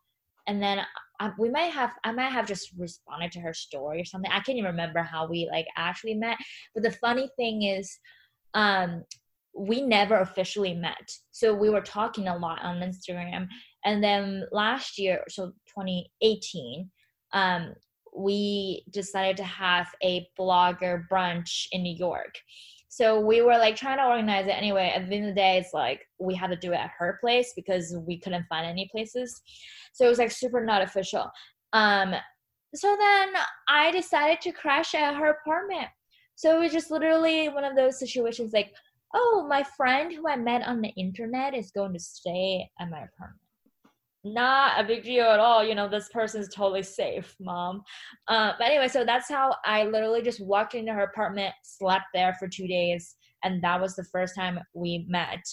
and 0.48 0.62
then 0.62 0.82
I, 1.20 1.32
we 1.38 1.50
might 1.50 1.72
have 1.72 1.92
I 2.04 2.12
might 2.12 2.32
have 2.32 2.48
just 2.48 2.72
responded 2.78 3.32
to 3.34 3.40
her 3.42 3.54
story 3.54 4.02
or 4.02 4.06
something. 4.06 4.32
I 4.32 4.40
can't 4.40 4.58
even 4.58 4.72
remember 4.72 5.02
how 5.02 5.28
we 5.28 5.48
like 5.52 5.68
actually 5.78 6.16
met. 6.16 6.38
But 6.74 6.84
the 6.84 6.92
funny 6.92 7.30
thing 7.38 7.64
is, 7.64 7.98
um, 8.54 9.04
we 9.56 9.82
never 9.82 10.20
officially 10.20 10.74
met. 10.74 11.12
So 11.32 11.54
we 11.54 11.70
were 11.70 11.82
talking 11.82 12.28
a 12.28 12.38
lot 12.38 12.64
on 12.64 12.82
Instagram, 12.82 13.48
and 13.86 14.04
then 14.04 14.46
last 14.52 14.98
year, 14.98 15.24
so 15.30 15.48
2018. 15.76 16.90
Um, 17.34 17.74
we 18.16 18.84
decided 18.92 19.38
to 19.38 19.44
have 19.44 19.88
a 20.04 20.28
blogger 20.40 21.08
brunch 21.12 21.68
in 21.72 21.84
New 21.84 21.96
York. 21.96 22.36
So 22.90 23.20
we 23.20 23.42
were 23.42 23.58
like 23.58 23.76
trying 23.76 23.98
to 23.98 24.06
organize 24.06 24.46
it 24.46 24.52
anyway. 24.52 24.94
At 24.96 25.10
the 25.10 25.16
end 25.16 25.26
of 25.26 25.32
the 25.34 25.42
day, 25.42 25.58
it's 25.58 25.74
like 25.74 26.02
we 26.20 26.36
had 26.36 26.52
to 26.52 26.56
do 26.56 26.74
it 26.74 26.78
at 26.78 26.92
her 26.98 27.18
place 27.22 27.54
because 27.56 27.96
we 28.06 28.20
couldn't 28.20 28.46
find 28.48 28.68
any 28.68 28.88
places. 28.92 29.42
So 29.94 30.06
it 30.06 30.10
was 30.10 30.20
like 30.20 30.32
super 30.32 30.64
not 30.64 30.84
official. 30.84 31.30
Um, 31.74 32.14
so 32.76 32.96
then 33.00 33.34
I 33.68 33.92
decided 33.92 34.42
to 34.42 34.52
crash 34.52 34.94
at 34.94 35.16
her 35.16 35.32
apartment. 35.32 35.88
So 36.36 36.56
it 36.56 36.60
was 36.60 36.72
just 36.72 36.92
literally 36.92 37.50
one 37.50 37.64
of 37.64 37.76
those 37.76 38.00
situations 38.00 38.54
like, 38.54 38.72
oh, 39.16 39.46
my 39.48 39.64
friend 39.76 40.12
who 40.12 40.28
I 40.28 40.36
met 40.36 40.64
on 40.64 40.82
the 40.82 40.90
internet 40.90 41.56
is 41.56 41.72
going 41.72 41.94
to 41.94 42.00
stay 42.00 42.70
at 42.80 42.90
my 42.90 42.98
apartment 42.98 43.43
not 44.24 44.80
a 44.80 44.88
big 44.88 45.04
deal 45.04 45.26
at 45.26 45.40
all. 45.40 45.64
You 45.64 45.76
know, 45.76 45.90
this 45.90 46.10
person's 46.10 46.54
totally 46.54 46.84
safe, 46.84 47.36
mom. 47.40 47.84
Uh, 48.28 48.54
but 48.58 48.68
anyway, 48.68 48.88
so 48.88 49.04
that's 49.04 49.30
how 49.30 49.56
I 49.66 49.84
literally 49.84 50.22
just 50.22 50.44
walked 50.46 50.76
into 50.76 50.94
her 50.94 51.04
apartment, 51.04 51.54
slept 51.64 52.06
there 52.14 52.36
for 52.40 52.48
two 52.48 52.68
days, 52.68 53.16
and 53.44 53.62
that 53.64 53.82
was 53.82 53.96
the 53.96 54.06
first 54.06 54.36
time 54.36 54.60
we 54.74 55.06
met. 55.10 55.44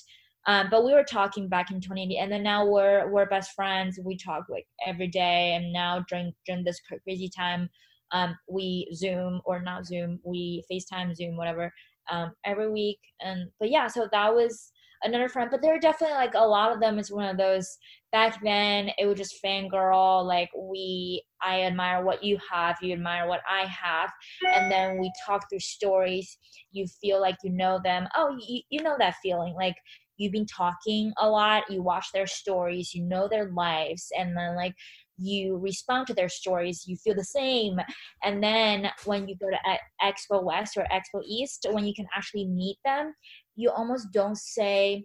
Um, 0.47 0.69
but 0.71 0.85
we 0.85 0.93
were 0.93 1.05
talking 1.05 1.49
back 1.49 1.71
in 1.71 1.81
2018, 1.81 2.23
and 2.23 2.33
then 2.33 2.43
now 2.43 2.67
we're 2.67 3.11
we're 3.11 3.27
best 3.27 3.53
friends. 3.53 3.99
We 4.03 4.17
talk 4.17 4.47
like 4.49 4.67
every 4.87 5.09
day, 5.09 5.55
and 5.55 5.73
now 5.73 6.05
during 6.09 6.33
during 6.47 6.65
this 6.65 6.81
crazy 7.05 7.29
time, 7.29 7.69
um, 8.13 8.37
we 8.49 8.89
Zoom 8.95 9.41
or 9.45 9.61
not 9.61 9.87
Zoom, 9.87 10.21
we 10.25 10.65
FaceTime, 10.71 11.15
Zoom, 11.15 11.37
whatever, 11.37 11.73
um, 12.11 12.33
every 12.45 12.71
week. 12.71 12.99
And 13.21 13.51
but 13.59 13.71
yeah, 13.71 13.87
so 13.87 14.09
that 14.13 14.35
was 14.35 14.73
another 15.03 15.29
friend. 15.29 15.51
But 15.51 15.63
there 15.63 15.75
are 15.75 15.81
definitely 15.81 16.15
like 16.17 16.35
a 16.35 16.47
lot 16.47 16.73
of 16.73 16.81
them 16.81 16.99
is 16.99 17.11
one 17.11 17.29
of 17.29 17.37
those 17.37 17.79
back 18.13 18.43
then 18.43 18.91
it 18.99 19.07
was 19.07 19.17
just 19.17 19.43
fangirl 19.45 20.25
like 20.27 20.51
we 20.57 21.23
i 21.43 21.63
admire 21.63 22.05
what 22.05 22.23
you 22.25 22.39
have 22.51 22.77
you 22.83 22.93
admire 22.93 23.29
what 23.29 23.41
i 23.49 23.65
have 23.67 24.11
and 24.55 24.71
then 24.71 24.99
we 24.99 25.11
talk 25.27 25.49
through 25.49 25.61
stories 25.61 26.39
you 26.73 26.87
feel 27.01 27.21
like 27.21 27.37
you 27.45 27.51
know 27.51 27.81
them 27.83 28.07
oh 28.17 28.37
you, 28.47 28.61
you 28.71 28.83
know 28.83 28.97
that 28.99 29.15
feeling 29.23 29.55
like 29.55 29.77
you've 30.17 30.33
been 30.33 30.47
talking 30.47 31.13
a 31.19 31.29
lot 31.29 31.63
you 31.71 31.83
watch 31.83 32.07
their 32.13 32.27
stories 32.27 32.95
you 32.95 33.03
know 33.05 33.29
their 33.29 33.51
lives 33.53 34.09
and 34.19 34.37
then 34.37 34.57
like 34.57 34.75
you 35.21 35.57
respond 35.59 36.07
to 36.07 36.15
their 36.15 36.29
stories 36.29 36.85
you 36.87 36.97
feel 36.97 37.15
the 37.15 37.25
same 37.25 37.79
and 38.25 38.43
then 38.43 38.91
when 39.05 39.29
you 39.29 39.37
go 39.37 39.49
to 39.51 39.59
expo 40.03 40.43
west 40.43 40.77
or 40.77 40.85
expo 40.93 41.23
east 41.27 41.67
when 41.71 41.85
you 41.85 41.95
can 41.95 42.07
actually 42.17 42.47
meet 42.47 42.77
them 42.85 43.13
you 43.57 43.71
almost 43.71 44.09
don't 44.13 44.39
say 44.39 45.05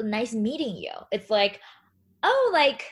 nice 0.00 0.34
meeting 0.34 0.76
you. 0.76 0.92
It's 1.12 1.30
like, 1.30 1.60
oh, 2.22 2.50
like 2.52 2.84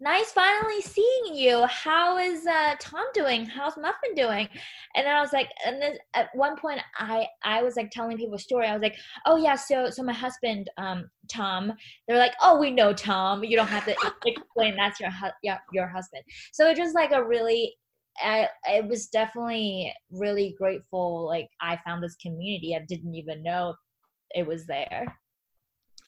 nice 0.00 0.30
finally 0.32 0.80
seeing 0.82 1.34
you. 1.34 1.66
How 1.66 2.18
is 2.18 2.46
uh, 2.46 2.74
Tom 2.78 3.06
doing? 3.14 3.46
How's 3.46 3.76
Muffin 3.76 4.14
doing? 4.14 4.48
And 4.94 5.06
then 5.06 5.14
I 5.14 5.20
was 5.20 5.32
like, 5.32 5.48
and 5.64 5.80
then 5.80 5.94
at 6.14 6.28
one 6.34 6.56
point 6.56 6.80
I 6.98 7.26
I 7.44 7.62
was 7.62 7.76
like 7.76 7.90
telling 7.90 8.16
people 8.16 8.34
a 8.34 8.38
story. 8.38 8.66
I 8.66 8.72
was 8.72 8.82
like, 8.82 8.96
oh 9.26 9.36
yeah, 9.36 9.54
so 9.54 9.90
so 9.90 10.02
my 10.02 10.12
husband 10.12 10.70
um 10.76 11.08
Tom. 11.30 11.72
They're 12.06 12.18
like, 12.18 12.34
oh 12.42 12.58
we 12.58 12.70
know 12.70 12.92
Tom. 12.92 13.44
You 13.44 13.56
don't 13.56 13.68
have 13.68 13.84
to 13.86 13.96
explain 14.26 14.76
that's 14.76 15.00
your 15.00 15.10
hu- 15.10 15.28
yeah, 15.42 15.58
your 15.72 15.88
husband. 15.88 16.22
So 16.52 16.68
it 16.68 16.76
just 16.76 16.94
like 16.94 17.12
a 17.12 17.24
really 17.24 17.74
I 18.22 18.48
it 18.68 18.86
was 18.86 19.06
definitely 19.06 19.92
really 20.10 20.54
grateful. 20.58 21.26
Like 21.26 21.48
I 21.60 21.78
found 21.84 22.02
this 22.02 22.16
community. 22.16 22.76
I 22.76 22.84
didn't 22.86 23.14
even 23.14 23.42
know 23.42 23.74
it 24.34 24.46
was 24.46 24.66
there. 24.66 25.06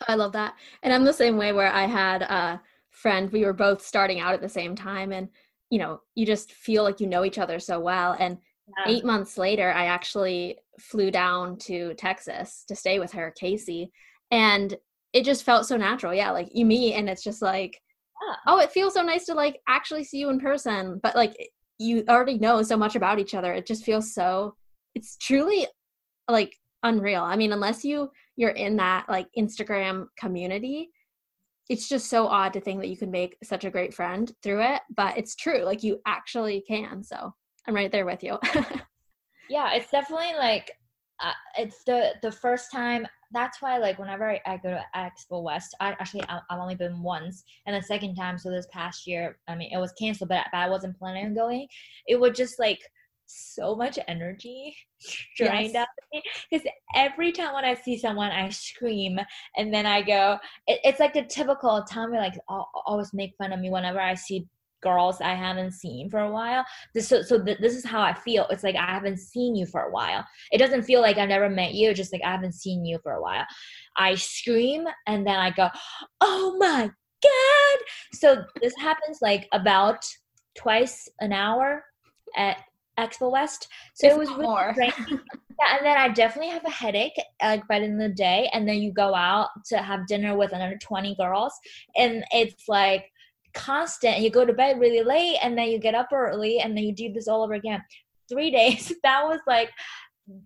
I 0.07 0.15
love 0.15 0.33
that, 0.33 0.55
and 0.83 0.93
I'm 0.93 1.05
the 1.05 1.13
same 1.13 1.37
way 1.37 1.53
where 1.53 1.73
I 1.73 1.87
had 1.87 2.23
a 2.23 2.61
friend. 2.99 3.31
We 3.31 3.45
were 3.45 3.53
both 3.53 3.85
starting 3.85 4.21
out 4.21 4.35
at 4.35 4.41
the 4.41 4.49
same 4.49 4.75
time, 4.75 5.13
and 5.13 5.29
you 5.71 5.79
know, 5.79 6.01
you 6.15 6.27
just 6.27 6.53
feel 6.53 6.83
like 6.83 7.01
you 7.01 7.07
know 7.07 7.25
each 7.25 7.39
other 7.39 7.59
so 7.59 7.81
well. 7.81 8.17
And 8.19 8.39
yeah. 8.69 8.93
eight 8.93 9.05
months 9.05 9.39
later, 9.39 9.71
I 9.71 9.87
actually 9.87 10.59
flew 10.79 11.11
down 11.11 11.59
to 11.59 11.95
Texas 11.95 12.65
to 12.69 12.77
stay 12.77 12.99
with 12.99 13.13
her, 13.13 13.33
Casey, 13.39 13.91
and 14.31 14.75
it 15.13 15.25
just 15.25 15.45
felt 15.45 15.67
so 15.67 15.77
natural. 15.77 16.15
Yeah, 16.15 16.31
like 16.31 16.49
you 16.53 16.65
meet, 16.65 16.95
and 16.95 17.09
it's 17.09 17.25
just 17.25 17.43
like. 17.43 17.81
Yeah. 18.29 18.35
Oh, 18.49 18.59
it 18.59 18.73
feels 18.73 18.95
so 18.95 19.03
nice 19.03 19.27
to 19.27 19.35
like 19.35 19.61
actually 19.69 20.03
see 20.03 20.19
you 20.19 20.29
in 20.29 20.41
person. 20.41 20.99
But 21.01 21.15
like 21.15 21.37
you 21.79 22.03
already 22.09 22.37
know 22.37 22.63
so 22.63 22.77
much 22.77 22.97
about 22.97 23.21
each 23.21 23.33
other. 23.33 23.53
It 23.53 23.65
just 23.65 23.85
feels 23.85 24.13
so 24.13 24.57
it's 24.97 25.17
truly 25.17 25.67
like 26.29 26.55
unreal. 26.83 27.23
I 27.23 27.37
mean, 27.37 27.53
unless 27.53 27.85
you 27.85 28.11
you're 28.37 28.51
in 28.51 28.77
that 28.77 29.09
like 29.09 29.29
Instagram 29.37 30.07
community, 30.19 30.91
it's 31.69 31.89
just 31.89 32.09
so 32.09 32.27
odd 32.27 32.53
to 32.55 32.61
think 32.61 32.81
that 32.81 32.89
you 32.89 32.97
can 32.97 33.11
make 33.11 33.37
such 33.43 33.65
a 33.65 33.71
great 33.71 33.95
friend 33.95 34.33
through 34.43 34.63
it, 34.63 34.81
but 34.97 35.17
it's 35.19 35.37
true. 35.37 35.65
Like 35.65 35.83
you 35.83 36.01
actually 36.07 36.63
can. 36.67 37.03
So, 37.03 37.35
I'm 37.67 37.75
right 37.75 37.93
there 37.93 38.07
with 38.07 38.23
you. 38.23 38.39
yeah, 39.51 39.75
it's 39.75 39.91
definitely 39.91 40.33
like 40.39 40.73
uh, 41.21 41.33
it's 41.57 41.83
the 41.85 42.13
the 42.23 42.33
first 42.33 42.71
time 42.71 43.07
that's 43.33 43.61
why 43.61 43.77
like 43.79 43.99
whenever 43.99 44.31
I, 44.31 44.41
I 44.47 44.57
go 44.57 44.71
to 44.71 44.85
expo 44.97 45.43
west 45.43 45.75
i 45.81 45.91
actually 45.91 46.23
I, 46.29 46.41
have 46.49 46.61
only 46.61 46.75
been 46.75 47.03
once 47.03 47.45
and 47.67 47.77
the 47.77 47.83
second 47.83 48.15
time 48.15 48.39
so 48.39 48.51
this 48.51 48.69
past 48.73 49.07
year 49.07 49.39
i 49.49 49.55
mean 49.55 49.71
it 49.73 49.79
was 49.79 49.93
canceled 49.93 50.31
but, 50.31 50.47
but 50.53 50.59
i 50.59 50.69
wasn't 50.69 50.99
planning 50.99 51.27
on 51.27 51.35
going 51.35 51.67
it 52.07 52.19
would 52.19 52.35
just 52.35 52.59
like 52.59 52.79
so 53.29 53.77
much 53.77 53.99
energy 54.09 54.75
drained 55.37 55.75
yes. 55.75 55.77
out 55.77 55.89
of 55.89 56.05
me 56.13 56.23
because 56.51 56.67
every 56.95 57.31
time 57.33 57.55
when 57.55 57.65
I 57.65 57.75
see 57.75 57.99
someone, 57.99 58.31
I 58.31 58.49
scream 58.49 59.19
and 59.57 59.73
then 59.73 59.87
I 59.87 60.03
go. 60.03 60.39
It, 60.67 60.81
it's 60.85 61.01
like 61.01 61.15
the 61.15 61.25
typical 61.25 61.85
Tommy 61.85 62.19
like 62.19 62.39
always 62.49 63.13
make 63.13 63.35
fun 63.37 63.53
of 63.53 63.61
me 63.61 63.71
whenever 63.71 64.01
I 64.01 64.15
see 64.15 64.47
girls 64.81 65.21
I 65.21 65.35
haven't 65.35 65.73
seen 65.73 66.09
for 66.09 66.21
a 66.21 66.31
while. 66.31 66.65
This, 66.95 67.09
so 67.09 67.23
so 67.23 67.43
th- 67.43 67.59
this 67.59 67.75
is 67.75 67.85
how 67.85 68.01
I 68.01 68.15
feel. 68.15 68.47
It's 68.51 68.65
like 68.65 68.77
I 68.77 68.87
haven't 68.87 69.19
seen 69.19 69.55
you 69.55 69.67
for 69.67 69.83
a 69.83 69.91
while. 69.91 70.25
It 70.51 70.59
doesn't 70.59 70.83
feel 70.83 71.01
like 71.01 71.19
I've 71.19 71.29
never 71.29 71.51
met 71.51 71.75
you. 71.75 71.93
Just 71.95 72.13
like 72.13 72.23
I 72.25 72.31
haven't 72.31 72.55
seen 72.55 72.85
you 72.85 72.99
for 73.03 73.13
a 73.13 73.23
while. 73.23 73.45
I 73.97 74.15
scream 74.15 74.87
and 75.07 75.27
then 75.27 75.37
I 75.37 75.51
go, 75.51 75.69
"Oh 76.21 76.57
my 76.59 76.91
god!" 77.23 77.79
So 78.13 78.45
this 78.61 78.75
happens 78.79 79.19
like 79.21 79.49
about 79.53 80.07
twice 80.57 81.09
an 81.21 81.33
hour 81.33 81.85
at 82.37 82.59
Expo 82.99 83.31
West. 83.31 83.69
So 83.95 84.09
if 84.09 84.13
it 84.15 84.19
was 84.19 84.29
really 84.31 84.43
more. 84.43 84.75
yeah, 84.79 85.77
and 85.77 85.87
then 85.87 85.97
I 85.97 86.09
definitely 86.09 86.51
have 86.51 86.65
a 86.65 86.71
headache 86.71 87.19
like 87.43 87.67
by 87.69 87.79
the 87.79 87.87
end 87.87 88.03
of 88.03 88.11
the 88.11 88.15
day, 88.15 88.51
and 88.53 88.69
then 88.69 88.77
you 88.77 88.93
go 88.93 89.15
out 89.15 89.49
to 89.67 89.79
have 89.79 90.07
dinner 90.07 90.37
with 90.37 90.53
another 90.53 90.79
twenty 90.83 91.15
girls, 91.17 91.53
and 91.97 92.25
it's 92.33 92.69
like 92.69 93.05
constant 93.55 94.21
you 94.21 94.31
go 94.31 94.45
to 94.45 94.53
bed 94.53 94.79
really 94.79 95.03
late 95.03 95.39
and 95.43 95.57
then 95.57 95.69
you 95.69 95.79
get 95.79 95.95
up 95.95 96.09
early 96.13 96.61
and 96.61 96.77
then 96.77 96.85
you 96.85 96.95
do 96.95 97.13
this 97.13 97.29
all 97.29 97.43
over 97.43 97.55
again 97.55 97.83
three 98.29 98.51
days 98.61 98.93
that 99.03 99.25
was 99.25 99.41
like 99.47 99.71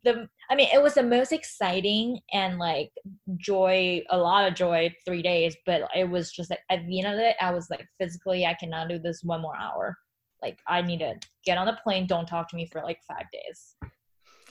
the 0.05 0.28
i 0.48 0.55
mean 0.55 0.68
it 0.72 0.80
was 0.80 0.94
the 0.94 1.03
most 1.03 1.32
exciting 1.32 2.18
and 2.32 2.59
like 2.59 2.90
joy 3.36 4.00
a 4.11 4.16
lot 4.16 4.46
of 4.46 4.55
joy 4.55 4.92
three 5.05 5.22
days 5.22 5.57
but 5.66 5.82
it 5.96 6.09
was 6.09 6.30
just 6.30 6.50
like 6.50 6.61
at 6.70 6.86
the 6.86 7.00
end 7.00 7.12
of 7.12 7.18
it 7.18 7.34
i 7.40 7.53
was 7.53 7.68
like 7.68 7.84
physically 7.98 8.46
i 8.46 8.55
cannot 8.55 8.88
do 8.88 8.98
this 8.98 9.22
one 9.24 9.42
more 9.42 9.57
hour 9.57 9.96
like 10.43 10.59
i 10.66 10.82
need 10.82 10.99
to 10.99 11.14
get 11.45 11.59
on 11.59 11.66
the 11.66 11.78
plane 11.82 12.07
don't 12.07 12.26
talk 12.26 12.49
to 12.49 12.57
me 12.57 12.66
for 12.66 12.82
like 12.82 13.01
five 13.03 13.26
days 13.32 13.76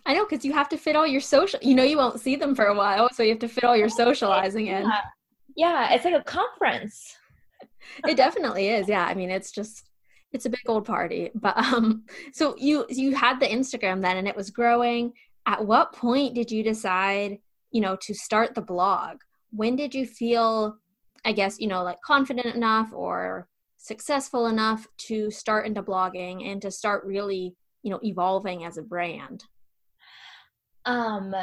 i 0.05 0.13
know 0.13 0.25
because 0.25 0.43
you 0.45 0.53
have 0.53 0.69
to 0.69 0.77
fit 0.77 0.95
all 0.95 1.07
your 1.07 1.21
social 1.21 1.59
you 1.61 1.75
know 1.75 1.83
you 1.83 1.97
won't 1.97 2.19
see 2.19 2.35
them 2.35 2.55
for 2.55 2.65
a 2.65 2.75
while 2.75 3.09
so 3.13 3.23
you 3.23 3.29
have 3.29 3.39
to 3.39 3.47
fit 3.47 3.63
all 3.63 3.77
your 3.77 3.89
socializing 4.03 4.67
in 4.67 4.83
yeah, 4.83 5.01
yeah 5.55 5.93
it's 5.93 6.05
like 6.05 6.15
a 6.15 6.23
conference 6.23 7.17
it 8.07 8.17
definitely 8.17 8.69
is. 8.69 8.87
Yeah. 8.87 9.05
I 9.05 9.13
mean, 9.13 9.29
it's 9.29 9.51
just 9.51 9.89
it's 10.33 10.45
a 10.45 10.49
big 10.49 10.61
old 10.67 10.85
party. 10.85 11.29
But 11.35 11.57
um 11.57 12.03
so 12.33 12.55
you 12.57 12.85
you 12.89 13.15
had 13.15 13.39
the 13.39 13.47
Instagram 13.47 14.01
then 14.01 14.17
and 14.17 14.27
it 14.27 14.35
was 14.35 14.49
growing. 14.49 15.13
At 15.45 15.65
what 15.65 15.93
point 15.93 16.35
did 16.35 16.51
you 16.51 16.63
decide, 16.63 17.39
you 17.71 17.81
know, 17.81 17.97
to 18.01 18.13
start 18.13 18.55
the 18.55 18.61
blog? 18.61 19.17
When 19.51 19.75
did 19.75 19.93
you 19.93 20.05
feel 20.05 20.77
I 21.23 21.33
guess, 21.33 21.59
you 21.59 21.67
know, 21.67 21.83
like 21.83 22.01
confident 22.01 22.55
enough 22.55 22.91
or 22.93 23.47
successful 23.81 24.47
enough 24.47 24.87
to 25.07 25.31
start 25.31 25.65
into 25.65 25.81
blogging 25.81 26.49
and 26.49 26.61
to 26.61 26.71
start 26.71 27.03
really, 27.03 27.55
you 27.83 27.91
know, 27.91 27.99
evolving 28.03 28.63
as 28.63 28.77
a 28.77 28.83
brand? 28.83 29.43
Um 30.85 31.33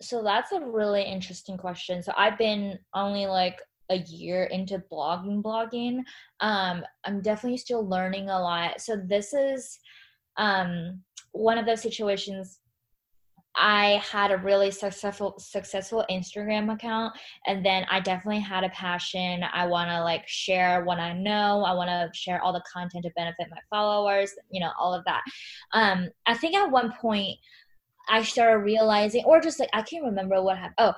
so 0.00 0.22
that's 0.22 0.50
a 0.50 0.60
really 0.60 1.04
interesting 1.04 1.56
question. 1.56 2.02
So 2.02 2.12
I've 2.16 2.36
been 2.36 2.78
only 2.92 3.26
like 3.26 3.60
a 3.90 3.98
year 3.98 4.44
into 4.44 4.82
blogging 4.90 5.42
blogging 5.42 5.98
um 6.40 6.82
i'm 7.04 7.20
definitely 7.20 7.58
still 7.58 7.86
learning 7.86 8.30
a 8.30 8.40
lot 8.40 8.80
so 8.80 8.96
this 8.96 9.34
is 9.34 9.78
um 10.38 11.02
one 11.32 11.58
of 11.58 11.66
those 11.66 11.82
situations 11.82 12.60
I 13.54 14.02
had 14.10 14.30
a 14.30 14.38
really 14.38 14.70
successful 14.70 15.34
successful 15.38 16.04
Instagram 16.10 16.72
account 16.72 17.14
and 17.46 17.64
then 17.64 17.84
I 17.90 18.00
definitely 18.00 18.40
had 18.40 18.64
a 18.64 18.70
passion. 18.70 19.44
I 19.52 19.66
want 19.66 19.90
to 19.90 20.02
like 20.02 20.26
share 20.26 20.84
what 20.84 20.98
I 20.98 21.12
know. 21.12 21.62
I 21.64 21.74
want 21.74 21.88
to 21.88 22.10
share 22.18 22.42
all 22.42 22.52
the 22.52 22.62
content 22.72 23.04
to 23.04 23.10
benefit 23.14 23.48
my 23.50 23.58
followers, 23.70 24.32
you 24.50 24.60
know, 24.60 24.70
all 24.78 24.94
of 24.94 25.04
that. 25.04 25.22
Um 25.72 26.08
I 26.26 26.34
think 26.34 26.54
at 26.54 26.70
one 26.70 26.92
point 27.00 27.38
I 28.08 28.22
started 28.22 28.64
realizing 28.64 29.24
or 29.24 29.40
just 29.40 29.60
like 29.60 29.70
I 29.72 29.82
can't 29.82 30.04
remember 30.04 30.42
what 30.42 30.56
happened. 30.56 30.74
Oh, 30.78 30.94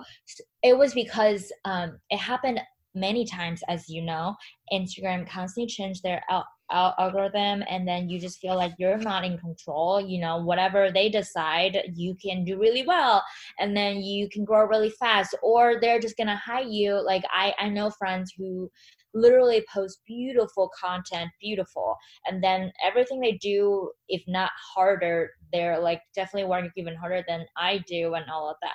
it 0.62 0.76
was 0.76 0.94
because 0.94 1.52
um 1.64 1.98
it 2.10 2.18
happened 2.18 2.60
many 2.94 3.24
times 3.26 3.60
as 3.68 3.88
you 3.88 4.00
know 4.00 4.36
instagram 4.72 5.28
constantly 5.28 5.66
changed 5.66 6.02
their 6.02 6.22
al- 6.30 6.46
algorithm 6.70 7.62
and 7.68 7.86
then 7.86 8.08
you 8.08 8.18
just 8.18 8.40
feel 8.40 8.56
like 8.56 8.72
you're 8.78 8.96
not 8.98 9.24
in 9.24 9.36
control 9.38 10.00
you 10.00 10.20
know 10.20 10.38
whatever 10.38 10.90
they 10.90 11.08
decide 11.08 11.78
you 11.94 12.16
can 12.24 12.44
do 12.44 12.58
really 12.58 12.84
well 12.86 13.22
and 13.58 13.76
then 13.76 13.98
you 13.98 14.28
can 14.28 14.44
grow 14.44 14.66
really 14.66 14.90
fast 14.90 15.34
or 15.42 15.78
they're 15.80 16.00
just 16.00 16.16
gonna 16.16 16.36
hide 16.36 16.68
you. 16.68 16.94
Like 17.04 17.24
i 17.30 17.54
i 17.58 17.68
know 17.68 17.90
friends 17.90 18.32
who 18.36 18.70
literally 19.14 19.64
post 19.72 20.00
beautiful 20.06 20.70
content 20.78 21.30
beautiful 21.40 21.96
and 22.26 22.42
then 22.42 22.72
everything 22.84 23.20
they 23.20 23.32
do 23.40 23.90
if 24.08 24.22
not 24.26 24.50
harder 24.74 25.30
they're 25.52 25.78
like 25.78 26.00
definitely 26.14 26.48
working 26.48 26.70
even 26.76 26.96
harder 26.96 27.22
than 27.28 27.44
i 27.56 27.78
do 27.86 28.14
and 28.14 28.24
all 28.30 28.50
of 28.50 28.56
that 28.62 28.74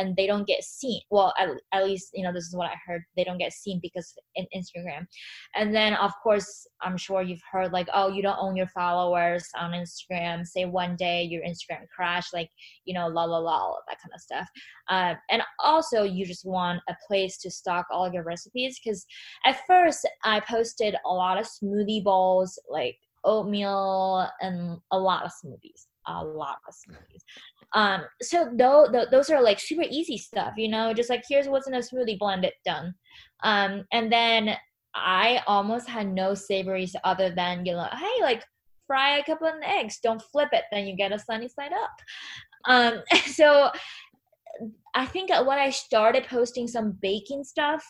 and 0.00 0.16
they 0.16 0.26
don't 0.26 0.46
get 0.46 0.64
seen. 0.64 1.00
Well 1.10 1.32
at, 1.38 1.48
at 1.72 1.84
least 1.84 2.10
you 2.14 2.24
know 2.24 2.32
this 2.32 2.46
is 2.46 2.56
what 2.56 2.70
i 2.70 2.74
heard 2.86 3.02
they 3.16 3.24
don't 3.24 3.38
get 3.38 3.52
seen 3.52 3.78
because 3.82 4.12
in 4.34 4.46
instagram. 4.56 5.06
And 5.54 5.74
then 5.74 5.94
of 5.94 6.12
course 6.22 6.66
i'm 6.80 6.96
sure 6.96 7.22
you've 7.22 7.42
heard 7.52 7.72
like 7.72 7.88
oh 7.92 8.08
you 8.08 8.22
don't 8.22 8.38
own 8.40 8.56
your 8.56 8.68
followers 8.68 9.46
on 9.58 9.72
instagram. 9.72 10.46
Say 10.46 10.64
one 10.64 10.96
day 10.96 11.22
your 11.22 11.42
instagram 11.42 11.86
crash 11.94 12.32
like 12.32 12.50
you 12.84 12.94
know 12.94 13.06
la 13.06 13.24
la 13.24 13.38
la 13.38 13.52
all 13.52 13.82
that 13.88 13.98
kind 14.02 14.12
of 14.14 14.20
stuff. 14.20 14.48
Uh, 14.88 15.14
and 15.30 15.42
also 15.62 16.02
you 16.02 16.24
just 16.24 16.46
want 16.46 16.80
a 16.88 16.96
place 17.06 17.38
to 17.38 17.50
stock 17.50 17.86
all 17.92 18.12
your 18.12 18.24
recipes 18.24 18.80
because 18.82 19.04
at 19.44 19.60
first 19.66 20.08
i 20.24 20.40
posted 20.40 20.96
a 21.06 21.08
lot 21.08 21.38
of 21.38 21.46
smoothie 21.46 22.02
bowls 22.02 22.58
like 22.68 22.96
oatmeal 23.24 24.26
and 24.40 24.78
a 24.90 24.98
lot 24.98 25.24
of 25.24 25.30
smoothies 25.44 25.86
a 26.06 26.24
lot 26.24 26.58
of 26.66 26.74
smoothies 26.74 27.22
um, 27.72 28.02
so 28.20 28.50
though 28.52 28.86
th- 28.90 29.08
those 29.10 29.30
are 29.30 29.42
like 29.42 29.60
super 29.60 29.84
easy 29.88 30.18
stuff, 30.18 30.54
you 30.56 30.68
know, 30.68 30.92
just 30.92 31.10
like 31.10 31.24
here's 31.28 31.48
what's 31.48 31.68
in 31.68 31.74
a 31.74 31.78
smoothie, 31.78 32.18
blend 32.18 32.44
it, 32.44 32.54
done. 32.64 32.94
Um, 33.44 33.84
and 33.92 34.12
then 34.12 34.56
I 34.94 35.42
almost 35.46 35.88
had 35.88 36.08
no 36.08 36.34
savories 36.34 36.96
other 37.04 37.30
than 37.30 37.64
you 37.64 37.72
know, 37.72 37.88
hey, 37.92 38.22
like 38.22 38.44
fry 38.86 39.18
a 39.18 39.24
couple 39.24 39.46
of 39.46 39.54
eggs, 39.62 40.00
don't 40.02 40.22
flip 40.32 40.48
it, 40.52 40.64
then 40.72 40.86
you 40.86 40.96
get 40.96 41.12
a 41.12 41.18
sunny 41.18 41.48
side 41.48 41.72
up. 41.72 41.90
Um, 42.66 43.02
so 43.26 43.70
I 44.94 45.06
think 45.06 45.30
when 45.30 45.58
I 45.58 45.70
started 45.70 46.26
posting 46.26 46.66
some 46.66 46.98
baking 47.00 47.44
stuff, 47.44 47.84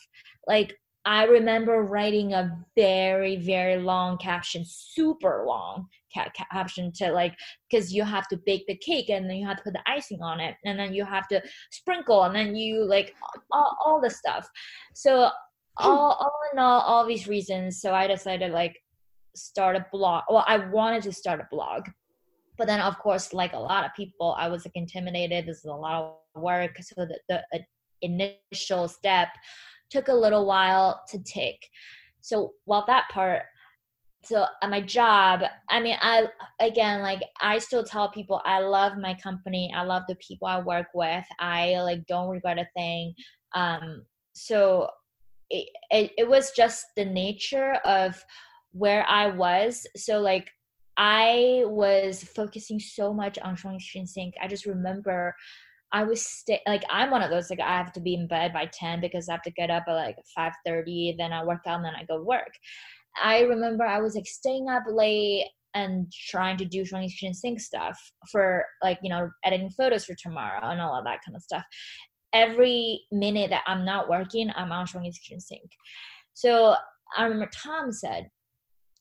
like 0.46 0.76
I 1.06 1.24
remember 1.24 1.82
writing 1.82 2.34
a 2.34 2.54
very, 2.76 3.36
very 3.36 3.78
long 3.78 4.18
caption, 4.18 4.64
super 4.66 5.44
long 5.46 5.86
ca- 6.14 6.30
caption 6.50 6.92
to 6.92 7.12
like, 7.12 7.34
because 7.68 7.92
you 7.92 8.04
have 8.04 8.28
to 8.28 8.38
bake 8.46 8.66
the 8.66 8.76
cake 8.76 9.10
and 9.10 9.28
then 9.28 9.36
you 9.36 9.46
have 9.46 9.56
to 9.58 9.62
put 9.62 9.72
the 9.72 9.90
icing 9.90 10.22
on 10.22 10.40
it 10.40 10.56
and 10.64 10.78
then 10.78 10.92
you 10.92 11.04
have 11.04 11.28
to 11.28 11.42
sprinkle 11.70 12.24
and 12.24 12.34
then 12.34 12.54
you 12.54 12.84
like 12.84 13.14
all, 13.52 13.76
all 13.84 14.00
the 14.00 14.10
stuff. 14.10 14.48
So 14.94 15.30
all, 15.76 16.12
all 16.12 16.40
in 16.52 16.58
all, 16.58 16.80
all 16.80 17.06
these 17.06 17.26
reasons. 17.26 17.80
So 17.80 17.94
I 17.94 18.06
decided 18.06 18.52
like 18.52 18.76
start 19.34 19.76
a 19.76 19.86
blog. 19.92 20.24
Well, 20.28 20.44
I 20.46 20.58
wanted 20.58 21.02
to 21.04 21.12
start 21.12 21.40
a 21.40 21.48
blog, 21.50 21.88
but 22.58 22.66
then 22.66 22.80
of 22.80 22.98
course, 22.98 23.32
like 23.32 23.52
a 23.52 23.58
lot 23.58 23.84
of 23.84 23.94
people, 23.94 24.36
I 24.38 24.48
was 24.48 24.64
like 24.64 24.76
intimidated. 24.76 25.46
This 25.46 25.58
is 25.58 25.64
a 25.64 25.72
lot 25.72 26.18
of 26.34 26.42
work. 26.42 26.76
So 26.80 27.06
the, 27.06 27.18
the 27.28 27.38
uh, 27.54 27.58
initial 28.02 28.88
step 28.88 29.28
took 29.90 30.08
a 30.08 30.14
little 30.14 30.46
while 30.46 31.02
to 31.08 31.18
take. 31.22 31.68
So 32.20 32.52
while 32.64 32.84
that 32.86 33.08
part, 33.10 33.42
so 34.22 34.44
at 34.62 34.70
my 34.70 34.80
job, 34.80 35.42
I 35.68 35.80
mean, 35.80 35.96
I 36.00 36.26
again 36.60 37.00
like 37.00 37.20
I 37.40 37.58
still 37.58 37.84
tell 37.84 38.10
people 38.10 38.40
I 38.44 38.60
love 38.60 38.98
my 38.98 39.14
company. 39.14 39.72
I 39.74 39.82
love 39.82 40.02
the 40.08 40.16
people 40.16 40.46
I 40.46 40.60
work 40.60 40.88
with. 40.94 41.24
I 41.38 41.80
like 41.80 42.06
don't 42.06 42.28
regret 42.28 42.58
a 42.58 42.66
thing. 42.76 43.14
Um, 43.54 44.04
so 44.32 44.88
it, 45.48 45.68
it, 45.90 46.12
it 46.18 46.28
was 46.28 46.52
just 46.52 46.86
the 46.96 47.04
nature 47.04 47.74
of 47.84 48.22
where 48.72 49.04
I 49.08 49.28
was. 49.28 49.86
So 49.96 50.20
like 50.20 50.48
I 50.96 51.62
was 51.64 52.22
focusing 52.22 52.78
so 52.78 53.12
much 53.12 53.38
on 53.38 53.56
Shuang 53.56 54.06
Sync. 54.06 54.34
I 54.40 54.48
just 54.48 54.66
remember 54.66 55.34
I 55.92 56.04
was 56.04 56.24
stay 56.24 56.60
like 56.68 56.84
I'm 56.88 57.10
one 57.10 57.22
of 57.22 57.30
those 57.30 57.50
like 57.50 57.60
I 57.60 57.76
have 57.76 57.92
to 57.94 58.00
be 58.00 58.14
in 58.14 58.28
bed 58.28 58.52
by 58.52 58.66
10 58.72 59.00
because 59.00 59.28
I 59.28 59.32
have 59.32 59.42
to 59.42 59.50
get 59.50 59.70
up 59.70 59.84
at 59.88 59.94
like 59.94 60.16
5:30 60.38 61.16
then 61.18 61.32
I 61.32 61.44
work 61.44 61.62
out 61.66 61.76
and 61.76 61.84
then 61.84 61.94
I 61.96 62.04
go 62.04 62.22
work. 62.22 62.52
I 63.22 63.40
remember 63.40 63.84
I 63.84 64.00
was 64.00 64.14
like 64.14 64.26
staying 64.26 64.68
up 64.68 64.84
late 64.88 65.46
and 65.74 66.12
trying 66.28 66.56
to 66.56 66.64
do 66.64 66.82
Shuang 66.82 67.34
Sync 67.34 67.60
stuff 67.60 67.98
for 68.30 68.64
like 68.82 68.98
you 69.02 69.10
know 69.10 69.30
editing 69.44 69.70
photos 69.70 70.04
for 70.04 70.14
tomorrow 70.14 70.68
and 70.70 70.80
all 70.80 70.96
of 70.96 71.04
that 71.04 71.20
kind 71.24 71.36
of 71.36 71.42
stuff 71.42 71.64
every 72.32 73.02
minute 73.10 73.50
that 73.50 73.64
I'm 73.66 73.84
not 73.84 74.08
working, 74.08 74.50
I'm 74.54 74.72
on 74.72 74.86
Shuangy's 74.86 75.18
Kitchen 75.18 75.40
Sink. 75.40 75.70
So 76.34 76.74
I 77.16 77.24
remember 77.24 77.50
Tom 77.52 77.92
said 77.92 78.28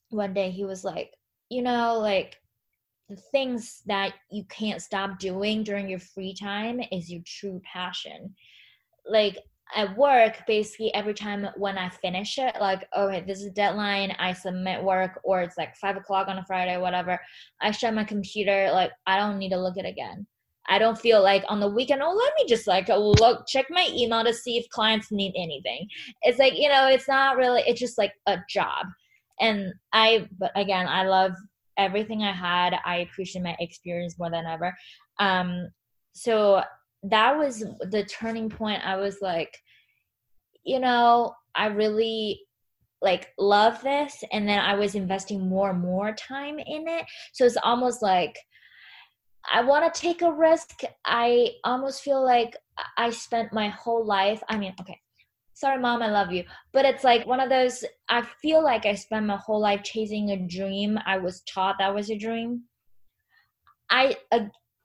one 0.10 0.34
day, 0.34 0.50
he 0.50 0.66
was 0.66 0.84
like, 0.84 1.12
you 1.50 1.62
know, 1.62 2.00
like 2.00 2.38
the 3.10 3.18
things 3.32 3.82
that 3.86 4.14
you 4.32 4.44
can't 4.50 4.82
stop 4.82 5.20
doing 5.20 5.64
during 5.64 5.88
your 5.90 6.00
free 6.00 6.34
time 6.34 6.82
is 6.92 7.12
your 7.12 7.22
true 7.26 7.62
passion. 7.72 8.34
Like 9.08 9.38
at 9.76 9.96
work, 9.98 10.42
basically 10.48 10.94
every 10.94 11.14
time 11.14 11.48
when 11.56 11.78
I 11.78 11.90
finish 11.90 12.38
it, 12.38 12.56
like, 12.60 12.88
okay, 12.98 13.24
this 13.26 13.40
is 13.40 13.48
a 13.48 13.52
deadline, 13.52 14.16
I 14.18 14.34
submit 14.34 14.84
work, 14.84 15.20
or 15.24 15.42
it's 15.42 15.58
like 15.58 15.76
five 15.78 15.96
o'clock 15.96 16.28
on 16.28 16.40
a 16.40 16.46
Friday, 16.46 16.78
whatever, 16.78 17.20
I 17.62 17.72
shut 17.72 17.94
my 17.94 18.04
computer, 18.04 18.70
like, 18.72 18.92
I 19.06 19.18
don't 19.18 19.38
need 19.38 19.50
to 19.50 19.62
look 19.62 19.78
at 19.78 19.86
it 19.86 19.90
again. 19.90 20.26
I 20.68 20.78
don't 20.78 21.00
feel 21.00 21.22
like 21.22 21.44
on 21.50 21.60
the 21.60 21.68
weekend, 21.68 22.02
oh, 22.04 22.14
let 22.14 22.34
me 22.38 22.48
just 22.48 22.68
like 22.68 22.90
look, 22.90 23.48
check 23.48 23.66
my 23.70 23.90
email 23.92 24.24
to 24.24 24.34
see 24.34 24.58
if 24.58 24.70
clients 24.70 25.12
need 25.12 25.34
anything. 25.36 25.88
It's 26.22 26.38
like, 26.38 26.54
you 26.58 26.70
know, 26.70 26.88
it's 26.88 27.08
not 27.08 27.38
really, 27.38 27.64
it's 27.66 27.80
just 27.80 27.98
like 27.98 28.14
a 28.28 28.38
job. 28.48 28.86
And 29.40 29.74
I, 29.94 30.28
but 30.38 30.52
again, 30.56 30.88
I 30.88 31.06
love 31.06 31.32
everything 31.78 32.22
I 32.22 32.34
had. 32.34 32.76
I 32.86 32.98
appreciate 32.98 33.42
my 33.42 33.56
experience 33.60 34.20
more 34.20 34.30
than 34.30 34.46
ever. 34.46 34.76
Um, 35.20 35.70
so 36.14 36.62
that 37.04 37.38
was 37.38 37.60
the 37.60 38.06
turning 38.06 38.50
point. 38.50 38.86
I 38.86 38.98
was 38.98 39.18
like, 39.22 39.58
you 40.64 40.80
know, 40.80 41.34
I 41.56 41.68
really 41.68 42.42
like 43.02 43.30
love 43.38 43.82
this. 43.82 44.24
And 44.32 44.48
then 44.48 44.60
I 44.60 44.76
was 44.76 44.96
investing 44.96 45.48
more 45.48 45.72
and 45.72 45.80
more 45.80 46.14
time 46.14 46.60
in 46.60 46.88
it. 46.88 47.06
So 47.34 47.46
it's 47.46 47.58
almost 47.64 48.02
like, 48.02 48.38
I 49.52 49.62
want 49.62 49.92
to 49.92 50.00
take 50.00 50.22
a 50.22 50.32
risk. 50.32 50.82
I 51.06 51.52
almost 51.64 52.04
feel 52.04 52.24
like 52.24 52.56
I 52.98 53.10
spent 53.10 53.54
my 53.54 53.70
whole 53.70 54.06
life. 54.06 54.44
I 54.50 54.58
mean, 54.58 54.74
okay, 54.82 55.00
sorry, 55.54 55.80
mom, 55.80 56.02
I 56.02 56.10
love 56.10 56.32
you. 56.32 56.44
But 56.74 56.86
it's 56.86 57.04
like 57.04 57.26
one 57.26 57.40
of 57.40 57.50
those, 57.50 57.84
I 58.10 58.24
feel 58.42 58.64
like 58.64 58.86
I 58.86 58.96
spent 58.96 59.26
my 59.26 59.38
whole 59.38 59.62
life 59.62 59.82
chasing 59.84 60.32
a 60.32 60.48
dream. 60.48 61.00
I 61.06 61.18
was 61.18 61.42
taught 61.42 61.78
that 61.80 61.96
was 61.96 62.10
a 62.10 62.18
dream. 62.18 62.64
I, 63.90 64.18
uh, 64.32 64.42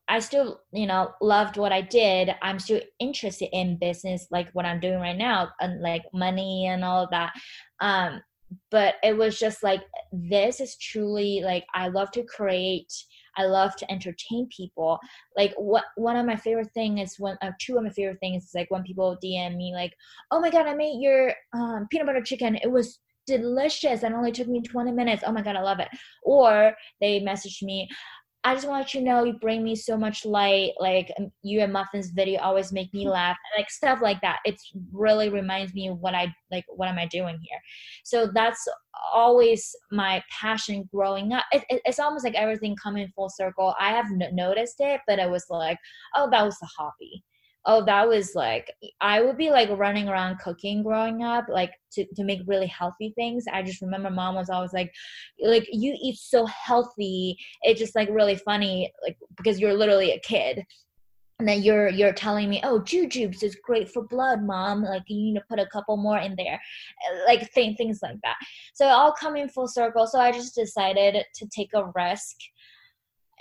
I 0.09 0.19
still, 0.19 0.61
you 0.73 0.87
know, 0.87 1.13
loved 1.21 1.57
what 1.57 1.73
I 1.73 1.81
did. 1.81 2.35
I'm 2.43 2.59
still 2.59 2.81
interested 3.01 3.49
in 3.53 3.79
business, 3.79 4.27
like 4.31 4.49
what 4.53 4.67
I'm 4.67 4.81
doing 4.81 5.01
right 5.01 5.17
now, 5.17 5.51
and 5.61 5.81
like 5.81 6.03
money 6.13 6.67
and 6.67 6.85
all 6.85 7.05
of 7.05 7.11
that. 7.11 7.33
Um, 7.81 8.23
but 8.71 8.97
it 9.03 9.17
was 9.17 9.39
just 9.39 9.63
like, 9.63 9.83
this 10.13 10.61
is 10.61 10.77
truly 10.77 11.41
like, 11.43 11.65
I 11.75 11.89
love 11.89 12.11
to 12.13 12.23
create 12.25 12.93
I 13.37 13.45
love 13.45 13.77
to 13.77 13.91
entertain 13.91 14.49
people. 14.55 14.99
Like 15.37 15.53
what 15.57 15.85
one 15.97 16.17
of 16.17 16.27
my 16.27 16.37
favorite 16.37 16.73
things 16.73 17.01
is 17.13 17.17
when 17.19 17.37
uh, 17.43 17.53
two 17.61 17.77
of 17.77 17.85
my 17.85 17.91
favorite 17.91 18.21
things 18.21 18.45
is 18.45 18.55
like 18.55 18.71
when 18.71 18.83
people 18.83 19.19
DM 19.23 19.57
me 19.57 19.73
like, 19.75 19.93
"Oh 20.31 20.41
my 20.41 20.51
god, 20.51 20.67
I 20.67 20.75
made 20.75 21.01
your 21.01 21.35
um, 21.53 21.87
peanut 21.91 22.07
butter 22.07 22.23
chicken. 22.23 22.57
It 22.57 22.71
was 22.71 23.01
delicious 23.27 24.03
and 24.03 24.15
only 24.15 24.33
took 24.33 24.49
me 24.49 24.61
20 24.63 24.93
minutes. 24.93 25.23
Oh 25.27 25.33
my 25.33 25.43
god, 25.43 25.57
I 25.57 25.63
love 25.63 25.81
it." 25.81 25.89
Or 26.23 26.75
they 27.01 27.21
message 27.21 27.61
me, 27.63 27.89
I 28.45 28.55
just 28.55 28.69
want 28.69 28.77
to 28.77 28.83
let 28.83 28.95
you 28.95 29.01
know 29.01 29.25
you 29.25 29.33
bring 29.33 29.65
me 29.65 29.75
so 29.75 29.97
much 29.97 30.27
light. 30.27 30.73
Like 30.79 31.11
um, 31.19 31.33
you 31.43 31.61
and 31.61 31.73
Muffins 31.73 32.11
video 32.11 32.41
always 32.41 32.73
make 32.73 32.93
me 32.93 33.09
laugh. 33.19 33.37
Like 33.57 33.71
stuff 33.71 34.01
like 34.03 34.21
that. 34.21 34.41
It 34.45 34.61
really 34.93 35.31
reminds 35.31 35.73
me 35.75 35.89
of 35.89 35.99
what 35.99 36.15
I 36.15 36.35
like. 36.51 36.65
What 36.69 36.89
am 36.89 36.99
I 36.99 37.07
doing 37.07 37.39
here? 37.41 37.59
So 38.05 38.31
that's 38.33 38.67
always 39.13 39.75
my 39.91 40.23
passion 40.31 40.89
growing 40.95 41.33
up. 41.33 41.45
It, 41.53 41.65
it, 41.71 41.83
it's 41.85 41.99
almost 41.99 42.25
like 42.25 42.35
everything 42.35 42.77
coming 42.77 43.11
full 43.17 43.31
circle. 43.31 43.75
I 43.81 43.91
have 43.93 44.07
n- 44.07 44.35
noticed 44.35 44.77
it, 44.79 45.01
but 45.07 45.19
it 45.19 45.31
was 45.31 45.47
like, 45.49 45.79
oh, 46.15 46.29
that 46.31 46.45
was 46.45 46.57
a 46.63 46.67
hobby 46.67 47.25
oh 47.67 47.85
that 47.85 48.09
was 48.09 48.35
like 48.35 48.71
i 49.01 49.21
would 49.21 49.37
be 49.37 49.51
like 49.51 49.71
running 49.71 50.09
around 50.09 50.39
cooking 50.39 50.83
growing 50.83 51.23
up 51.23 51.47
like 51.49 51.73
to, 51.95 52.05
to 52.15 52.25
make 52.25 52.41
really 52.47 52.67
healthy 52.67 53.13
things. 53.15 53.45
I 53.51 53.63
just 53.63 53.81
remember 53.81 54.11
mom 54.11 54.35
was 54.35 54.51
always 54.51 54.73
like 54.73 54.93
like 55.43 55.67
you 55.71 55.97
eat 56.01 56.17
so 56.17 56.47
healthy 56.47 57.37
it's 57.63 57.81
just 57.81 57.95
like 57.95 58.09
really 58.11 58.37
funny 58.37 58.93
like 59.03 59.17
because 59.37 59.61
you're 59.61 59.75
literally 59.75 60.13
a 60.13 60.21
kid. 60.21 60.65
And 61.41 61.49
then 61.49 61.63
you're 61.63 61.89
you're 61.89 62.13
telling 62.13 62.49
me 62.49 62.61
oh 62.63 62.81
jujubes 62.81 63.43
is 63.43 63.57
great 63.57 63.91
for 63.91 64.07
blood 64.07 64.43
mom 64.43 64.85
like 64.85 65.03
you 65.09 65.17
need 65.17 65.35
to 65.35 65.45
put 65.49 65.59
a 65.59 65.67
couple 65.67 65.97
more 65.97 66.19
in 66.19 66.37
there 66.37 66.61
like 67.27 67.53
th- 67.53 67.77
things 67.77 67.99
like 68.03 68.21
that. 68.23 68.37
So 68.73 68.87
it 68.87 68.93
all 68.93 69.13
coming 69.13 69.49
full 69.49 69.67
circle 69.67 70.07
so 70.07 70.21
i 70.21 70.31
just 70.31 70.55
decided 70.55 71.25
to 71.35 71.47
take 71.49 71.71
a 71.75 71.91
risk 71.97 72.37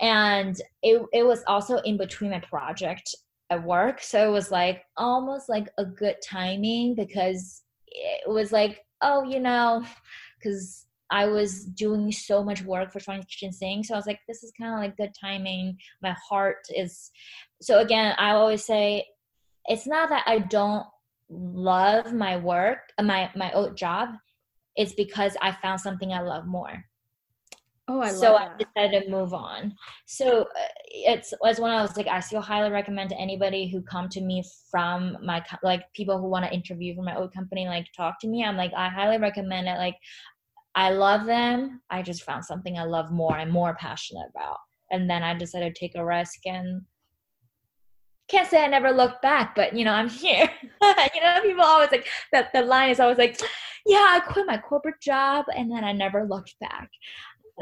and 0.00 0.56
it, 0.82 1.00
it 1.12 1.24
was 1.24 1.44
also 1.46 1.76
in 1.78 1.96
between 1.96 2.32
my 2.32 2.40
project 2.40 3.14
work. 3.56 4.00
So 4.00 4.28
it 4.28 4.32
was 4.32 4.50
like 4.50 4.84
almost 4.96 5.48
like 5.48 5.68
a 5.78 5.84
good 5.84 6.16
timing 6.26 6.94
because 6.94 7.62
it 7.86 8.28
was 8.28 8.52
like, 8.52 8.84
oh, 9.02 9.24
you 9.24 9.40
know, 9.40 9.84
because 10.38 10.86
I 11.10 11.26
was 11.26 11.64
doing 11.64 12.10
so 12.10 12.42
much 12.42 12.62
work 12.62 12.92
for 12.92 13.00
Kitchen 13.00 13.52
Sink. 13.52 13.84
So 13.86 13.94
I 13.94 13.96
was 13.96 14.06
like, 14.06 14.20
this 14.26 14.42
is 14.42 14.52
kind 14.58 14.74
of 14.74 14.80
like 14.80 14.96
good 14.96 15.12
timing. 15.18 15.78
My 16.02 16.14
heart 16.28 16.66
is. 16.74 17.10
So 17.60 17.80
again, 17.80 18.14
I 18.18 18.30
always 18.32 18.64
say, 18.64 19.06
it's 19.66 19.86
not 19.86 20.08
that 20.08 20.24
I 20.26 20.40
don't 20.40 20.86
love 21.28 22.12
my 22.12 22.36
work, 22.36 22.92
my 23.00 23.30
my 23.34 23.52
old 23.52 23.76
job. 23.76 24.10
It's 24.76 24.94
because 24.94 25.36
I 25.40 25.52
found 25.52 25.80
something 25.80 26.12
I 26.12 26.20
love 26.20 26.46
more. 26.46 26.84
Oh, 27.86 28.00
I 28.00 28.10
love 28.10 28.14
it. 28.14 28.18
so 28.18 28.36
I 28.36 28.48
decided 28.56 29.04
to 29.04 29.10
move 29.10 29.34
on. 29.34 29.74
So 30.06 30.42
uh, 30.42 30.68
it's 30.86 31.34
as 31.46 31.60
when 31.60 31.70
I 31.70 31.82
was 31.82 31.96
like, 31.96 32.06
I 32.06 32.20
still 32.20 32.40
highly 32.40 32.70
recommend 32.70 33.10
to 33.10 33.20
anybody 33.20 33.68
who 33.68 33.82
come 33.82 34.08
to 34.10 34.22
me 34.22 34.42
from 34.70 35.18
my 35.22 35.44
like 35.62 35.82
people 35.94 36.18
who 36.18 36.28
want 36.28 36.46
to 36.46 36.52
interview 36.52 36.94
for 36.94 37.02
my 37.02 37.16
old 37.16 37.34
company, 37.34 37.66
like 37.66 37.86
talk 37.94 38.18
to 38.20 38.28
me. 38.28 38.42
I'm 38.42 38.56
like, 38.56 38.72
I 38.74 38.88
highly 38.88 39.18
recommend 39.18 39.68
it. 39.68 39.76
Like, 39.76 39.96
I 40.74 40.90
love 40.90 41.26
them. 41.26 41.82
I 41.90 42.02
just 42.02 42.22
found 42.22 42.44
something 42.44 42.78
I 42.78 42.84
love 42.84 43.12
more 43.12 43.36
and 43.36 43.52
more 43.52 43.76
passionate 43.78 44.28
about, 44.34 44.58
and 44.90 45.08
then 45.08 45.22
I 45.22 45.34
decided 45.34 45.74
to 45.74 45.78
take 45.78 45.94
a 45.94 46.04
risk 46.04 46.46
and 46.46 46.82
can't 48.28 48.48
say 48.48 48.64
I 48.64 48.68
never 48.68 48.90
looked 48.90 49.20
back, 49.20 49.54
but 49.54 49.76
you 49.76 49.84
know, 49.84 49.92
I'm 49.92 50.08
here. 50.24 50.48
you 51.14 51.20
know, 51.20 51.40
people 51.42 51.64
always 51.64 51.90
like 51.90 52.06
that 52.32 52.52
the 52.54 52.62
line 52.62 52.90
is 52.90 53.00
always 53.00 53.18
like, 53.18 53.38
Yeah, 53.86 53.98
I 53.98 54.20
quit 54.20 54.46
my 54.46 54.58
corporate 54.58 55.00
job 55.02 55.44
and 55.54 55.70
then 55.70 55.84
I 55.84 55.92
never 55.92 56.24
looked 56.24 56.54
back. 56.60 56.88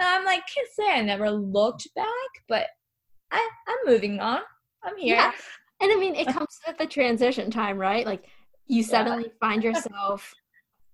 I'm 0.01 0.24
like, 0.24 0.43
can't 0.53 0.68
say 0.72 0.90
I 0.90 1.03
never 1.03 1.30
looked 1.30 1.86
back, 1.95 2.07
but 2.49 2.66
I, 3.30 3.49
I'm 3.68 3.93
moving 3.93 4.20
on. 4.20 4.40
I'm 4.82 4.97
here. 4.97 5.16
Yeah. 5.16 5.32
And 5.80 5.93
I 5.93 5.97
mean, 5.97 6.14
it 6.14 6.26
comes 6.32 6.59
with 6.66 6.78
the 6.78 6.86
transition 6.86 7.51
time, 7.51 7.78
right? 7.78 8.07
Like 8.07 8.24
you 8.66 8.82
suddenly 8.82 9.24
yeah. 9.24 9.32
find 9.40 9.64
yourself 9.64 10.32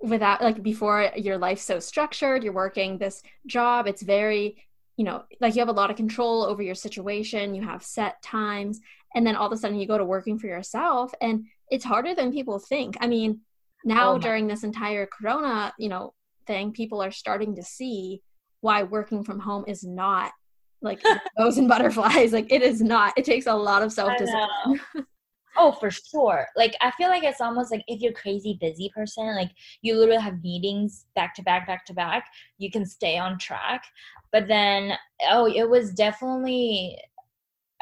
without, 0.00 0.42
like, 0.42 0.62
before 0.62 1.10
your 1.16 1.38
life's 1.38 1.62
so 1.62 1.80
structured, 1.80 2.44
you're 2.44 2.52
working 2.52 2.98
this 2.98 3.22
job. 3.46 3.86
It's 3.86 4.02
very, 4.02 4.64
you 4.96 5.04
know, 5.04 5.24
like 5.40 5.54
you 5.54 5.60
have 5.60 5.68
a 5.68 5.72
lot 5.72 5.90
of 5.90 5.96
control 5.96 6.44
over 6.44 6.62
your 6.62 6.74
situation, 6.74 7.54
you 7.54 7.62
have 7.62 7.82
set 7.82 8.22
times. 8.22 8.80
And 9.14 9.26
then 9.26 9.36
all 9.36 9.46
of 9.46 9.52
a 9.52 9.56
sudden 9.56 9.78
you 9.78 9.86
go 9.86 9.98
to 9.98 10.04
working 10.04 10.38
for 10.38 10.46
yourself, 10.48 11.12
and 11.20 11.44
it's 11.70 11.84
harder 11.84 12.14
than 12.14 12.32
people 12.32 12.58
think. 12.58 12.96
I 13.00 13.06
mean, 13.06 13.40
now 13.84 14.14
oh 14.14 14.18
during 14.18 14.46
this 14.46 14.64
entire 14.64 15.06
corona, 15.06 15.72
you 15.78 15.88
know, 15.88 16.14
thing, 16.46 16.72
people 16.72 17.02
are 17.02 17.10
starting 17.10 17.56
to 17.56 17.62
see 17.62 18.22
why 18.60 18.82
working 18.82 19.24
from 19.24 19.38
home 19.38 19.64
is 19.66 19.84
not 19.84 20.32
like 20.82 21.02
those 21.38 21.58
and 21.58 21.68
butterflies. 21.68 22.32
Like 22.32 22.50
it 22.52 22.62
is 22.62 22.80
not. 22.80 23.12
It 23.16 23.24
takes 23.24 23.46
a 23.46 23.54
lot 23.54 23.82
of 23.82 23.92
self 23.92 24.16
discipline. 24.18 24.80
Oh, 25.60 25.72
for 25.72 25.90
sure. 25.90 26.46
Like 26.56 26.76
I 26.80 26.92
feel 26.92 27.08
like 27.08 27.24
it's 27.24 27.40
almost 27.40 27.72
like 27.72 27.82
if 27.88 28.00
you're 28.00 28.12
crazy 28.12 28.56
busy 28.60 28.92
person, 28.94 29.34
like 29.34 29.50
you 29.82 29.96
literally 29.96 30.22
have 30.22 30.40
meetings 30.40 31.06
back 31.16 31.34
to 31.34 31.42
back, 31.42 31.66
back 31.66 31.84
to 31.86 31.94
back, 31.94 32.26
you 32.58 32.70
can 32.70 32.86
stay 32.86 33.18
on 33.18 33.38
track. 33.38 33.82
But 34.30 34.46
then, 34.46 34.92
oh, 35.28 35.46
it 35.52 35.68
was 35.68 35.92
definitely. 35.92 36.96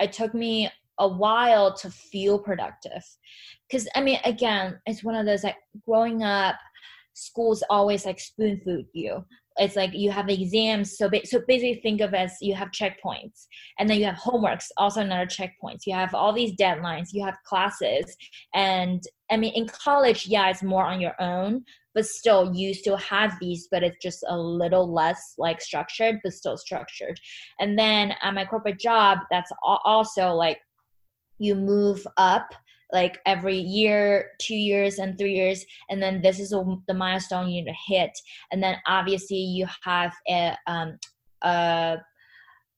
It 0.00 0.12
took 0.12 0.32
me 0.32 0.70
a 0.98 1.06
while 1.06 1.74
to 1.76 1.90
feel 1.90 2.38
productive, 2.38 3.04
because 3.68 3.86
I 3.94 4.00
mean, 4.00 4.20
again, 4.24 4.80
it's 4.86 5.04
one 5.04 5.14
of 5.14 5.26
those 5.26 5.44
like 5.44 5.56
growing 5.84 6.22
up 6.22 6.56
schools 7.16 7.62
always 7.70 8.04
like 8.04 8.20
spoon 8.20 8.60
food 8.64 8.86
you. 8.92 9.24
It's 9.58 9.74
like 9.74 9.94
you 9.94 10.10
have 10.10 10.28
exams 10.28 10.98
so 10.98 11.08
ba- 11.08 11.24
so 11.26 11.40
basically 11.48 11.80
think 11.82 12.02
of 12.02 12.12
as 12.12 12.36
you 12.42 12.54
have 12.54 12.70
checkpoints 12.72 13.46
and 13.78 13.88
then 13.88 13.98
you 13.98 14.04
have 14.04 14.16
homeworks 14.16 14.66
also 14.76 15.00
another 15.00 15.24
checkpoints 15.24 15.86
you 15.86 15.94
have 15.94 16.14
all 16.14 16.34
these 16.34 16.54
deadlines 16.56 17.08
you 17.12 17.24
have 17.24 17.38
classes 17.46 18.18
and 18.54 19.02
i 19.30 19.36
mean 19.38 19.54
in 19.54 19.66
college 19.66 20.26
yeah 20.26 20.50
it's 20.50 20.62
more 20.62 20.84
on 20.84 21.00
your 21.00 21.18
own 21.22 21.64
but 21.96 22.04
still 22.04 22.54
you 22.54 22.74
still 22.74 22.98
have 22.98 23.32
these 23.40 23.66
but 23.72 23.82
it's 23.82 23.96
just 24.02 24.22
a 24.28 24.38
little 24.38 24.92
less 24.92 25.32
like 25.38 25.60
structured 25.62 26.20
but 26.22 26.34
still 26.34 26.58
structured. 26.58 27.18
And 27.58 27.76
then 27.76 28.12
at 28.22 28.34
my 28.34 28.44
corporate 28.44 28.78
job 28.78 29.20
that's 29.30 29.50
also 29.64 30.34
like 30.34 30.60
you 31.38 31.54
move 31.54 32.06
up 32.18 32.48
like 32.92 33.18
every 33.26 33.58
year, 33.58 34.30
two 34.40 34.54
years, 34.54 34.98
and 34.98 35.18
three 35.18 35.34
years, 35.34 35.64
and 35.90 36.02
then 36.02 36.22
this 36.22 36.38
is 36.38 36.52
a, 36.52 36.64
the 36.86 36.94
milestone 36.94 37.48
you 37.48 37.62
need 37.62 37.70
to 37.70 37.94
hit, 37.94 38.10
and 38.52 38.62
then 38.62 38.76
obviously 38.86 39.36
you 39.36 39.66
have 39.84 40.14
a 40.28 40.56
um, 40.66 40.98
a 41.42 41.98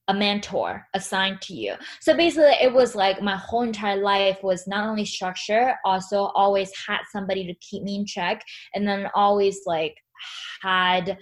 a 0.09 0.15
mentor 0.15 0.87
assigned 0.95 1.41
to 1.43 1.55
you. 1.55 1.75
So 2.01 2.17
basically, 2.17 2.57
it 2.63 2.73
was 2.73 2.95
like 2.95 3.21
my 3.21 3.37
whole 3.37 3.63
entire 3.63 4.01
life 4.01 4.39
was 4.43 4.67
not 4.67 4.89
only 4.89 5.05
structure, 5.05 5.75
also 5.85 6.33
always 6.35 6.73
had 6.87 7.01
somebody 7.13 7.47
to 7.47 7.55
keep 7.61 7.83
me 7.83 7.97
in 7.97 8.07
check, 8.07 8.43
and 8.75 8.89
then 8.89 9.09
always 9.15 9.61
like 9.67 9.95
had 10.63 11.17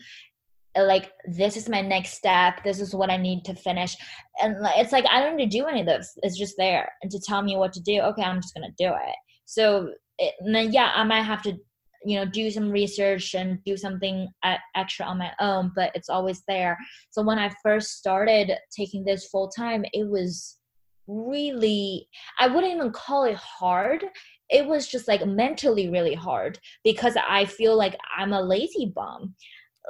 like 0.85 1.13
this 1.27 1.57
is 1.57 1.69
my 1.69 1.81
next 1.81 2.13
step 2.15 2.63
this 2.65 2.81
is 2.81 2.95
what 2.95 3.11
i 3.11 3.17
need 3.17 3.45
to 3.45 3.55
finish. 3.55 3.97
And 4.43 4.57
it's 4.77 4.93
like 4.93 5.07
i 5.11 5.21
don't 5.21 5.37
need 5.37 5.51
to 5.51 5.59
do 5.59 5.67
any 5.67 5.81
of 5.81 5.87
this 5.87 6.13
it's 6.23 6.39
just 6.39 6.55
there 6.59 6.91
and 7.03 7.11
to 7.11 7.21
tell 7.21 7.43
me 7.43 7.57
what 7.57 7.73
to 7.75 7.81
do 7.81 8.01
okay 8.01 8.23
i'm 8.23 8.41
just 8.41 8.55
gonna 8.55 8.73
do 8.79 8.89
it. 8.89 9.17
So 9.45 9.91
it, 10.19 10.35
then 10.45 10.73
yeah 10.73 10.93
i 10.95 11.05
might 11.05 11.23
have 11.23 11.43
to 11.43 11.57
you 12.05 12.17
know 12.17 12.25
do 12.25 12.51
some 12.51 12.71
research 12.71 13.35
and 13.35 13.59
do 13.65 13.77
something 13.77 14.29
uh, 14.43 14.57
extra 14.75 15.07
on 15.07 15.19
my 15.19 15.33
own 15.41 15.73
but 15.75 15.91
it's 15.95 16.09
always 16.09 16.43
there. 16.49 16.79
So 17.11 17.23
when 17.23 17.39
i 17.39 17.51
first 17.63 17.99
started 17.99 18.53
taking 18.77 19.05
this 19.05 19.29
full 19.29 19.49
time 19.49 19.85
it 19.93 20.09
was 20.09 20.59
really 21.07 22.09
i 22.41 22.49
wouldn't 22.49 22.75
even 22.75 22.91
call 22.91 23.25
it 23.25 23.37
hard 23.37 24.05
it 24.49 24.67
was 24.67 24.87
just 24.87 25.09
like 25.09 25.27
mentally 25.27 25.89
really 25.89 26.15
hard 26.15 26.59
because 26.85 27.17
i 27.29 27.45
feel 27.45 27.77
like 27.77 27.97
i'm 28.17 28.33
a 28.33 28.41
lazy 28.41 28.93
bum 28.95 29.35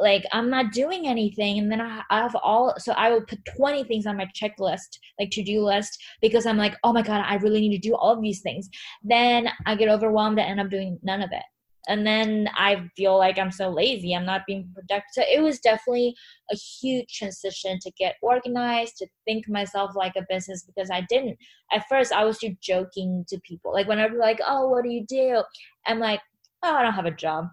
like 0.00 0.24
i'm 0.32 0.50
not 0.50 0.72
doing 0.72 1.06
anything. 1.06 1.58
And 1.58 1.70
then 1.70 1.80
I, 1.80 2.02
have 2.10 2.36
all 2.36 2.74
so 2.78 2.92
i 2.92 3.10
will 3.10 3.22
put 3.22 3.38
20 3.56 3.84
things 3.84 4.06
on 4.06 4.16
my 4.16 4.28
checklist 4.40 4.98
like 5.18 5.30
to-do 5.30 5.64
list 5.64 5.98
because 6.20 6.46
i'm 6.46 6.58
like 6.58 6.76
oh 6.84 6.92
my 6.92 7.02
god 7.02 7.24
i 7.26 7.36
really 7.36 7.60
need 7.60 7.80
to 7.80 7.88
do 7.88 7.94
all 7.94 8.12
of 8.12 8.22
these 8.22 8.40
things. 8.40 8.68
Then 9.02 9.48
i 9.66 9.74
get 9.74 9.88
overwhelmed 9.88 10.38
and 10.38 10.50
end 10.50 10.60
up 10.60 10.70
doing 10.70 10.98
none 11.02 11.22
of 11.22 11.30
it. 11.32 11.42
And 11.88 12.06
then 12.06 12.48
i 12.54 12.88
feel 12.96 13.16
like 13.16 13.38
i'm 13.38 13.50
so 13.50 13.70
lazy. 13.70 14.14
I'm 14.14 14.26
not 14.26 14.42
being 14.46 14.70
productive. 14.74 15.10
So 15.12 15.22
it 15.22 15.42
was 15.42 15.60
definitely 15.60 16.14
a 16.50 16.56
huge 16.56 17.08
transition 17.08 17.78
to 17.80 17.90
get 17.92 18.16
organized 18.22 18.96
to 18.98 19.06
think 19.24 19.48
myself 19.48 19.92
like 19.94 20.16
a 20.16 20.26
business 20.28 20.62
because 20.62 20.90
i 20.90 21.06
didn't. 21.08 21.38
At 21.72 21.84
first 21.88 22.12
i 22.12 22.24
was 22.24 22.38
just 22.38 22.60
joking 22.60 23.24
to 23.28 23.40
people. 23.40 23.72
Like 23.72 23.88
whenever 23.88 24.16
like 24.16 24.40
oh 24.46 24.68
what 24.68 24.84
do 24.84 24.90
you 24.90 25.06
do? 25.06 25.42
I'm 25.86 26.00
like 26.00 26.20
oh 26.62 26.74
i 26.74 26.82
don't 26.82 26.94
have 26.94 27.06
a 27.06 27.10
job 27.10 27.48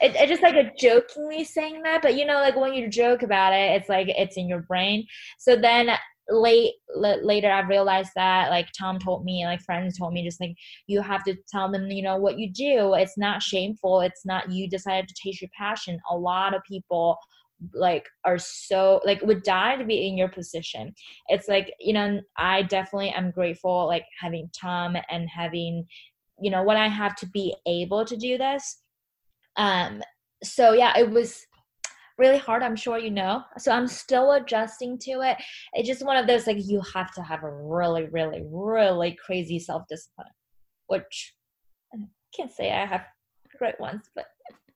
it, 0.00 0.14
it's 0.16 0.30
just 0.30 0.42
like 0.42 0.54
a 0.54 0.70
jokingly 0.78 1.44
saying 1.44 1.82
that, 1.82 2.02
but 2.02 2.16
you 2.16 2.24
know, 2.24 2.34
like 2.34 2.56
when 2.56 2.74
you 2.74 2.88
joke 2.88 3.22
about 3.22 3.52
it, 3.52 3.72
it's 3.72 3.88
like 3.88 4.08
it's 4.08 4.36
in 4.36 4.48
your 4.48 4.62
brain. 4.62 5.06
So 5.38 5.56
then 5.56 5.90
late 6.28 6.74
l- 6.96 7.26
later 7.26 7.50
i 7.50 7.60
realized 7.60 8.12
that 8.14 8.48
like 8.48 8.68
tom 8.78 8.98
told 8.98 9.24
me 9.24 9.44
like 9.44 9.60
friends 9.60 9.98
told 9.98 10.12
me 10.12 10.22
just 10.22 10.40
like 10.40 10.54
you 10.86 11.02
have 11.02 11.24
to 11.24 11.34
tell 11.48 11.70
them 11.70 11.90
you 11.90 12.02
know 12.02 12.16
what 12.16 12.38
you 12.38 12.50
do. 12.52 12.94
It's 12.94 13.18
not 13.18 13.42
shameful. 13.42 14.00
It's 14.00 14.24
not 14.24 14.50
you 14.50 14.68
decided 14.68 15.08
to 15.08 15.14
take 15.22 15.40
your 15.40 15.50
passion. 15.56 16.00
A 16.10 16.16
lot 16.16 16.54
of 16.54 16.62
people 16.62 17.18
like 17.74 18.06
are 18.24 18.38
so 18.38 19.00
like 19.04 19.22
would 19.22 19.42
die 19.42 19.76
to 19.76 19.84
be 19.84 20.06
in 20.06 20.16
your 20.16 20.28
position. 20.28 20.94
It's 21.28 21.48
like 21.48 21.72
you 21.80 21.92
know 21.92 22.20
i 22.36 22.62
definitely 22.62 23.10
am 23.10 23.30
grateful 23.30 23.86
like 23.86 24.04
having 24.20 24.50
tom 24.58 24.96
and 25.10 25.28
having 25.28 25.84
you 26.40 26.50
know 26.50 26.62
when 26.62 26.76
i 26.76 26.88
have 26.88 27.14
to 27.16 27.26
be 27.28 27.54
able 27.66 28.04
to 28.04 28.16
do 28.16 28.38
this 28.38 28.81
um, 29.56 30.02
so 30.42 30.72
yeah, 30.72 30.98
it 30.98 31.10
was 31.10 31.46
really 32.18 32.38
hard. 32.38 32.62
I'm 32.62 32.76
sure 32.76 32.98
you 32.98 33.10
know. 33.10 33.42
So 33.58 33.72
I'm 33.72 33.88
still 33.88 34.32
adjusting 34.32 34.98
to 35.00 35.20
it. 35.22 35.36
It's 35.74 35.88
just 35.88 36.04
one 36.04 36.16
of 36.16 36.26
those 36.26 36.46
like 36.46 36.58
you 36.60 36.82
have 36.94 37.12
to 37.14 37.22
have 37.22 37.42
a 37.42 37.50
really, 37.50 38.06
really, 38.06 38.42
really 38.48 39.16
crazy 39.24 39.58
self 39.58 39.82
discipline, 39.88 40.28
which 40.86 41.34
I 41.94 41.98
can't 42.36 42.52
say 42.52 42.72
I 42.72 42.86
have 42.86 43.04
great 43.58 43.78
ones, 43.80 44.02
but 44.14 44.26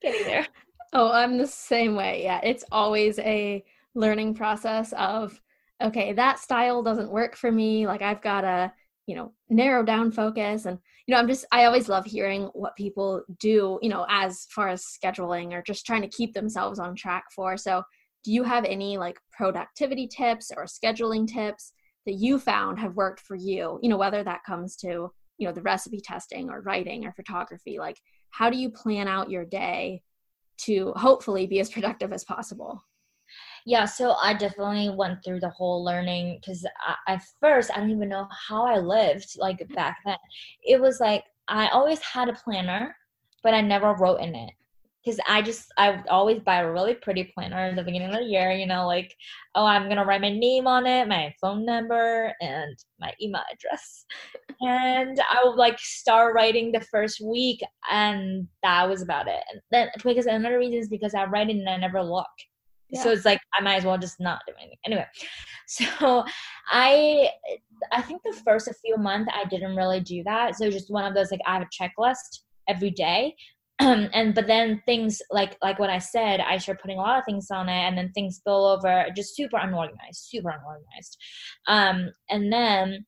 getting 0.02 0.24
there. 0.24 0.46
Oh, 0.92 1.10
I'm 1.10 1.36
the 1.36 1.48
same 1.48 1.96
way. 1.96 2.22
Yeah, 2.22 2.40
it's 2.44 2.64
always 2.70 3.18
a 3.18 3.62
learning 3.96 4.34
process 4.34 4.94
of 4.96 5.38
okay, 5.82 6.12
that 6.12 6.38
style 6.38 6.82
doesn't 6.82 7.10
work 7.10 7.36
for 7.36 7.50
me. 7.50 7.86
Like 7.86 8.02
I've 8.02 8.22
got 8.22 8.42
to 8.42 8.72
you 9.06 9.14
know 9.14 9.32
narrow 9.48 9.82
down 9.82 10.10
focus. 10.12 10.66
And 10.66 10.78
you 11.06 11.14
know 11.14 11.20
i'm 11.20 11.28
just 11.28 11.44
i 11.52 11.64
always 11.64 11.88
love 11.88 12.04
hearing 12.04 12.44
what 12.52 12.76
people 12.76 13.22
do 13.38 13.78
you 13.80 13.88
know 13.88 14.04
as 14.08 14.46
far 14.50 14.68
as 14.68 14.84
scheduling 14.84 15.52
or 15.52 15.62
just 15.62 15.86
trying 15.86 16.02
to 16.02 16.08
keep 16.08 16.34
themselves 16.34 16.78
on 16.78 16.94
track 16.94 17.24
for. 17.34 17.56
So 17.56 17.82
do 18.24 18.32
you 18.32 18.42
have 18.42 18.64
any 18.64 18.98
like 18.98 19.18
productivity 19.32 20.08
tips 20.08 20.50
or 20.56 20.64
scheduling 20.64 21.28
tips 21.28 21.72
that 22.06 22.14
you 22.14 22.38
found 22.38 22.78
have 22.80 22.96
worked 22.96 23.20
for 23.20 23.36
you? 23.36 23.78
You 23.82 23.88
know 23.88 23.96
whether 23.96 24.22
that 24.24 24.44
comes 24.44 24.76
to 24.78 25.10
you 25.38 25.46
know 25.46 25.52
the 25.52 25.62
recipe 25.62 26.00
testing 26.00 26.50
or 26.50 26.60
writing 26.62 27.04
or 27.04 27.12
photography 27.12 27.78
like 27.78 27.98
how 28.30 28.50
do 28.50 28.56
you 28.56 28.70
plan 28.70 29.08
out 29.08 29.30
your 29.30 29.44
day 29.44 30.02
to 30.58 30.92
hopefully 30.96 31.46
be 31.46 31.60
as 31.60 31.70
productive 31.70 32.12
as 32.12 32.24
possible 32.24 32.82
yeah, 33.66 33.84
so 33.84 34.12
I 34.12 34.32
definitely 34.32 34.90
went 34.90 35.24
through 35.24 35.40
the 35.40 35.50
whole 35.50 35.84
learning 35.84 36.38
because 36.40 36.64
at 37.08 37.22
first 37.40 37.70
I 37.74 37.80
don't 37.80 37.90
even 37.90 38.08
know 38.08 38.28
how 38.30 38.64
I 38.64 38.78
lived 38.78 39.36
like 39.38 39.58
mm-hmm. 39.58 39.74
back 39.74 39.98
then. 40.06 40.16
It 40.64 40.80
was 40.80 41.00
like 41.00 41.24
I 41.48 41.68
always 41.68 42.00
had 42.00 42.28
a 42.28 42.32
planner, 42.32 42.96
but 43.42 43.54
I 43.54 43.60
never 43.62 43.94
wrote 43.94 44.20
in 44.20 44.36
it 44.36 44.50
because 45.04 45.18
I 45.28 45.42
just 45.42 45.72
I 45.78 45.90
would 45.90 46.06
always 46.06 46.38
buy 46.38 46.58
a 46.60 46.70
really 46.70 46.94
pretty 46.94 47.24
planner 47.34 47.56
at 47.56 47.74
the 47.74 47.82
beginning 47.82 48.14
of 48.14 48.20
the 48.20 48.22
year. 48.22 48.52
You 48.52 48.66
know, 48.66 48.86
like 48.86 49.12
oh 49.56 49.66
I'm 49.66 49.88
gonna 49.88 50.04
write 50.04 50.20
my 50.20 50.30
name 50.30 50.68
on 50.68 50.86
it, 50.86 51.08
my 51.08 51.34
phone 51.40 51.66
number, 51.66 52.32
and 52.40 52.78
my 53.00 53.12
email 53.20 53.42
address, 53.52 54.06
and 54.60 55.18
I 55.28 55.42
would 55.42 55.56
like 55.56 55.80
start 55.80 56.36
writing 56.36 56.70
the 56.70 56.82
first 56.82 57.20
week, 57.20 57.60
and 57.90 58.46
that 58.62 58.88
was 58.88 59.02
about 59.02 59.26
it. 59.26 59.42
And 59.52 59.60
then 59.72 59.88
because 60.04 60.26
another 60.26 60.58
reason 60.58 60.78
is 60.78 60.88
because 60.88 61.14
I 61.14 61.24
write 61.24 61.50
it 61.50 61.56
and 61.56 61.68
I 61.68 61.76
never 61.78 62.00
look. 62.00 62.26
Yeah. 62.90 63.02
So 63.02 63.10
it's 63.10 63.24
like 63.24 63.40
I 63.58 63.62
might 63.62 63.76
as 63.76 63.84
well 63.84 63.98
just 63.98 64.20
not 64.20 64.40
do 64.46 64.52
anything. 64.58 64.78
Anyway, 64.84 65.06
so 65.66 66.24
I 66.70 67.30
I 67.92 68.02
think 68.02 68.22
the 68.24 68.36
first 68.44 68.68
a 68.68 68.74
few 68.74 68.96
months 68.96 69.32
I 69.34 69.44
didn't 69.48 69.76
really 69.76 70.00
do 70.00 70.22
that. 70.24 70.56
So 70.56 70.70
just 70.70 70.90
one 70.90 71.04
of 71.04 71.14
those 71.14 71.30
like 71.30 71.40
I 71.46 71.54
have 71.54 71.62
a 71.62 71.82
checklist 71.82 72.40
every 72.68 72.90
day. 72.90 73.34
and 73.78 74.34
but 74.34 74.46
then 74.46 74.82
things 74.86 75.20
like 75.30 75.56
like 75.62 75.78
what 75.78 75.90
I 75.90 75.98
said, 75.98 76.40
I 76.40 76.56
started 76.58 76.80
putting 76.80 76.98
a 76.98 77.02
lot 77.02 77.18
of 77.18 77.24
things 77.24 77.50
on 77.50 77.68
it, 77.68 77.72
and 77.72 77.98
then 77.98 78.10
things 78.12 78.36
spill 78.36 78.66
over, 78.66 79.06
just 79.14 79.36
super 79.36 79.58
unorganized, 79.58 80.28
super 80.28 80.50
unorganized. 80.50 81.18
Um, 81.66 82.10
and 82.30 82.50
then 82.52 83.04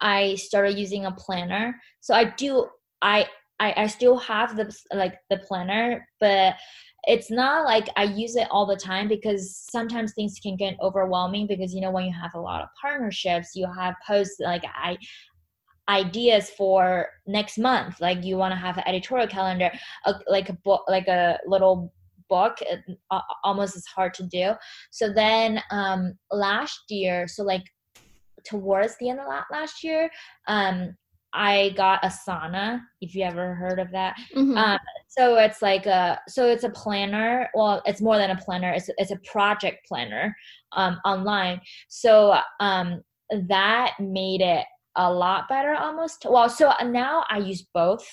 I 0.00 0.34
started 0.34 0.76
using 0.76 1.06
a 1.06 1.12
planner. 1.12 1.76
So 2.00 2.14
I 2.14 2.24
do 2.24 2.66
I 3.00 3.26
I, 3.60 3.74
I 3.76 3.86
still 3.86 4.18
have 4.18 4.56
the 4.56 4.74
like 4.92 5.14
the 5.30 5.38
planner, 5.38 6.08
but 6.18 6.56
it's 7.04 7.30
not 7.30 7.64
like 7.64 7.88
I 7.96 8.04
use 8.04 8.36
it 8.36 8.48
all 8.50 8.66
the 8.66 8.76
time 8.76 9.08
because 9.08 9.56
sometimes 9.70 10.12
things 10.14 10.38
can 10.42 10.56
get 10.56 10.76
overwhelming 10.80 11.46
because 11.46 11.74
you 11.74 11.80
know 11.80 11.90
when 11.90 12.04
you 12.04 12.12
have 12.12 12.34
a 12.34 12.40
lot 12.40 12.62
of 12.62 12.68
partnerships, 12.80 13.50
you 13.54 13.66
have 13.76 13.94
posts 14.06 14.36
like 14.40 14.64
I 14.64 14.96
ideas 15.88 16.48
for 16.50 17.08
next 17.26 17.58
month 17.58 18.00
like 18.00 18.24
you 18.24 18.36
want 18.36 18.52
to 18.52 18.56
have 18.56 18.78
an 18.78 18.84
editorial 18.86 19.26
calendar 19.26 19.68
a, 20.06 20.14
like 20.28 20.48
a 20.48 20.52
book 20.64 20.82
like 20.86 21.08
a 21.08 21.36
little 21.44 21.92
book 22.28 22.56
it, 22.60 22.80
uh, 23.10 23.20
almost 23.42 23.76
is 23.76 23.84
hard 23.86 24.14
to 24.14 24.22
do. 24.22 24.52
So 24.90 25.12
then 25.12 25.60
um 25.70 26.14
last 26.30 26.84
year 26.88 27.26
so 27.26 27.42
like 27.42 27.64
towards 28.44 28.96
the 28.98 29.10
end 29.10 29.20
of 29.20 29.26
last 29.50 29.82
year 29.82 30.08
um 30.46 30.96
I 31.34 31.70
got 31.76 32.02
Asana, 32.02 32.80
if 33.00 33.14
you 33.14 33.24
ever 33.24 33.54
heard 33.54 33.78
of 33.78 33.90
that. 33.92 34.16
Mm-hmm. 34.36 34.56
Um, 34.56 34.78
so 35.08 35.36
it's 35.36 35.62
like 35.62 35.86
a 35.86 36.18
so 36.28 36.46
it's 36.46 36.64
a 36.64 36.70
planner. 36.70 37.48
Well, 37.54 37.82
it's 37.86 38.00
more 38.00 38.18
than 38.18 38.30
a 38.30 38.36
planner. 38.36 38.72
It's 38.72 38.90
it's 38.98 39.10
a 39.10 39.18
project 39.30 39.86
planner 39.86 40.34
um, 40.72 40.98
online. 41.04 41.60
So 41.88 42.36
um, 42.60 43.02
that 43.48 43.94
made 43.98 44.40
it 44.40 44.64
a 44.96 45.10
lot 45.12 45.48
better 45.48 45.74
almost. 45.74 46.26
Well, 46.28 46.48
so 46.48 46.72
now 46.84 47.24
I 47.30 47.38
use 47.38 47.66
both. 47.74 48.06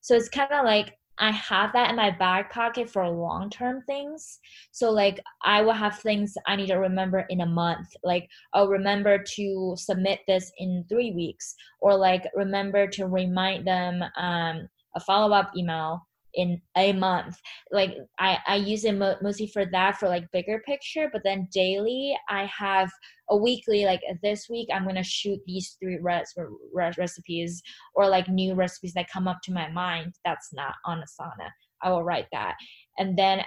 So 0.00 0.14
it's 0.14 0.28
kind 0.28 0.50
of 0.52 0.64
like 0.64 0.94
I 1.20 1.30
have 1.32 1.72
that 1.74 1.90
in 1.90 1.96
my 1.96 2.10
back 2.10 2.50
pocket 2.52 2.88
for 2.90 3.08
long 3.08 3.50
term 3.50 3.82
things. 3.86 4.40
So 4.72 4.90
like 4.90 5.20
I 5.44 5.62
will 5.62 5.74
have 5.74 5.98
things 5.98 6.34
I 6.46 6.56
need 6.56 6.68
to 6.68 6.76
remember 6.76 7.26
in 7.28 7.42
a 7.42 7.46
month. 7.46 7.88
Like 8.02 8.28
I'll 8.54 8.68
remember 8.68 9.22
to 9.36 9.74
submit 9.76 10.20
this 10.26 10.50
in 10.58 10.84
three 10.88 11.12
weeks, 11.12 11.54
or 11.80 11.96
like 11.96 12.24
remember 12.34 12.86
to 12.88 13.06
remind 13.06 13.66
them 13.66 14.02
um, 14.16 14.68
a 14.96 15.00
follow 15.00 15.34
up 15.34 15.52
email 15.56 16.06
in 16.34 16.60
a 16.76 16.92
month. 16.92 17.36
Like 17.70 17.96
i 18.18 18.38
i 18.46 18.56
use 18.56 18.84
it 18.84 18.96
mo- 18.96 19.16
mostly 19.22 19.46
for 19.46 19.64
that 19.72 19.96
for 19.96 20.08
like 20.08 20.30
bigger 20.32 20.60
picture 20.66 21.08
but 21.12 21.22
then 21.24 21.48
daily 21.52 22.16
i 22.28 22.44
have 22.46 22.90
a 23.30 23.36
weekly 23.36 23.84
like 23.84 24.00
this 24.22 24.46
week 24.48 24.68
i'm 24.72 24.86
gonna 24.86 25.02
shoot 25.02 25.38
these 25.46 25.76
three 25.80 25.98
res- 26.00 26.34
res- 26.72 26.98
recipes 26.98 27.62
or 27.94 28.08
like 28.08 28.28
new 28.28 28.54
recipes 28.54 28.92
that 28.94 29.10
come 29.12 29.28
up 29.28 29.38
to 29.42 29.52
my 29.52 29.68
mind 29.70 30.12
that's 30.24 30.50
not 30.52 30.74
on 30.84 30.98
asana 30.98 31.48
i 31.82 31.90
will 31.90 32.04
write 32.04 32.26
that. 32.32 32.56
And 32.98 33.18
then 33.18 33.42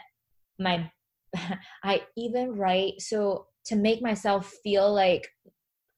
my 0.59 0.89
i 1.83 2.01
even 2.17 2.53
write 2.55 2.93
so 2.99 3.47
to 3.65 3.75
make 3.75 4.01
myself 4.01 4.53
feel 4.63 4.93
like 4.93 5.27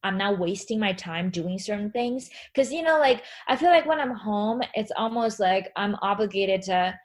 I'm 0.06 0.18
not 0.18 0.40
wasting 0.40 0.80
my 0.80 0.94
time 0.94 1.30
doing 1.32 1.58
certain 1.58 1.92
things. 1.92 2.30
Cause 2.56 2.72
you 2.72 2.84
know, 2.84 3.00
like 3.00 3.24
I 3.48 3.56
feel 3.56 3.70
like 3.70 3.88
when 3.88 4.00
I'm 4.00 4.16
home, 4.16 4.62
it's 4.76 4.92
almost 4.96 5.40
like 5.40 5.72
I'm 5.76 5.96
obligated 6.02 6.62
to 6.64 6.98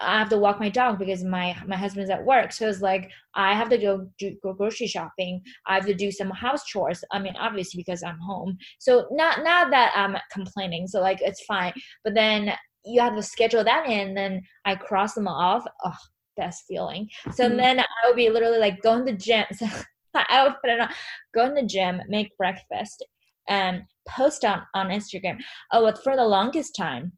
I 0.00 0.18
have 0.18 0.30
to 0.30 0.38
walk 0.38 0.58
my 0.58 0.70
dog 0.70 0.98
because 0.98 1.22
my 1.22 1.54
my 1.66 1.76
husband's 1.76 2.10
at 2.10 2.24
work. 2.24 2.52
So 2.52 2.66
it's 2.66 2.80
like 2.80 3.10
I 3.34 3.54
have 3.54 3.68
to 3.68 3.78
go 3.78 4.08
do 4.18 4.34
go 4.42 4.54
grocery 4.54 4.86
shopping. 4.86 5.42
I 5.66 5.74
have 5.74 5.86
to 5.86 5.94
do 5.94 6.10
some 6.10 6.30
house 6.30 6.64
chores. 6.64 7.04
I 7.12 7.18
mean, 7.18 7.34
obviously 7.38 7.78
because 7.78 8.02
I'm 8.02 8.18
home. 8.18 8.56
So 8.78 9.06
not 9.10 9.44
not 9.44 9.70
that 9.70 9.92
I'm 9.94 10.16
complaining. 10.32 10.86
So 10.86 11.00
like 11.00 11.20
it's 11.20 11.44
fine. 11.44 11.74
But 12.04 12.14
then 12.14 12.52
you 12.86 13.02
have 13.02 13.16
to 13.16 13.22
schedule 13.22 13.64
that 13.64 13.86
in. 13.86 14.14
Then 14.14 14.42
I 14.64 14.76
cross 14.76 15.12
them 15.12 15.28
off. 15.28 15.64
Oh, 15.84 15.96
best 16.36 16.64
feeling. 16.66 17.08
So 17.34 17.44
mm-hmm. 17.44 17.58
then 17.58 17.80
I 17.80 17.84
would 18.06 18.16
be 18.16 18.30
literally 18.30 18.58
like 18.58 18.80
going 18.82 19.04
to 19.04 19.12
the 19.12 19.18
gym. 19.18 19.44
So 19.54 19.66
Oh, 20.14 20.22
I 20.28 20.44
would 20.44 20.56
put 20.60 20.70
it 20.70 20.80
on. 20.80 20.88
Go 21.34 21.46
in 21.46 21.54
the 21.54 21.62
gym, 21.62 22.00
make 22.08 22.36
breakfast, 22.36 23.04
and 23.48 23.82
post 24.08 24.44
on 24.44 24.62
on 24.74 24.88
Instagram. 24.88 25.38
Oh, 25.72 25.82
but 25.82 26.02
for 26.02 26.16
the 26.16 26.26
longest 26.26 26.74
time, 26.76 27.12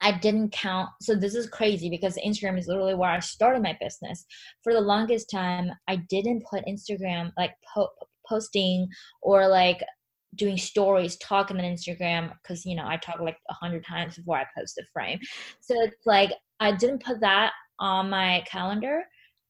I 0.00 0.12
didn't 0.12 0.52
count. 0.52 0.90
So 1.00 1.14
this 1.14 1.34
is 1.34 1.48
crazy 1.48 1.88
because 1.88 2.16
Instagram 2.16 2.58
is 2.58 2.66
literally 2.66 2.94
where 2.94 3.10
I 3.10 3.20
started 3.20 3.62
my 3.62 3.76
business. 3.80 4.26
For 4.62 4.72
the 4.72 4.80
longest 4.80 5.30
time, 5.30 5.70
I 5.88 5.96
didn't 5.96 6.44
put 6.50 6.66
Instagram 6.66 7.32
like 7.38 7.52
po- 7.74 7.92
posting 8.28 8.88
or 9.22 9.48
like 9.48 9.82
doing 10.34 10.56
stories, 10.56 11.16
talking 11.18 11.56
on 11.58 11.64
Instagram 11.64 12.32
because 12.42 12.66
you 12.66 12.76
know 12.76 12.86
I 12.86 12.96
talk 12.96 13.20
like 13.20 13.38
a 13.48 13.54
hundred 13.54 13.84
times 13.84 14.16
before 14.16 14.36
I 14.38 14.46
post 14.56 14.78
a 14.78 14.82
frame. 14.92 15.20
So 15.60 15.74
it's 15.82 16.06
like 16.06 16.32
I 16.60 16.72
didn't 16.72 17.02
put 17.02 17.20
that 17.20 17.52
on 17.78 18.10
my 18.10 18.44
calendar. 18.50 19.04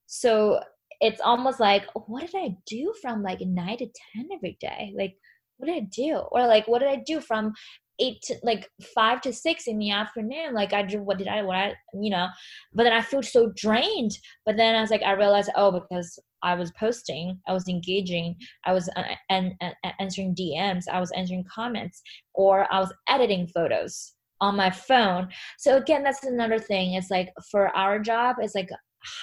So 0.07 0.61
it's 1.01 1.21
almost 1.21 1.61
like 1.61 1.85
what 2.07 2.21
did 2.21 2.35
i 2.35 2.57
do 2.67 2.93
from 3.01 3.23
like 3.23 3.41
9 3.41 3.79
to 3.79 3.87
10 4.17 4.29
every 4.33 4.57
day? 4.61 4.93
Like 4.97 5.17
what 5.57 5.67
did 5.67 5.77
i 5.77 5.87
do? 5.91 6.17
Or 6.33 6.47
like 6.47 6.67
what 6.67 6.81
did 6.81 6.89
i 6.89 7.03
do 7.07 7.21
from 7.21 7.53
eight 8.01 8.21
to 8.23 8.35
like 8.43 8.69
five 8.95 9.21
to 9.21 9.33
six 9.33 9.67
in 9.67 9.79
the 9.79 9.91
afternoon? 9.91 10.53
Like 10.53 10.73
i 10.73 10.83
do 10.83 11.03
what 11.03 11.19
did 11.19 11.29
i 11.29 11.43
what 11.43 11.57
i 11.57 11.75
you 11.95 12.11
know? 12.11 12.29
But 12.73 12.85
then 12.85 12.93
i 12.93 13.01
feel 13.01 13.23
so 13.23 13.53
drained. 13.57 14.13
But 14.47 14.57
then 14.57 14.75
i 14.75 14.81
was 14.81 14.91
like 14.91 15.03
i 15.03 15.13
realized 15.13 15.51
oh 15.57 15.73
because 15.73 16.19
i 16.43 16.55
was 16.55 16.73
posting 16.73 17.39
i 17.49 17.55
was 17.55 17.69
engaging 17.69 18.37
i 18.67 18.73
was 18.73 18.91
uh, 18.97 19.03
and 19.31 19.55
uh, 19.63 19.71
answering 19.99 20.35
dms 20.35 20.85
i 20.93 21.01
was 21.01 21.11
answering 21.13 21.43
comments 21.51 22.03
or 22.35 22.71
i 22.71 22.79
was 22.79 22.93
editing 23.09 23.47
photos 23.47 24.15
on 24.41 24.57
my 24.57 24.71
phone. 24.71 25.29
So 25.59 25.77
again 25.77 26.03
that's 26.03 26.25
another 26.25 26.59
thing. 26.59 26.95
It's 26.95 27.11
like 27.11 27.33
for 27.51 27.69
our 27.77 27.99
job 27.99 28.37
it's 28.41 28.55
like 28.55 28.71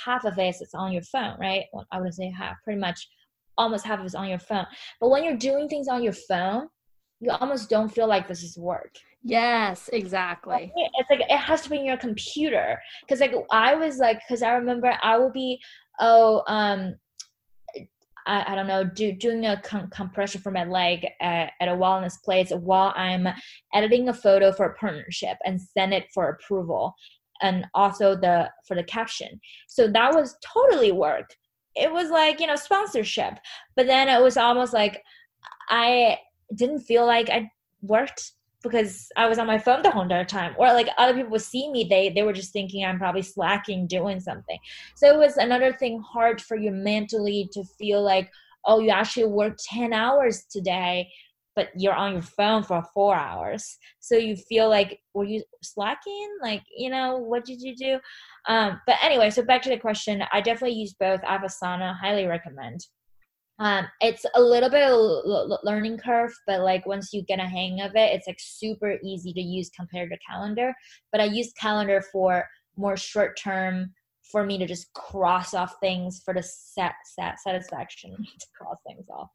half 0.05 0.25
of 0.25 0.37
it 0.37 0.55
is 0.61 0.73
on 0.73 0.91
your 0.91 1.03
phone, 1.03 1.37
right? 1.39 1.65
Well, 1.73 1.85
I 1.91 2.01
would 2.01 2.13
say 2.13 2.31
half, 2.31 2.55
pretty 2.63 2.79
much 2.79 3.07
almost 3.57 3.85
half 3.85 3.99
of 3.99 4.05
it's 4.05 4.15
on 4.15 4.29
your 4.29 4.39
phone. 4.39 4.65
But 4.99 5.09
when 5.09 5.23
you're 5.23 5.37
doing 5.37 5.67
things 5.67 5.87
on 5.87 6.03
your 6.03 6.13
phone, 6.13 6.67
you 7.19 7.31
almost 7.31 7.69
don't 7.69 7.89
feel 7.89 8.07
like 8.07 8.27
this 8.27 8.43
is 8.43 8.57
work. 8.57 8.95
Yes, 9.23 9.89
exactly. 9.93 10.71
It's 10.75 11.09
like 11.09 11.21
it 11.21 11.37
has 11.37 11.61
to 11.61 11.69
be 11.69 11.77
in 11.77 11.85
your 11.85 11.97
computer 11.97 12.79
because 13.01 13.19
like 13.19 13.35
I 13.51 13.75
was 13.75 13.99
like 13.99 14.19
because 14.27 14.41
I 14.41 14.53
remember 14.53 14.97
I 15.03 15.17
will 15.17 15.31
be 15.31 15.61
oh 15.99 16.41
um 16.47 16.95
I, 18.25 18.51
I 18.51 18.55
don't 18.55 18.67
know 18.67 18.83
do, 18.83 19.11
doing 19.11 19.45
a 19.45 19.61
com- 19.61 19.89
compression 19.89 20.41
for 20.41 20.51
my 20.51 20.63
leg 20.63 21.05
at, 21.21 21.51
at 21.59 21.67
a 21.67 21.73
wellness 21.73 22.13
place 22.23 22.51
while 22.51 22.93
I'm 22.95 23.27
editing 23.73 24.09
a 24.09 24.13
photo 24.13 24.51
for 24.51 24.65
a 24.65 24.73
partnership 24.75 25.37
and 25.45 25.61
send 25.61 25.93
it 25.93 26.05
for 26.13 26.29
approval 26.29 26.95
and 27.41 27.65
also 27.73 28.15
the 28.15 28.49
for 28.67 28.75
the 28.75 28.83
caption. 28.83 29.39
So 29.67 29.87
that 29.87 30.13
was 30.13 30.37
totally 30.43 30.91
work. 30.91 31.35
It 31.75 31.91
was 31.91 32.09
like 32.09 32.39
you 32.39 32.47
know 32.47 32.55
sponsorship. 32.55 33.35
But 33.75 33.87
then 33.87 34.09
it 34.09 34.21
was 34.21 34.37
almost 34.37 34.73
like 34.73 35.03
i 35.69 36.17
didn't 36.55 36.79
feel 36.79 37.05
like 37.05 37.29
i 37.29 37.49
worked 37.81 38.33
because 38.61 39.07
i 39.15 39.25
was 39.25 39.39
on 39.39 39.47
my 39.47 39.57
phone 39.57 39.81
the 39.81 39.91
whole 39.91 40.03
entire 40.03 40.25
time. 40.25 40.53
Or 40.57 40.67
like 40.67 40.87
other 40.97 41.13
people 41.13 41.31
would 41.31 41.41
see 41.41 41.71
me. 41.71 41.85
They 41.89 42.09
they 42.09 42.23
were 42.23 42.33
just 42.33 42.53
thinking 42.53 42.85
i'm 42.85 42.99
probably 42.99 43.23
slacking 43.23 43.87
doing 43.87 44.19
something. 44.19 44.59
So 44.95 45.07
it 45.07 45.17
was 45.17 45.37
another 45.37 45.73
thing 45.73 46.01
hard 46.01 46.41
for 46.41 46.57
you 46.57 46.71
mentally 46.71 47.49
to 47.53 47.63
feel 47.77 48.01
like 48.03 48.29
oh 48.65 48.79
you 48.79 48.89
actually 48.89 49.25
worked 49.25 49.63
10 49.63 49.93
hours 49.93 50.45
today 50.51 51.09
but 51.55 51.69
you're 51.75 51.93
on 51.93 52.13
your 52.13 52.21
phone 52.21 52.63
for 52.63 52.83
four 52.93 53.15
hours. 53.15 53.77
So 53.99 54.15
you 54.15 54.35
feel 54.35 54.69
like 54.69 54.99
were 55.13 55.25
you 55.25 55.43
slacking? 55.61 56.29
Like 56.41 56.63
you 56.75 56.89
know 56.89 57.17
what 57.17 57.45
did 57.45 57.61
you 57.61 57.75
do? 57.75 57.99
Um, 58.47 58.79
but 58.85 58.97
anyway 59.03 59.29
so 59.29 59.43
back 59.43 59.61
to 59.63 59.69
the 59.69 59.77
question 59.77 60.23
i 60.31 60.41
definitely 60.41 60.77
use 60.77 60.95
both. 60.99 61.21
I 61.23 61.33
have 61.33 61.41
asana 61.41 61.95
highly 61.97 62.25
recommend. 62.25 62.79
Um, 63.59 63.85
it's 63.99 64.25
a 64.33 64.41
little 64.41 64.69
bit 64.69 64.89
of 64.89 65.59
learning 65.63 65.99
curve 65.99 66.33
but 66.47 66.61
like 66.61 66.85
once 66.87 67.13
you 67.13 67.21
get 67.23 67.39
a 67.39 67.43
hang 67.43 67.81
of 67.81 67.91
it 67.95 68.15
it's 68.15 68.25
like 68.25 68.39
super 68.39 68.97
easy 69.03 69.33
to 69.33 69.41
use 69.41 69.69
compared 69.75 70.09
to 70.11 70.17
calendar. 70.27 70.73
But 71.11 71.21
i 71.21 71.25
use 71.25 71.51
calendar 71.53 72.01
for 72.11 72.47
more 72.77 72.97
short 72.97 73.37
term 73.37 73.93
for 74.31 74.45
me 74.45 74.57
to 74.57 74.65
just 74.65 74.93
cross 74.93 75.53
off 75.53 75.75
things 75.81 76.21
for 76.23 76.33
the 76.33 76.41
set, 76.41 76.93
set 77.03 77.39
satisfaction 77.39 78.11
to 78.39 78.47
cross 78.57 78.77
things 78.87 79.05
off 79.09 79.29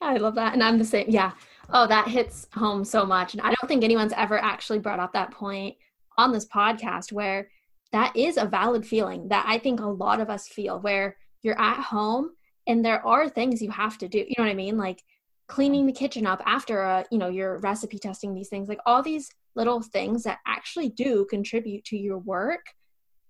I 0.00 0.16
love 0.16 0.34
that. 0.36 0.52
And 0.52 0.62
I'm 0.62 0.78
the 0.78 0.84
same. 0.84 1.06
Yeah. 1.08 1.32
Oh, 1.70 1.86
that 1.86 2.08
hits 2.08 2.46
home 2.54 2.84
so 2.84 3.06
much. 3.06 3.32
And 3.32 3.42
I 3.42 3.46
don't 3.46 3.68
think 3.68 3.84
anyone's 3.84 4.12
ever 4.16 4.38
actually 4.38 4.78
brought 4.78 5.00
up 5.00 5.12
that 5.12 5.30
point 5.30 5.76
on 6.18 6.32
this 6.32 6.46
podcast 6.46 7.12
where 7.12 7.48
that 7.92 8.16
is 8.16 8.36
a 8.36 8.44
valid 8.44 8.86
feeling 8.86 9.28
that 9.28 9.44
I 9.48 9.58
think 9.58 9.80
a 9.80 9.86
lot 9.86 10.20
of 10.20 10.28
us 10.30 10.48
feel 10.48 10.80
where 10.80 11.16
you're 11.42 11.60
at 11.60 11.80
home 11.80 12.30
and 12.66 12.84
there 12.84 13.04
are 13.06 13.28
things 13.28 13.62
you 13.62 13.70
have 13.70 13.98
to 13.98 14.08
do. 14.08 14.18
You 14.18 14.34
know 14.36 14.44
what 14.44 14.50
I 14.50 14.54
mean? 14.54 14.76
Like 14.76 15.02
cleaning 15.46 15.86
the 15.86 15.92
kitchen 15.92 16.26
up 16.26 16.42
after 16.46 16.80
a, 16.80 17.04
you 17.10 17.18
know, 17.18 17.28
you're 17.28 17.58
recipe 17.58 17.98
testing 17.98 18.34
these 18.34 18.48
things, 18.48 18.68
like 18.68 18.80
all 18.86 19.02
these 19.02 19.30
little 19.54 19.82
things 19.82 20.22
that 20.24 20.38
actually 20.46 20.88
do 20.90 21.26
contribute 21.30 21.84
to 21.84 21.96
your 21.96 22.18
work. 22.18 22.66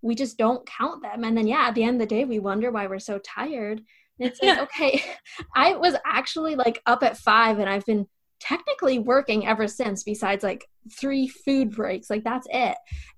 We 0.03 0.15
just 0.15 0.39
don't 0.39 0.67
count 0.67 1.03
them. 1.03 1.25
And 1.25 1.37
then 1.37 1.47
yeah, 1.47 1.67
at 1.69 1.75
the 1.75 1.83
end 1.83 1.97
of 1.97 2.09
the 2.09 2.15
day, 2.15 2.25
we 2.25 2.39
wonder 2.39 2.71
why 2.71 2.87
we're 2.87 2.99
so 2.99 3.19
tired 3.19 3.83
it's 4.19 4.41
like, 4.43 4.59
okay, 4.59 5.03
I 5.57 5.75
was 5.75 5.95
actually 6.05 6.57
like 6.57 6.81
up 6.87 7.03
at 7.03 7.17
five 7.17 7.59
and 7.59 7.69
I've 7.69 7.87
been 7.87 8.07
technically 8.41 8.99
working 8.99 9.47
ever 9.47 9.67
since, 9.67 10.03
besides 10.03 10.45
like 10.45 10.69
three 10.93 11.29
food 11.29 11.71
breaks. 11.71 12.11
Like, 12.11 12.25
that's 12.25 12.47
it. 12.51 12.77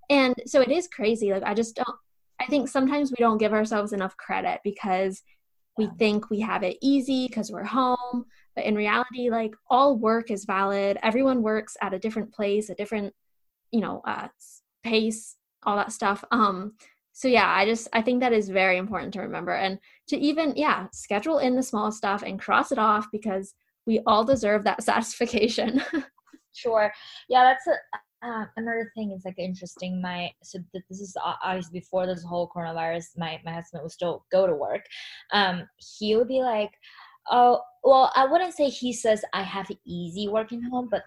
And 0.09 0.35
so 0.47 0.61
it 0.61 0.71
is 0.71 0.89
crazy. 0.89 1.33
Like, 1.33 1.43
I 1.43 1.55
just 1.55 1.77
don't, 1.77 1.97
I 2.41 2.47
think 2.47 2.69
sometimes 2.69 3.11
we 3.11 3.17
don't 3.19 3.39
give 3.39 3.53
ourselves 3.53 3.93
enough 3.93 4.17
credit 4.17 4.61
because 4.63 5.23
we 5.77 5.89
think 5.99 6.31
we 6.31 6.41
have 6.41 6.63
it 6.63 6.79
easy 6.81 7.27
because 7.27 7.51
we're 7.51 7.65
home. 7.65 8.27
But 8.55 8.65
in 8.65 8.75
reality, 8.75 9.29
like, 9.31 9.55
all 9.69 9.97
work 9.99 10.31
is 10.31 10.45
valid. 10.45 10.99
Everyone 11.03 11.43
works 11.43 11.77
at 11.83 11.93
a 11.93 11.99
different 11.99 12.33
place, 12.33 12.71
a 12.71 12.75
different, 12.75 13.13
you 13.73 13.81
know, 13.81 14.03
uh, 14.07 14.29
pace, 14.85 15.37
all 15.65 15.77
that 15.77 15.93
stuff. 15.93 16.25
Um, 16.31 16.75
so 17.17 17.29
yeah 17.29 17.49
i 17.49 17.65
just 17.65 17.89
i 17.95 18.03
think 18.03 18.21
that 18.21 18.35
is 18.35 18.51
very 18.51 18.77
important 18.77 19.11
to 19.11 19.21
remember 19.21 19.55
and 19.55 19.79
to 20.07 20.19
even 20.19 20.53
yeah 20.55 20.87
schedule 20.93 21.39
in 21.39 21.57
the 21.57 21.63
small 21.63 21.91
stuff 21.91 22.23
and 22.23 22.39
cross 22.39 22.71
it 22.71 22.79
off 22.79 23.07
because 23.11 23.55
we 23.87 24.01
all 24.07 24.25
deserve 24.25 24.65
that 24.65 24.83
satisfaction. 24.83 25.81
Sure. 26.53 26.93
Yeah 27.29 27.45
that's 27.45 27.67
a 27.67 28.27
uh, 28.27 28.47
another 28.57 28.91
thing 28.97 29.13
is 29.13 29.25
like 29.25 29.39
interesting 29.39 30.01
my 30.01 30.31
so 30.43 30.59
this 30.73 31.01
is 31.01 31.17
obviously 31.45 31.81
before 31.81 32.07
this 32.07 32.25
whole 32.25 32.49
coronavirus 32.49 33.05
my 33.17 33.39
my 33.45 33.53
husband 33.53 33.83
would 33.83 33.93
still 33.93 34.25
go 34.33 34.47
to 34.47 34.55
work 34.55 34.81
um 35.33 35.69
he 35.77 36.17
would 36.17 36.27
be 36.27 36.41
like 36.41 36.71
oh 37.31 37.61
well 37.85 38.11
i 38.17 38.25
wouldn't 38.25 38.55
say 38.55 38.71
he 38.71 38.91
says 38.91 39.23
i 39.35 39.43
have 39.43 39.71
easy 39.85 40.29
working 40.29 40.63
home 40.63 40.89
but 40.91 41.03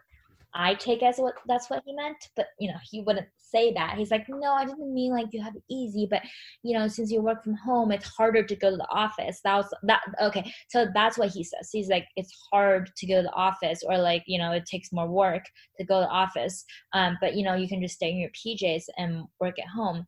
I 0.54 0.74
take 0.76 1.04
as 1.04 1.18
what 1.18 1.36
that's 1.48 1.70
what 1.70 1.84
he 1.86 1.94
meant, 1.94 2.30
but 2.36 2.48
you 2.60 2.70
know, 2.70 2.78
he 2.90 3.02
wouldn't 3.02 3.28
say 3.38 3.74
that. 3.74 3.98
He's 3.98 4.12
like, 4.12 4.26
no, 4.30 4.54
I 4.54 4.66
didn't 4.66 4.94
mean 4.94 5.12
like 5.12 5.28
you 5.32 5.42
have 5.42 5.56
it 5.56 5.64
easy, 5.70 6.08
but 6.10 6.22
you 6.64 6.78
know, 6.78 6.88
since 6.88 7.12
you 7.12 7.22
work 7.22 7.44
from 7.44 7.56
home, 7.56 7.92
it's 7.92 8.08
harder 8.08 8.44
to 8.44 8.56
go 8.56 8.72
to 8.72 8.78
the 8.78 8.90
office. 8.90 9.42
That 9.44 9.56
was 9.56 9.74
that 9.84 10.02
okay. 10.22 10.52
So 10.70 10.88
that's 10.94 11.18
what 11.18 11.30
he 11.30 11.44
says. 11.44 11.70
He's 11.72 11.90
like, 11.90 12.06
it's 12.16 12.34
hard 12.52 12.92
to 12.96 13.08
go 13.08 13.18
to 13.18 13.24
the 13.24 13.34
office, 13.34 13.84
or 13.86 13.98
like 13.98 14.24
you 14.28 14.40
know, 14.40 14.52
it 14.52 14.66
takes 14.66 14.92
more 14.92 15.08
work 15.08 15.44
to 15.78 15.86
go 15.86 16.00
to 16.00 16.06
the 16.06 16.12
office. 16.12 16.66
Um, 16.94 17.18
but 17.22 17.36
you 17.36 17.44
know, 17.44 17.56
you 17.56 17.68
can 17.68 17.82
just 17.82 17.96
stay 17.96 18.10
in 18.10 18.18
your 18.18 18.32
PJs 18.32 18.84
and 18.98 19.26
work 19.40 19.60
at 19.60 19.68
home 19.68 20.08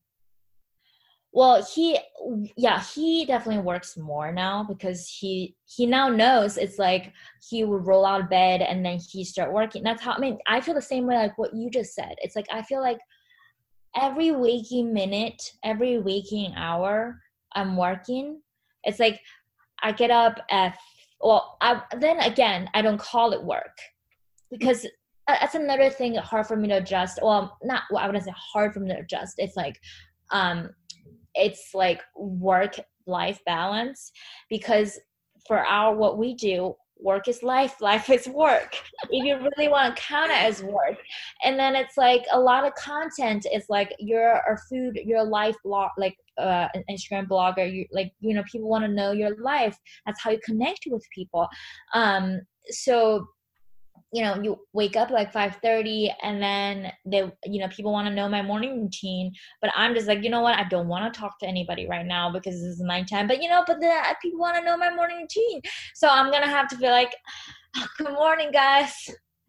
well 1.33 1.63
he 1.63 1.97
yeah 2.57 2.81
he 2.81 3.25
definitely 3.25 3.63
works 3.63 3.97
more 3.97 4.31
now 4.31 4.63
because 4.63 5.07
he 5.07 5.55
he 5.65 5.85
now 5.85 6.09
knows 6.09 6.57
it's 6.57 6.77
like 6.77 7.13
he 7.49 7.63
would 7.63 7.85
roll 7.85 8.05
out 8.05 8.21
of 8.21 8.29
bed 8.29 8.61
and 8.61 8.85
then 8.85 8.99
he 8.99 9.23
start 9.23 9.53
working. 9.53 9.83
That's 9.83 10.01
how 10.01 10.13
i 10.13 10.19
mean 10.19 10.37
i 10.47 10.61
feel 10.61 10.75
the 10.75 10.81
same 10.81 11.05
way 11.05 11.15
like 11.15 11.37
what 11.37 11.55
you 11.55 11.69
just 11.69 11.93
said. 11.93 12.15
It's 12.19 12.35
like 12.35 12.47
i 12.51 12.61
feel 12.61 12.81
like 12.81 12.99
every 13.95 14.31
waking 14.31 14.93
minute 14.93 15.51
every 15.65 15.99
waking 15.99 16.53
hour 16.55 17.19
i'm 17.55 17.75
working 17.75 18.41
it's 18.85 18.99
like 18.99 19.19
i 19.83 19.91
get 19.91 20.09
up 20.09 20.39
at 20.49 20.77
well 21.19 21.57
I, 21.59 21.81
then 21.99 22.17
again 22.21 22.69
i 22.73 22.81
don't 22.81 22.97
call 22.97 23.33
it 23.33 23.43
work 23.43 23.77
because 24.49 24.87
that's 25.27 25.55
another 25.55 25.89
thing 25.89 26.15
hard 26.15 26.47
for 26.47 26.55
me 26.55 26.67
to 26.69 26.77
adjust. 26.77 27.19
Well 27.21 27.57
not 27.63 27.83
well, 27.89 28.03
i 28.03 28.05
wouldn't 28.05 28.25
say 28.25 28.33
hard 28.35 28.73
for 28.73 28.79
me 28.79 28.89
to 28.89 28.99
adjust. 28.99 29.35
It's 29.37 29.55
like 29.55 29.79
um 30.31 30.69
it's 31.35 31.73
like 31.73 32.01
work 32.15 32.79
life 33.07 33.39
balance 33.45 34.11
because 34.49 34.99
for 35.47 35.59
our 35.59 35.95
what 35.95 36.17
we 36.17 36.35
do 36.35 36.75
work 37.01 37.27
is 37.27 37.41
life 37.43 37.81
life 37.81 38.09
is 38.09 38.27
work. 38.27 38.75
If 39.09 39.25
you 39.25 39.37
really 39.37 39.67
want 39.67 39.95
to 39.95 40.01
count 40.01 40.31
it 40.31 40.37
as 40.37 40.63
work 40.63 40.97
and 41.43 41.59
then 41.59 41.75
it's 41.75 41.97
like 41.97 42.23
a 42.31 42.39
lot 42.39 42.65
of 42.65 42.75
content 42.75 43.45
is 43.51 43.65
like 43.69 43.93
you're 43.99 44.33
a 44.33 44.57
food 44.69 44.99
your 45.03 45.23
life 45.23 45.55
blog 45.63 45.89
like 45.97 46.15
uh, 46.37 46.67
an 46.73 46.83
instagram 46.89 47.27
blogger 47.27 47.71
you 47.71 47.85
like 47.91 48.11
you 48.19 48.33
know 48.33 48.43
people 48.51 48.69
want 48.69 48.83
to 48.83 48.91
know 48.91 49.11
your 49.11 49.35
life. 49.41 49.77
That's 50.05 50.21
how 50.21 50.31
you 50.31 50.39
connect 50.45 50.81
with 50.87 51.05
people. 51.13 51.47
Um 51.93 52.41
so 52.69 53.25
you 54.11 54.21
know 54.21 54.41
you 54.41 54.59
wake 54.73 54.95
up 54.95 55.09
like 55.09 55.31
5:30 55.31 56.09
and 56.21 56.41
then 56.41 56.91
they 57.05 57.31
you 57.45 57.59
know 57.59 57.67
people 57.69 57.91
want 57.91 58.07
to 58.07 58.13
know 58.13 58.27
my 58.27 58.41
morning 58.41 58.81
routine 58.81 59.31
but 59.61 59.71
I'm 59.75 59.93
just 59.93 60.07
like 60.07 60.23
you 60.23 60.29
know 60.29 60.41
what? 60.41 60.57
I 60.57 60.65
don't 60.65 60.87
want 60.87 61.11
to 61.11 61.19
talk 61.19 61.39
to 61.39 61.47
anybody 61.47 61.87
right 61.87 62.05
now 62.05 62.31
because 62.31 62.55
this 62.55 62.63
is 62.63 62.79
nighttime 62.79 63.27
but 63.27 63.41
you 63.41 63.49
know 63.49 63.63
but 63.65 63.79
the 63.79 63.87
uh, 63.87 64.13
people 64.21 64.39
want 64.39 64.57
to 64.57 64.63
know 64.63 64.77
my 64.77 64.93
morning 64.93 65.21
routine. 65.21 65.61
So 65.95 66.07
I'm 66.09 66.29
going 66.29 66.43
to 66.43 66.49
have 66.49 66.67
to 66.69 66.77
be 66.77 66.87
like 66.87 67.15
oh, 67.77 67.87
good 67.97 68.13
morning 68.13 68.51
guys. 68.51 68.93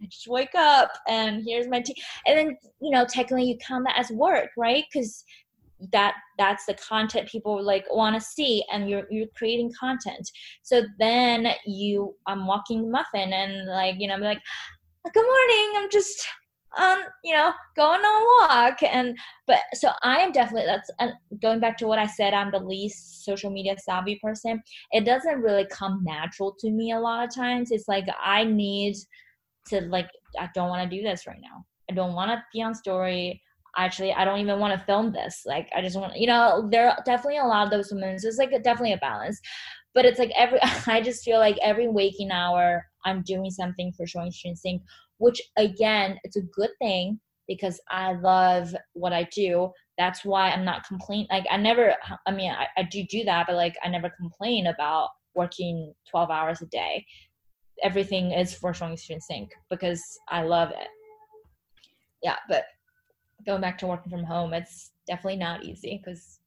I 0.01 0.07
just 0.07 0.27
wake 0.27 0.55
up 0.57 0.91
and 1.09 1.43
here's 1.47 1.69
my 1.69 1.81
tea 1.81 1.95
and 2.27 2.39
then 2.39 2.57
you 2.81 2.91
know 2.91 3.05
technically 3.05 3.45
you 3.45 3.57
count 3.67 3.85
that 3.87 3.99
as 3.99 4.11
work 4.11 4.51
right? 4.57 4.85
Because 4.93 5.25
that 5.91 6.15
that's 6.39 6.67
the 6.67 6.75
content 6.75 7.29
people 7.29 7.63
like 7.63 7.85
want 7.91 8.15
to 8.15 8.21
see 8.21 8.65
and 8.73 8.89
you're 8.89 9.07
you're 9.11 9.27
creating 9.37 9.73
content. 9.79 10.31
So 10.63 10.83
then 10.99 11.49
you 11.67 12.15
i'm 12.27 12.47
walking 12.47 12.91
muffin 12.91 13.33
and 13.33 13.67
like 13.67 13.97
you 13.99 14.09
know 14.09 14.15
i'm 14.15 14.21
like 14.21 14.41
good 15.13 15.25
morning 15.25 15.73
i'm 15.77 15.91
just 15.91 16.27
um 16.79 17.01
you 17.25 17.35
know 17.35 17.53
going 17.77 18.01
on 18.01 18.23
a 18.23 18.71
walk. 18.71 18.83
And 18.83 19.17
but 19.47 19.59
so 19.75 19.91
i 20.03 20.19
am 20.19 20.33
definitely 20.33 20.67
that's 20.67 20.91
uh, 21.01 21.09
going 21.41 21.61
back 21.61 21.77
to 21.79 21.87
what 21.87 21.99
i 21.99 22.07
said 22.07 22.35
i'm 22.35 22.51
the 22.51 22.59
least 22.59 23.25
social 23.25 23.51
media 23.51 23.77
savvy 23.79 24.19
person. 24.23 24.63
It 24.93 25.05
doesn't 25.05 25.43
really 25.43 25.67
come 25.67 26.03
natural 26.05 26.55
to 26.61 26.71
me 26.71 26.93
a 26.93 27.01
lot 27.01 27.27
of 27.27 27.35
times. 27.35 27.71
It's 27.71 27.89
like 27.89 28.07
i 28.23 28.45
need 28.45 28.97
to 29.69 29.81
like 29.83 30.09
i 30.39 30.49
don't 30.55 30.69
want 30.69 30.89
to 30.89 30.97
do 30.97 31.03
this 31.03 31.27
right 31.27 31.41
now. 31.41 31.65
I 31.91 31.95
don't 31.95 32.15
want 32.15 32.31
to 32.31 32.43
be 32.53 32.63
on 32.63 32.75
story 32.75 33.43
actually 33.77 34.13
i 34.13 34.25
don't 34.25 34.41
even 34.41 34.59
want 34.59 34.79
to 34.79 34.87
film 34.87 35.13
this 35.13 35.43
like 35.47 35.69
i 35.75 35.81
just 35.81 35.97
want 35.97 36.17
you 36.17 36.27
know 36.27 36.69
there 36.71 36.91
are 36.91 36.99
definitely 37.07 37.39
a 37.39 37.45
lot 37.45 37.65
of 37.65 37.71
those 37.71 37.93
moments 37.93 38.25
it's 38.25 38.39
like 38.39 38.51
definitely 38.63 38.93
a 38.93 38.99
balance 38.99 39.41
but 39.95 40.05
it's 40.05 40.19
like 40.19 40.33
every 40.37 40.59
i 40.87 41.01
just 41.01 41.25
feel 41.25 41.39
like 41.39 41.59
every 41.63 41.89
waking 41.89 42.31
hour 42.31 42.85
i'm 43.05 43.23
doing 43.23 43.51
something 43.51 43.93
for 43.97 44.07
Shuangy's 44.07 44.37
Kitchen 44.37 44.57
Sink 44.57 44.83
which 45.19 45.41
again 45.57 46.19
it's 46.25 46.37
a 46.37 46.43
good 46.55 46.71
thing 46.81 47.21
because 47.49 47.81
i 47.91 48.13
love 48.15 48.75
what 48.93 49.13
i 49.13 49.25
do. 49.35 49.71
That's 49.99 50.25
why 50.25 50.51
i'm 50.51 50.65
not 50.65 50.87
complaining 50.87 51.29
like 51.31 51.45
i 51.51 51.57
never 51.57 51.95
i 52.27 52.31
mean 52.31 52.51
I, 52.51 52.67
I 52.77 52.83
do 52.85 53.05
do 53.05 53.25
that 53.25 53.47
but 53.47 53.57
like 53.57 53.77
i 53.85 53.89
never 53.89 54.11
complain 54.11 54.67
about 54.67 55.09
working 55.35 55.95
12 56.11 56.31
hours 56.31 56.61
a 56.61 56.67
day. 56.67 57.07
Everything 57.83 58.33
is 58.33 58.55
for 58.55 58.73
Shuangy's 58.73 59.03
Kitchen 59.03 59.21
Sink 59.21 59.51
because 59.71 60.03
i 60.29 60.43
love 60.43 60.71
it. 60.71 60.89
Yeah 62.23 62.37
but 62.49 62.65
going 63.47 63.61
back 63.61 63.79
to 63.79 63.87
working 63.87 64.11
from 64.11 64.25
home, 64.25 64.53
it's 64.55 64.91
definitely 65.07 65.39
not 65.39 65.65
easy 65.65 66.03
because. 66.05 66.39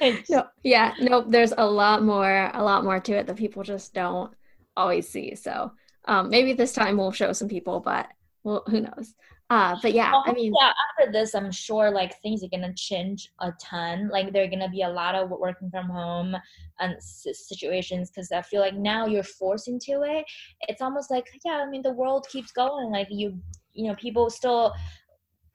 no, 0.30 0.44
yeah, 0.62 0.94
nope. 1.00 1.26
there's 1.28 1.52
a 1.56 1.66
lot 1.66 2.02
more, 2.02 2.50
a 2.54 2.62
lot 2.62 2.84
more 2.84 3.00
to 3.00 3.12
it 3.16 3.26
that 3.26 3.36
people 3.36 3.62
just 3.62 3.92
don't 3.94 4.32
always 4.76 5.08
see. 5.08 5.34
So 5.34 5.72
um, 6.04 6.30
maybe 6.30 6.52
this 6.52 6.72
time 6.72 6.96
we'll 6.96 7.12
show 7.12 7.32
some 7.32 7.48
people, 7.48 7.80
but 7.80 8.08
well, 8.44 8.62
who 8.68 8.80
knows? 8.80 9.14
Uh, 9.50 9.74
but 9.80 9.94
yeah, 9.94 10.12
I 10.26 10.32
mean, 10.32 10.52
yeah. 10.60 10.72
After 11.00 11.10
this, 11.10 11.34
I'm 11.34 11.50
sure 11.50 11.90
like 11.90 12.20
things 12.20 12.44
are 12.44 12.48
gonna 12.48 12.74
change 12.74 13.30
a 13.40 13.50
ton. 13.62 14.08
Like 14.08 14.30
there 14.30 14.44
are 14.44 14.48
gonna 14.48 14.68
be 14.68 14.82
a 14.82 14.88
lot 14.88 15.14
of 15.14 15.30
working 15.30 15.70
from 15.70 15.88
home 15.88 16.36
and 16.80 17.02
situations 17.02 18.10
because 18.10 18.30
I 18.30 18.42
feel 18.42 18.60
like 18.60 18.74
now 18.74 19.06
you're 19.06 19.22
forced 19.22 19.68
into 19.68 20.02
it. 20.02 20.26
It's 20.68 20.82
almost 20.82 21.10
like 21.10 21.26
yeah, 21.46 21.64
I 21.66 21.70
mean 21.70 21.80
the 21.80 21.92
world 21.92 22.26
keeps 22.30 22.52
going. 22.52 22.90
Like 22.90 23.08
you, 23.10 23.38
you 23.72 23.88
know, 23.88 23.94
people 23.94 24.28
still 24.28 24.74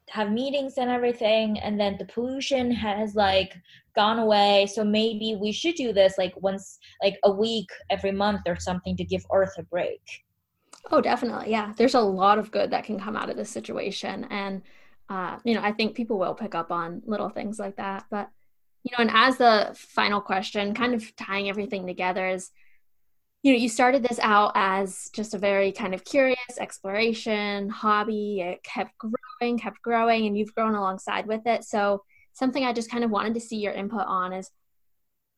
have 0.09 0.31
meetings 0.31 0.77
and 0.77 0.89
everything 0.89 1.59
and 1.59 1.79
then 1.79 1.97
the 1.97 2.05
pollution 2.05 2.71
has 2.71 3.15
like 3.15 3.53
gone 3.95 4.19
away. 4.19 4.67
So 4.71 4.83
maybe 4.83 5.37
we 5.39 5.51
should 5.51 5.75
do 5.75 5.93
this 5.93 6.15
like 6.17 6.33
once 6.41 6.79
like 7.01 7.17
a 7.23 7.31
week 7.31 7.69
every 7.89 8.11
month 8.11 8.41
or 8.45 8.59
something 8.59 8.97
to 8.97 9.03
give 9.03 9.25
earth 9.33 9.53
a 9.57 9.63
break. 9.63 10.01
Oh 10.91 11.01
definitely. 11.01 11.51
Yeah 11.51 11.73
there's 11.77 11.95
a 11.95 12.01
lot 12.01 12.37
of 12.37 12.51
good 12.51 12.71
that 12.71 12.83
can 12.83 12.99
come 12.99 13.15
out 13.15 13.29
of 13.29 13.37
this 13.37 13.49
situation. 13.49 14.25
And 14.29 14.61
uh, 15.09 15.37
you 15.43 15.53
know 15.53 15.61
i 15.61 15.71
think 15.71 15.95
people 15.95 16.17
will 16.17 16.33
pick 16.33 16.55
up 16.55 16.71
on 16.71 17.01
little 17.05 17.29
things 17.29 17.59
like 17.59 17.77
that. 17.77 18.05
But 18.09 18.29
you 18.83 18.91
know 18.91 19.01
and 19.01 19.11
as 19.13 19.37
the 19.37 19.71
final 19.75 20.21
question 20.21 20.73
kind 20.73 20.93
of 20.93 21.15
tying 21.15 21.49
everything 21.49 21.87
together 21.87 22.27
is 22.27 22.51
you 23.43 23.51
know 23.51 23.59
you 23.59 23.69
started 23.69 24.03
this 24.03 24.19
out 24.21 24.53
as 24.55 25.09
just 25.13 25.33
a 25.33 25.37
very 25.37 25.71
kind 25.71 25.93
of 25.93 26.03
curious 26.03 26.37
exploration 26.59 27.69
hobby. 27.69 28.41
It 28.41 28.63
kept 28.63 28.93
growing 28.97 29.59
kept 29.59 29.81
growing 29.81 30.25
and 30.25 30.37
you've 30.37 30.55
grown 30.55 30.75
alongside 30.75 31.27
with 31.27 31.45
it. 31.45 31.63
So 31.65 32.03
something 32.33 32.65
i 32.65 32.73
just 32.73 32.89
kind 32.89 33.03
of 33.03 33.11
wanted 33.11 33.33
to 33.35 33.39
see 33.39 33.57
your 33.57 33.73
input 33.73 34.05
on 34.07 34.33
is 34.33 34.49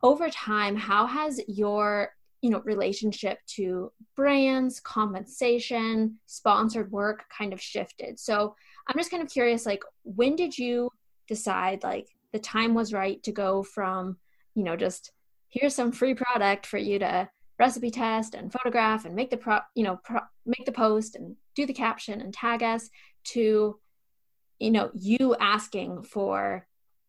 over 0.02 0.30
time 0.30 0.76
how 0.76 1.06
has 1.06 1.40
your 1.48 2.10
you 2.42 2.50
know 2.50 2.62
relationship 2.64 3.40
to 3.48 3.92
brands 4.16 4.80
compensation 4.80 6.18
sponsored 6.26 6.92
work 6.92 7.26
kind 7.36 7.54
of 7.54 7.62
shifted? 7.62 8.20
So 8.20 8.56
i'm 8.88 8.98
just 8.98 9.12
kind 9.12 9.24
of 9.24 9.30
curious 9.30 9.66
like 9.66 9.84
when 10.04 10.36
did 10.36 10.58
you 10.58 10.90
decide 11.28 11.84
like 11.84 12.08
the 12.34 12.40
time 12.40 12.74
was 12.74 12.94
right 12.94 13.22
to 13.24 13.32
go 13.32 13.64
from 13.64 14.18
you 14.54 14.64
know 14.64 14.76
just 14.76 15.12
here's 15.50 15.76
some 15.76 15.92
free 15.92 16.14
product 16.14 16.66
for 16.66 16.78
you 16.78 17.00
to 17.00 17.30
recipe 17.58 17.90
test 17.90 18.34
and 18.34 18.52
photograph 18.52 19.06
and 19.06 19.16
make 19.16 19.30
the 19.30 19.38
pro 19.38 19.60
you 19.76 19.84
know 19.84 20.00
pro- 20.04 20.20
make 20.46 20.66
the 20.66 20.72
post 20.72 21.16
and 21.16 21.36
do 21.56 21.66
the 21.66 21.74
caption 21.74 22.22
and 22.22 22.34
tag 22.34 22.62
us 22.62 22.90
to 23.24 23.80
you 24.60 24.72
know 24.72 24.92
you 24.94 25.36
asking 25.40 26.04
for 26.04 26.68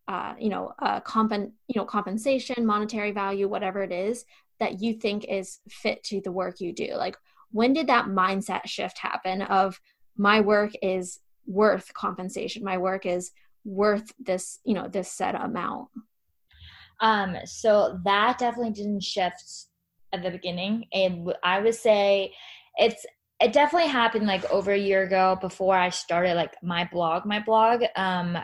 uh, 0.09 0.34
you 0.38 0.49
know 0.49 0.72
a 0.78 1.01
compen- 1.01 1.53
you 1.66 1.74
know 1.80 1.84
compensation 1.84 2.64
monetary 2.64 3.11
value 3.11 3.49
whatever 3.49 3.82
it 3.82 3.92
is 3.92 4.24
that 4.59 4.80
you 4.80 4.94
think 4.94 5.24
is 5.24 5.59
fit 5.68 6.03
to 6.05 6.20
the 6.22 6.32
work 6.32 6.61
you 6.61 6.72
do. 6.72 6.94
Like 6.94 7.16
when 7.51 7.72
did 7.72 7.88
that 7.88 8.07
mindset 8.07 8.66
shift 8.66 8.99
happen 8.99 9.42
of 9.42 9.80
my 10.16 10.40
work 10.40 10.72
is 10.82 11.20
worth 11.47 11.92
compensation? 11.92 12.64
My 12.64 12.78
work 12.78 13.05
is 13.05 13.32
worth 13.64 14.12
this 14.18 14.61
you 14.64 14.74
know 14.74 14.88
this 14.88 15.11
set 15.11 15.34
amount? 15.34 15.88
Um 17.01 17.36
so 17.44 17.99
that 18.05 18.38
definitely 18.38 18.72
didn't 18.72 19.03
shift 19.03 19.66
at 20.13 20.23
the 20.23 20.31
beginning. 20.31 20.87
And 20.93 21.33
I 21.43 21.61
would 21.61 21.75
say 21.75 22.33
it's 22.77 23.05
it 23.41 23.53
definitely 23.53 23.91
happened 23.91 24.27
like 24.27 24.51
over 24.51 24.73
a 24.73 24.79
year 24.79 25.03
ago 25.03 25.37
before 25.41 25.77
I 25.77 25.91
started 25.91 26.35
like 26.35 26.55
my 26.63 26.89
blog. 26.91 27.27
My 27.27 27.41
blog, 27.41 27.83
um, 27.97 28.39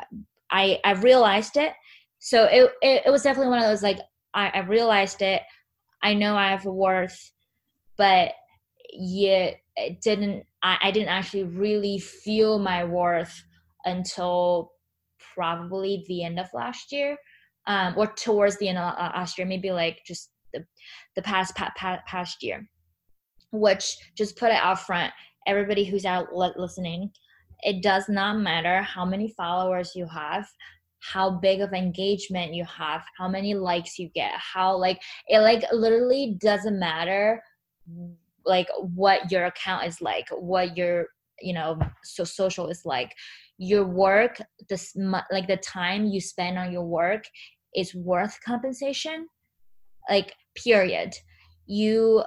I 0.51 0.79
I 0.85 0.93
realized 0.93 1.57
it. 1.57 1.73
So 2.19 2.45
it, 2.45 2.71
it, 2.83 3.03
it 3.07 3.11
was 3.11 3.23
definitely 3.23 3.51
one 3.51 3.59
of 3.59 3.65
those 3.69 3.83
like 3.83 3.99
I, 4.35 4.49
I 4.49 4.59
realized 4.61 5.23
it. 5.23 5.43
I 6.03 6.15
know 6.15 6.37
I 6.37 6.51
have 6.51 6.67
a 6.67 6.73
worth, 6.73 7.33
but 7.97 8.33
yet 8.93 9.57
it 9.77 10.01
didn't. 10.03 10.45
I, 10.63 10.79
I 10.83 10.91
didn't 10.91 11.09
actually 11.09 11.45
really 11.45 11.99
feel 11.99 12.59
my 12.59 12.85
worth 12.85 13.43
until 13.85 14.73
probably 15.35 16.05
the 16.09 16.25
end 16.25 16.39
of 16.39 16.47
last 16.53 16.93
year, 16.93 17.17
um, 17.67 17.95
or 17.97 18.07
towards 18.09 18.59
the 18.59 18.69
end 18.69 18.79
of 18.79 18.95
last 18.99 19.39
year, 19.39 19.47
maybe 19.47 19.71
like 19.71 20.01
just 20.07 20.32
the, 20.53 20.65
the 21.17 21.23
past, 21.23 21.55
past 21.55 22.05
past 22.07 22.43
year 22.43 22.69
which 23.53 23.97
just 24.17 24.37
put 24.37 24.51
it 24.51 24.57
out 24.57 24.81
front 24.81 25.13
everybody 25.47 25.85
who's 25.85 26.05
out 26.05 26.35
listening 26.35 27.11
it 27.61 27.83
does 27.83 28.09
not 28.09 28.39
matter 28.39 28.83
how 28.83 29.05
many 29.05 29.29
followers 29.37 29.93
you 29.95 30.07
have 30.07 30.47
how 31.01 31.31
big 31.31 31.61
of 31.61 31.73
engagement 31.73 32.55
you 32.55 32.65
have 32.65 33.03
how 33.19 33.29
many 33.29 33.55
likes 33.55 33.99
you 33.99 34.09
get 34.15 34.33
how 34.35 34.77
like 34.77 35.01
it 35.29 35.41
like 35.41 35.65
literally 35.73 36.37
doesn't 36.41 36.79
matter 36.79 37.43
like 38.45 38.69
what 38.95 39.31
your 39.31 39.47
account 39.47 39.87
is 39.87 40.01
like 40.01 40.27
what 40.31 40.77
your 40.77 41.07
you 41.43 41.53
know 41.53 41.79
so 42.03 42.25
social 42.25 42.69
is 42.69 42.83
like. 42.85 43.15
Your 43.59 43.85
work 43.85 44.41
this 44.69 44.97
like 45.31 45.47
the 45.47 45.59
time 45.59 46.07
you 46.07 46.21
spend 46.21 46.59
on 46.59 46.73
your 46.73 46.85
work 46.85 47.25
is 47.77 47.95
worth 47.95 48.39
compensation. 48.45 49.27
Like 50.09 50.35
period. 50.55 51.15
You 51.67 52.25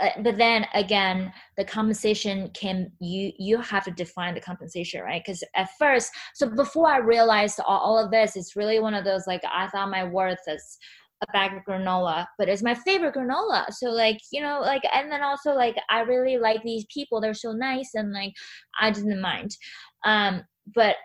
uh, 0.00 0.08
but 0.22 0.36
then 0.36 0.66
again 0.74 1.32
the 1.56 1.64
compensation 1.64 2.50
can 2.52 2.90
you 3.00 3.30
you 3.38 3.60
have 3.60 3.84
to 3.84 3.92
define 3.92 4.34
the 4.34 4.40
compensation 4.40 5.00
right? 5.00 5.22
Because 5.24 5.44
at 5.54 5.68
first 5.78 6.10
so 6.34 6.48
before 6.48 6.88
i 6.88 6.98
realized 6.98 7.60
all, 7.64 7.78
all 7.78 8.04
of 8.04 8.10
this 8.10 8.34
it's 8.34 8.56
really 8.56 8.80
one 8.80 8.94
of 8.94 9.04
those 9.04 9.26
like 9.28 9.42
i 9.48 9.68
thought 9.68 9.90
my 9.90 10.02
worth 10.02 10.40
is 10.48 10.78
a 11.22 11.32
bag 11.32 11.52
of 11.56 11.62
granola 11.64 12.26
but 12.38 12.48
it's 12.48 12.62
my 12.62 12.74
favorite 12.74 13.14
granola. 13.14 13.66
So 13.70 13.90
like 13.90 14.18
you 14.32 14.42
know 14.42 14.60
like 14.60 14.82
and 14.92 15.10
then 15.10 15.22
also 15.22 15.54
like 15.54 15.76
i 15.88 16.00
really 16.00 16.38
like 16.38 16.62
these 16.64 16.86
people. 16.92 17.20
They're 17.20 17.34
so 17.34 17.52
nice 17.52 17.90
and 17.94 18.12
like 18.12 18.32
i 18.80 18.90
didn't 18.90 19.20
mind. 19.20 19.56
Um 20.04 20.42
but 20.74 20.96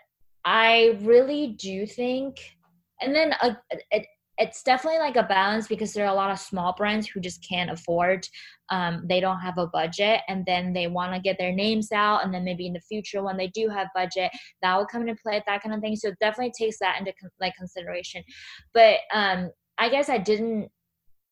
i 0.44 0.98
really 1.02 1.54
do 1.60 1.86
think 1.86 2.40
and 3.00 3.14
then 3.14 3.34
uh, 3.40 3.54
it, 3.90 4.06
it's 4.40 4.62
definitely 4.62 4.98
like 4.98 5.16
a 5.16 5.22
balance 5.22 5.68
because 5.68 5.92
there 5.92 6.06
are 6.06 6.12
a 6.12 6.16
lot 6.16 6.30
of 6.30 6.38
small 6.38 6.74
brands 6.76 7.06
who 7.06 7.20
just 7.20 7.46
can't 7.46 7.70
afford 7.70 8.26
um, 8.70 9.04
they 9.08 9.20
don't 9.20 9.40
have 9.40 9.58
a 9.58 9.66
budget 9.66 10.20
and 10.28 10.46
then 10.46 10.72
they 10.72 10.86
want 10.86 11.12
to 11.12 11.20
get 11.20 11.36
their 11.38 11.52
names 11.52 11.92
out 11.92 12.24
and 12.24 12.32
then 12.32 12.44
maybe 12.44 12.66
in 12.66 12.72
the 12.72 12.80
future 12.80 13.22
when 13.22 13.36
they 13.36 13.48
do 13.48 13.68
have 13.68 13.88
budget 13.94 14.30
that 14.62 14.76
will 14.76 14.86
come 14.86 15.02
into 15.02 15.20
play 15.22 15.42
that 15.46 15.62
kind 15.62 15.74
of 15.74 15.80
thing. 15.80 15.94
So 15.94 16.12
definitely 16.20 16.52
takes 16.58 16.78
that 16.78 16.98
into 16.98 17.12
like 17.40 17.54
consideration. 17.56 18.24
But 18.74 18.98
um, 19.12 19.50
i 19.78 19.88
guess 19.88 20.08
i 20.08 20.18
didn't 20.18 20.70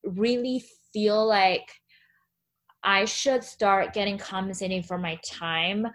really 0.05 0.65
feel 0.93 1.27
like 1.27 1.69
i 2.83 3.05
should 3.05 3.45
start 3.45 3.93
getting 3.93 4.17
compensated 4.17 4.87
for 4.87 4.97
my 4.97 5.19
time 5.25 5.87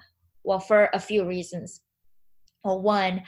well 0.43 0.59
for 0.59 0.89
a 0.93 0.99
few 0.99 1.25
reasons. 1.25 1.81
Well 2.63 2.81
one 2.81 3.23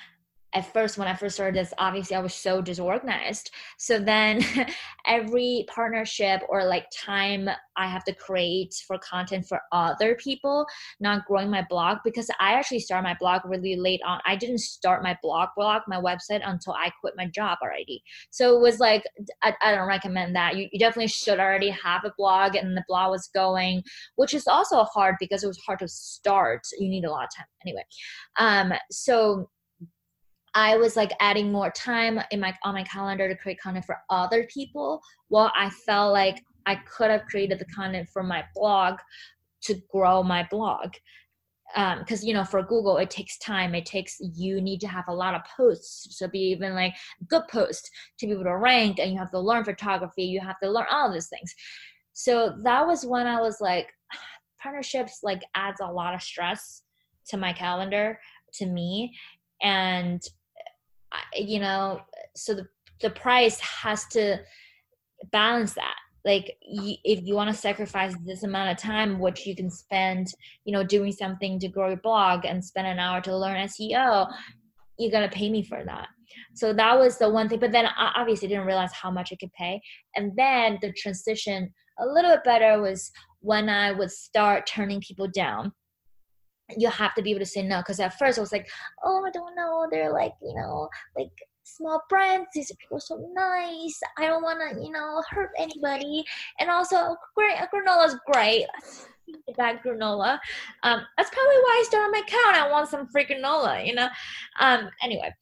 at 0.55 0.71
first 0.73 0.97
when 0.97 1.07
i 1.07 1.13
first 1.13 1.35
started 1.35 1.55
this 1.55 1.73
obviously 1.77 2.15
i 2.15 2.19
was 2.19 2.33
so 2.33 2.61
disorganized. 2.61 3.51
So 3.77 3.99
then 3.99 4.41
every 5.05 5.65
partnership 5.73 6.41
or 6.49 6.63
like 6.63 6.85
time 6.95 7.49
i 7.75 7.87
have 7.87 8.03
to 8.05 8.13
create 8.13 8.73
for 8.87 8.97
content 8.99 9.45
for 9.47 9.59
other 9.71 10.15
people 10.15 10.65
not 10.99 11.25
growing 11.25 11.49
my 11.49 11.65
blog 11.69 11.97
because 12.03 12.29
i 12.39 12.53
actually 12.53 12.79
started 12.79 13.03
my 13.03 13.15
blog 13.19 13.41
really 13.45 13.75
late 13.75 14.01
on 14.05 14.19
i 14.25 14.35
didn't 14.35 14.59
start 14.59 15.03
my 15.03 15.17
blog 15.21 15.49
blog 15.55 15.81
my 15.87 15.97
website 15.97 16.41
until 16.45 16.73
i 16.73 16.89
quit 17.01 17.13
my 17.17 17.27
job 17.27 17.57
already. 17.61 18.01
So 18.31 18.55
it 18.55 18.61
was 18.61 18.79
like 18.79 19.03
i, 19.43 19.53
I 19.61 19.75
don't 19.75 19.87
recommend 19.87 20.35
that. 20.35 20.55
You, 20.55 20.69
you 20.71 20.79
definitely 20.79 21.09
should 21.09 21.39
already 21.39 21.69
have 21.69 22.05
a 22.05 22.13
blog 22.17 22.55
and 22.55 22.75
the 22.75 22.85
blog 22.87 23.11
was 23.11 23.29
going 23.33 23.83
which 24.15 24.33
is 24.33 24.47
also 24.47 24.83
hard 24.83 25.15
because 25.19 25.43
it 25.43 25.47
was 25.47 25.59
hard 25.59 25.79
to 25.79 25.87
start. 25.87 26.61
You 26.79 26.87
need 26.87 27.03
a 27.03 27.11
lot 27.11 27.25
of 27.25 27.35
time. 27.35 27.47
Anyway 27.61 27.83
um 28.39 28.73
so 28.89 29.49
I 30.55 30.77
was 30.77 30.95
like 30.95 31.11
adding 31.19 31.51
more 31.51 31.69
time 31.69 32.19
in 32.31 32.39
my 32.39 32.55
on 32.63 32.73
my 32.73 32.83
calendar 32.83 33.27
to 33.27 33.35
create 33.35 33.59
content 33.61 33.85
for 33.85 33.97
other 34.09 34.47
people 34.51 35.01
while 35.27 35.51
I 35.53 35.69
felt 35.69 36.13
like 36.13 36.41
I 36.65 36.75
could 36.75 37.11
have 37.11 37.25
created 37.25 37.59
the 37.59 37.65
content 37.65 38.07
for 38.11 38.23
my 38.23 38.43
blog 38.55 38.97
to 39.63 39.75
grow 39.91 40.23
my 40.23 40.47
blog. 40.49 40.93
Because 41.75 42.21
um, 42.21 42.27
you 42.27 42.33
know 42.33 42.45
for 42.45 42.63
google 42.63 42.97
it 42.97 43.09
takes 43.09 43.37
time. 43.39 43.75
It 43.75 43.85
takes 43.85 44.17
you 44.19 44.61
need 44.61 44.79
to 44.81 44.87
have 44.87 45.05
a 45.09 45.13
lot 45.13 45.33
of 45.33 45.41
posts 45.57 46.17
so 46.17 46.27
be 46.27 46.39
even 46.39 46.73
like 46.73 46.93
good 47.27 47.43
post 47.51 47.89
to 48.19 48.27
be 48.27 48.31
able 48.31 48.43
to 48.43 48.57
rank 48.57 48.99
and 48.99 49.11
you 49.11 49.17
have 49.17 49.31
to 49.31 49.39
learn 49.39 49.65
photography 49.65 50.23
you 50.23 50.39
have 50.39 50.59
to 50.63 50.69
learn 50.71 50.85
all 50.89 51.11
these 51.11 51.27
things. 51.27 51.53
So 52.13 52.55
that 52.63 52.87
was 52.87 53.05
when 53.05 53.27
i 53.27 53.41
was 53.41 53.59
like 53.59 53.87
partnerships 54.63 55.19
like 55.21 55.41
adds 55.53 55.81
a 55.81 55.91
lot 55.91 56.13
of 56.13 56.21
stress 56.21 56.83
to 57.27 57.35
my 57.35 57.51
calendar 57.51 58.19
to 58.53 58.67
me 58.67 59.13
and 59.61 60.21
you 61.35 61.59
know 61.59 62.01
so 62.35 62.53
the 62.53 62.67
the 63.01 63.09
price 63.09 63.59
has 63.59 64.05
to 64.07 64.39
balance 65.31 65.73
that. 65.73 65.95
Like 66.23 66.57
if 66.61 67.23
you 67.23 67.35
want 67.35 67.51
to 67.51 67.55
sacrifice 67.55 68.15
this 68.25 68.43
amount 68.43 68.71
of 68.71 68.77
time 68.77 69.19
which 69.19 69.45
you 69.45 69.55
can 69.55 69.69
spend 69.69 70.33
you 70.63 70.73
know 70.73 70.83
doing 70.83 71.11
something 71.11 71.59
to 71.59 71.67
grow 71.67 71.89
your 71.89 71.97
blog 71.97 72.45
and 72.45 72.63
spend 72.63 72.87
an 72.87 72.99
hour 72.99 73.21
to 73.21 73.37
learn 73.37 73.57
seo 73.67 74.27
you're 74.97 75.11
gonna 75.11 75.29
pay 75.29 75.49
me 75.49 75.61
for 75.61 75.83
that. 75.85 76.07
So 76.55 76.73
that 76.73 76.97
was 76.97 77.17
the 77.17 77.29
one 77.29 77.47
thing 77.47 77.59
but 77.59 77.71
then 77.71 77.85
i 77.85 78.11
obviously 78.15 78.47
didn't 78.47 78.65
realize 78.65 78.93
how 78.93 79.11
much 79.11 79.31
i 79.31 79.35
could 79.35 79.53
pay. 79.53 79.81
And 80.15 80.31
then 80.35 80.79
the 80.81 80.91
transition 80.93 81.71
a 81.99 82.05
little 82.05 82.31
bit 82.31 82.43
better 82.43 82.81
was 82.81 83.11
when 83.41 83.69
i 83.69 83.91
would 83.91 84.11
start 84.11 84.65
turning 84.65 85.01
people 85.01 85.27
down 85.27 85.71
you 86.77 86.89
have 86.89 87.13
to 87.13 87.21
be 87.21 87.31
able 87.31 87.39
to 87.39 87.45
say 87.45 87.61
no 87.61 87.79
because 87.79 87.99
at 87.99 88.17
first 88.17 88.37
i 88.37 88.41
was 88.41 88.51
like 88.51 88.67
oh 89.03 89.23
i 89.25 89.31
don't 89.31 89.55
know 89.55 89.87
they're 89.91 90.11
like 90.11 90.33
you 90.41 90.53
know 90.55 90.89
like 91.15 91.31
small 91.65 92.01
brands 92.09 92.47
these 92.53 92.71
people 92.79 92.97
are 92.97 93.01
so 93.01 93.17
nice 93.33 93.99
i 94.17 94.27
don't 94.27 94.43
want 94.43 94.59
to 94.59 94.81
you 94.81 94.91
know 94.91 95.21
hurt 95.29 95.49
anybody. 95.57 96.23
And 96.59 96.69
also 96.69 97.15
great 97.35 97.57
granola 97.73 98.07
is 98.07 98.17
great. 98.31 98.65
Bad 99.57 99.79
granola. 99.83 100.39
Um 100.83 101.01
that's 101.17 101.31
probably 101.31 101.55
why 101.55 101.81
i 101.81 101.83
started 101.87 102.11
my 102.11 102.19
account. 102.19 102.55
I 102.55 102.71
want 102.71 102.89
some 102.89 103.07
free 103.07 103.25
granola 103.25 103.85
you 103.85 103.95
know? 103.95 104.09
Um 104.59 104.89
anyway 105.01 105.33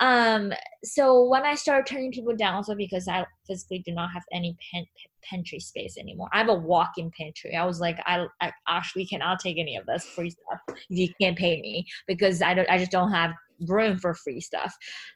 um 0.00 0.52
so 0.82 1.24
when 1.24 1.44
i 1.44 1.54
started 1.54 1.86
turning 1.86 2.10
people 2.10 2.34
down 2.34 2.54
also 2.54 2.74
because 2.74 3.06
i 3.08 3.24
physically 3.46 3.82
do 3.84 3.92
not 3.92 4.10
have 4.12 4.24
any 4.32 4.56
pen, 4.72 4.84
pantry 5.28 5.60
space 5.60 5.96
anymore. 5.98 6.28
I 6.32 6.38
have 6.38 6.48
a 6.48 6.54
walk-in 6.54 7.10
pantry. 7.16 7.56
I 7.56 7.64
was 7.64 7.80
like 7.80 7.98
i, 8.06 8.26
I 8.40 8.52
actually 8.68 9.06
cannot 9.06 9.40
take 9.40 9.58
any 9.58 9.76
of 9.76 9.86
this 9.86 10.04
free 10.04 10.30
stuff 10.30 10.78
you 10.88 11.08
can't 11.20 11.36
pay 11.36 11.60
me 11.60 11.86
because 12.06 12.42
i 12.42 12.54
don't 12.54 12.68
i 12.68 12.78
just 12.78 12.90
don't 12.90 13.12
have 13.12 13.32
room 13.68 13.98
for 13.98 14.14
free 14.14 14.40
stuff. 14.40 14.74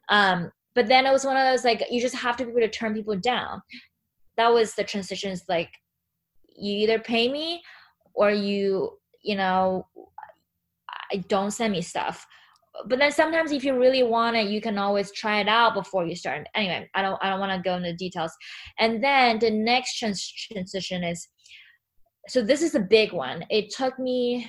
Um 0.08 0.50
but 0.74 0.88
then 0.88 1.06
it 1.06 1.12
was 1.12 1.24
one 1.24 1.36
of 1.36 1.44
those 1.44 1.64
like 1.64 1.82
you 1.90 2.00
just 2.00 2.16
have 2.16 2.36
to 2.36 2.44
be 2.44 2.50
able 2.50 2.60
to 2.60 2.68
turn 2.68 2.94
people 2.94 3.16
down. 3.16 3.62
That 4.36 4.52
was 4.52 4.74
the 4.74 4.84
transitions 4.84 5.44
like 5.48 5.70
you 6.54 6.72
either 6.72 6.98
pay 6.98 7.30
me 7.30 7.62
or 8.14 8.30
you 8.30 8.98
you 9.22 9.36
know 9.36 9.86
I 11.12 11.18
don't 11.28 11.50
send 11.50 11.72
me 11.72 11.82
stuff 11.82 12.26
but 12.86 12.98
then 12.98 13.10
sometimes 13.12 13.52
if 13.52 13.64
you 13.64 13.78
really 13.78 14.02
want 14.02 14.36
it 14.36 14.48
you 14.48 14.60
can 14.60 14.78
always 14.78 15.10
try 15.12 15.40
it 15.40 15.48
out 15.48 15.74
before 15.74 16.06
you 16.06 16.14
start. 16.14 16.46
Anyway 16.54 16.88
i 16.94 17.02
don't 17.02 17.18
i 17.22 17.30
don't 17.30 17.40
want 17.40 17.52
to 17.52 17.68
go 17.68 17.76
into 17.76 17.94
details. 17.94 18.32
And 18.78 19.02
then 19.02 19.38
the 19.38 19.50
next 19.50 19.98
trans- 19.98 20.32
transition 20.32 21.04
is 21.04 21.26
so 22.28 22.42
this 22.42 22.62
is 22.62 22.74
a 22.74 22.80
big 22.80 23.12
one. 23.12 23.44
It 23.50 23.70
took 23.70 23.98
me 23.98 24.48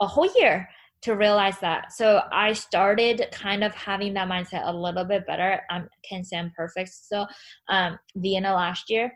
a 0.00 0.06
whole 0.06 0.30
year 0.36 0.68
to 1.02 1.14
realize 1.14 1.58
that. 1.60 1.92
So 1.92 2.22
i 2.32 2.52
started 2.52 3.26
kind 3.32 3.62
of 3.62 3.74
having 3.74 4.14
that 4.14 4.28
mindset 4.28 4.66
a 4.66 4.72
little 4.72 5.04
bit 5.04 5.26
better. 5.26 5.62
I 5.70 5.82
can't 6.08 6.26
say 6.26 6.38
i'm 6.38 6.52
perfect 6.56 6.90
so 6.92 7.26
um 7.68 7.98
of 8.16 8.42
last 8.42 8.90
year. 8.90 9.12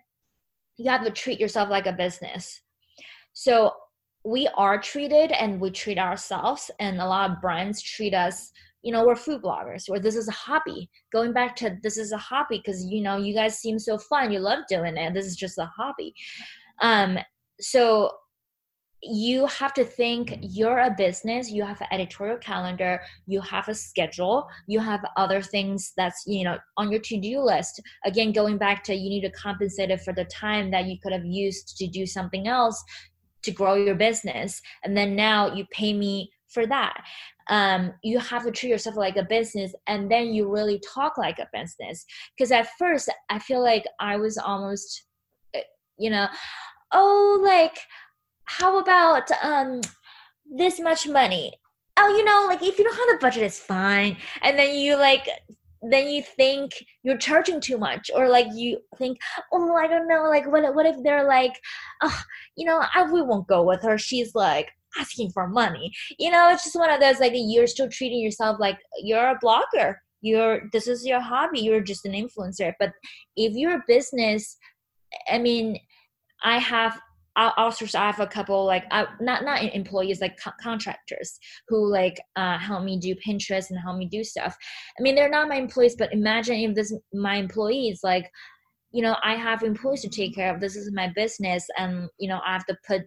You 0.76 0.90
have 0.90 1.04
to 1.04 1.10
treat 1.10 1.38
yourself 1.40 1.68
like 1.68 1.86
a 1.86 1.92
business. 1.92 2.60
So 3.34 3.72
we 4.24 4.48
are 4.54 4.80
treated 4.80 5.32
and 5.32 5.60
we 5.60 5.70
treat 5.70 5.98
ourselves 5.98 6.70
and 6.78 7.00
a 7.00 7.06
lot 7.06 7.30
of 7.30 7.40
brands 7.40 7.82
treat 7.82 8.14
us 8.14 8.52
you 8.82 8.92
know 8.92 9.06
we're 9.06 9.16
food 9.16 9.42
bloggers 9.42 9.88
or 9.88 9.98
this 9.98 10.16
is 10.16 10.28
a 10.28 10.32
hobby. 10.32 10.90
Going 11.12 11.32
back 11.32 11.56
to 11.56 11.78
this 11.82 11.96
is 11.96 12.12
a 12.12 12.18
hobby 12.18 12.58
because 12.58 12.84
you 12.84 13.00
know 13.00 13.16
you 13.16 13.34
guys 13.34 13.58
seem 13.58 13.78
so 13.78 13.96
fun 13.96 14.32
you 14.32 14.40
love 14.40 14.64
doing 14.68 14.96
it 14.96 15.14
this 15.14 15.26
is 15.26 15.36
just 15.36 15.58
a 15.58 15.70
hobby. 15.76 16.14
Um 16.80 17.18
so 17.60 18.10
you 19.04 19.46
have 19.46 19.74
to 19.74 19.84
think 19.84 20.38
you're 20.40 20.78
a 20.78 20.94
business 20.96 21.50
you 21.50 21.64
have 21.64 21.80
an 21.80 21.88
editorial 21.90 22.38
calendar 22.38 23.00
you 23.26 23.40
have 23.40 23.68
a 23.68 23.74
schedule 23.74 24.46
you 24.68 24.78
have 24.78 25.04
other 25.16 25.42
things 25.42 25.92
that's 25.96 26.22
you 26.24 26.44
know 26.44 26.56
on 26.76 26.90
your 26.90 27.00
to-do 27.00 27.40
list. 27.40 27.80
Again 28.04 28.32
going 28.32 28.58
back 28.58 28.82
to 28.84 28.94
you 28.94 29.10
need 29.10 29.22
to 29.22 29.30
compensate 29.30 29.90
it 29.90 30.02
for 30.02 30.12
the 30.12 30.24
time 30.24 30.70
that 30.72 30.86
you 30.86 30.98
could 31.00 31.12
have 31.12 31.24
used 31.24 31.76
to 31.76 31.86
do 31.86 32.04
something 32.04 32.48
else 32.48 32.82
to 33.42 33.50
grow 33.50 33.74
your 33.74 33.94
business 33.94 34.60
and 34.84 34.96
then 34.96 35.14
now 35.14 35.54
you 35.54 35.66
pay 35.70 35.92
me 35.92 36.30
for 36.48 36.66
that. 36.66 37.02
Um, 37.48 37.92
you 38.02 38.18
have 38.18 38.44
to 38.44 38.50
treat 38.50 38.70
yourself 38.70 38.96
like 38.96 39.16
a 39.16 39.24
business 39.24 39.74
and 39.86 40.10
then 40.10 40.32
you 40.32 40.48
really 40.48 40.80
talk 40.94 41.18
like 41.18 41.38
a 41.38 41.48
business. 41.52 42.04
Because 42.36 42.52
at 42.52 42.68
first 42.78 43.10
i 43.30 43.38
feel 43.38 43.62
like 43.62 43.84
i 44.00 44.16
was 44.16 44.38
almost 44.38 45.04
eh, 45.54 45.62
you 45.98 46.10
know 46.10 46.28
oh 46.92 47.40
like 47.42 47.78
how 48.44 48.78
about 48.78 49.30
um 49.42 49.80
this 50.54 50.78
much 50.80 51.08
money? 51.08 51.52
Oh 51.96 52.08
you 52.16 52.24
know 52.24 52.46
like 52.48 52.62
if 52.62 52.78
you 52.78 52.84
don't 52.84 52.94
have 52.94 53.18
the 53.18 53.18
budget 53.20 53.42
it's 53.44 53.58
fine. 53.58 54.16
And 54.42 54.58
then 54.58 54.76
you 54.76 54.96
like 54.96 55.28
then 55.90 56.08
you 56.08 56.22
think 56.22 56.72
you're 57.02 57.16
charging 57.16 57.60
too 57.60 57.76
much 57.76 58.10
or 58.14 58.28
like 58.28 58.46
you 58.54 58.78
think 58.98 59.18
oh 59.52 59.74
i 59.74 59.86
don't 59.86 60.06
know 60.06 60.28
like 60.28 60.46
what, 60.50 60.74
what 60.74 60.86
if 60.86 60.96
they're 61.02 61.26
like 61.26 61.54
oh, 62.02 62.22
you 62.56 62.64
know 62.64 62.82
I, 62.94 63.10
we 63.10 63.22
won't 63.22 63.48
go 63.48 63.62
with 63.62 63.82
her 63.82 63.98
she's 63.98 64.34
like 64.34 64.70
asking 64.98 65.30
for 65.30 65.48
money. 65.48 65.92
You 66.18 66.30
know, 66.30 66.50
it's 66.50 66.64
just 66.64 66.76
one 66.76 66.90
of 66.90 67.00
those 67.00 67.20
like 67.20 67.32
you're 67.34 67.66
still 67.66 67.88
treating 67.88 68.20
yourself 68.20 68.58
like 68.60 68.78
you're 69.02 69.30
a 69.30 69.38
blogger. 69.38 69.96
You're 70.20 70.68
this 70.72 70.86
is 70.86 71.06
your 71.06 71.20
hobby. 71.20 71.60
You're 71.60 71.80
just 71.80 72.04
an 72.04 72.12
influencer. 72.12 72.72
But 72.78 72.92
if 73.36 73.54
you're 73.54 73.76
a 73.76 73.84
business, 73.86 74.56
I 75.30 75.38
mean, 75.38 75.78
I 76.42 76.58
have 76.58 77.00
also 77.36 77.86
I 77.98 78.06
have 78.06 78.20
a 78.20 78.26
couple 78.26 78.64
like 78.64 78.84
uh, 78.90 79.06
not 79.20 79.44
not 79.44 79.62
employees 79.62 80.20
like 80.20 80.38
co- 80.42 80.52
contractors 80.60 81.38
who 81.68 81.90
like 81.90 82.20
uh, 82.36 82.58
help 82.58 82.84
me 82.84 82.98
do 82.98 83.14
Pinterest 83.14 83.70
and 83.70 83.78
help 83.78 83.96
me 83.96 84.06
do 84.06 84.22
stuff. 84.22 84.56
I 84.98 85.02
mean 85.02 85.14
they're 85.14 85.30
not 85.30 85.48
my 85.48 85.56
employees, 85.56 85.96
but 85.96 86.12
imagine 86.12 86.56
if 86.56 86.74
this 86.74 86.94
my 87.12 87.36
employees 87.36 88.00
like 88.02 88.30
you 88.90 89.02
know 89.02 89.16
I 89.22 89.34
have 89.34 89.62
employees 89.62 90.02
to 90.02 90.08
take 90.08 90.34
care 90.34 90.54
of. 90.54 90.60
This 90.60 90.76
is 90.76 90.92
my 90.92 91.10
business, 91.14 91.66
and 91.78 92.08
you 92.18 92.28
know 92.28 92.40
I 92.44 92.52
have 92.52 92.66
to 92.66 92.76
put 92.86 93.02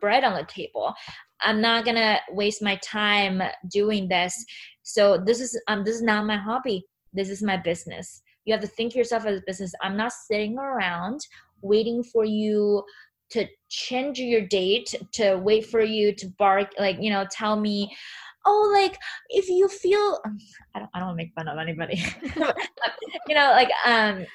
bread 0.00 0.24
on 0.24 0.34
the 0.34 0.46
table. 0.46 0.94
I'm 1.42 1.60
not 1.60 1.84
gonna 1.84 2.20
waste 2.30 2.62
my 2.62 2.76
time 2.76 3.42
doing 3.70 4.08
this. 4.08 4.34
So 4.82 5.18
this 5.18 5.40
is 5.40 5.60
um 5.68 5.84
this 5.84 5.96
is 5.96 6.02
not 6.02 6.26
my 6.26 6.36
hobby. 6.36 6.84
This 7.12 7.28
is 7.28 7.42
my 7.42 7.56
business. 7.56 8.22
You 8.44 8.52
have 8.52 8.62
to 8.62 8.66
think 8.66 8.94
yourself 8.94 9.24
as 9.26 9.38
a 9.38 9.42
business. 9.46 9.72
I'm 9.82 9.96
not 9.96 10.12
sitting 10.12 10.58
around 10.58 11.20
waiting 11.62 12.04
for 12.04 12.24
you 12.24 12.84
to 13.30 13.46
change 13.68 14.18
your 14.18 14.42
date 14.42 14.94
to 15.12 15.36
wait 15.36 15.66
for 15.66 15.82
you 15.82 16.14
to 16.14 16.28
bark 16.38 16.70
like 16.78 16.96
you 17.00 17.10
know 17.10 17.26
tell 17.30 17.58
me 17.58 17.94
oh 18.46 18.70
like 18.72 18.98
if 19.30 19.48
you 19.48 19.68
feel 19.68 20.20
i 20.74 20.78
don't, 20.78 20.90
I 20.94 21.00
don't 21.00 21.16
make 21.16 21.32
fun 21.34 21.48
of 21.48 21.58
anybody. 21.58 22.02
You 23.26 23.34
know 23.34 23.52
like 23.52 23.70
um 23.86 24.26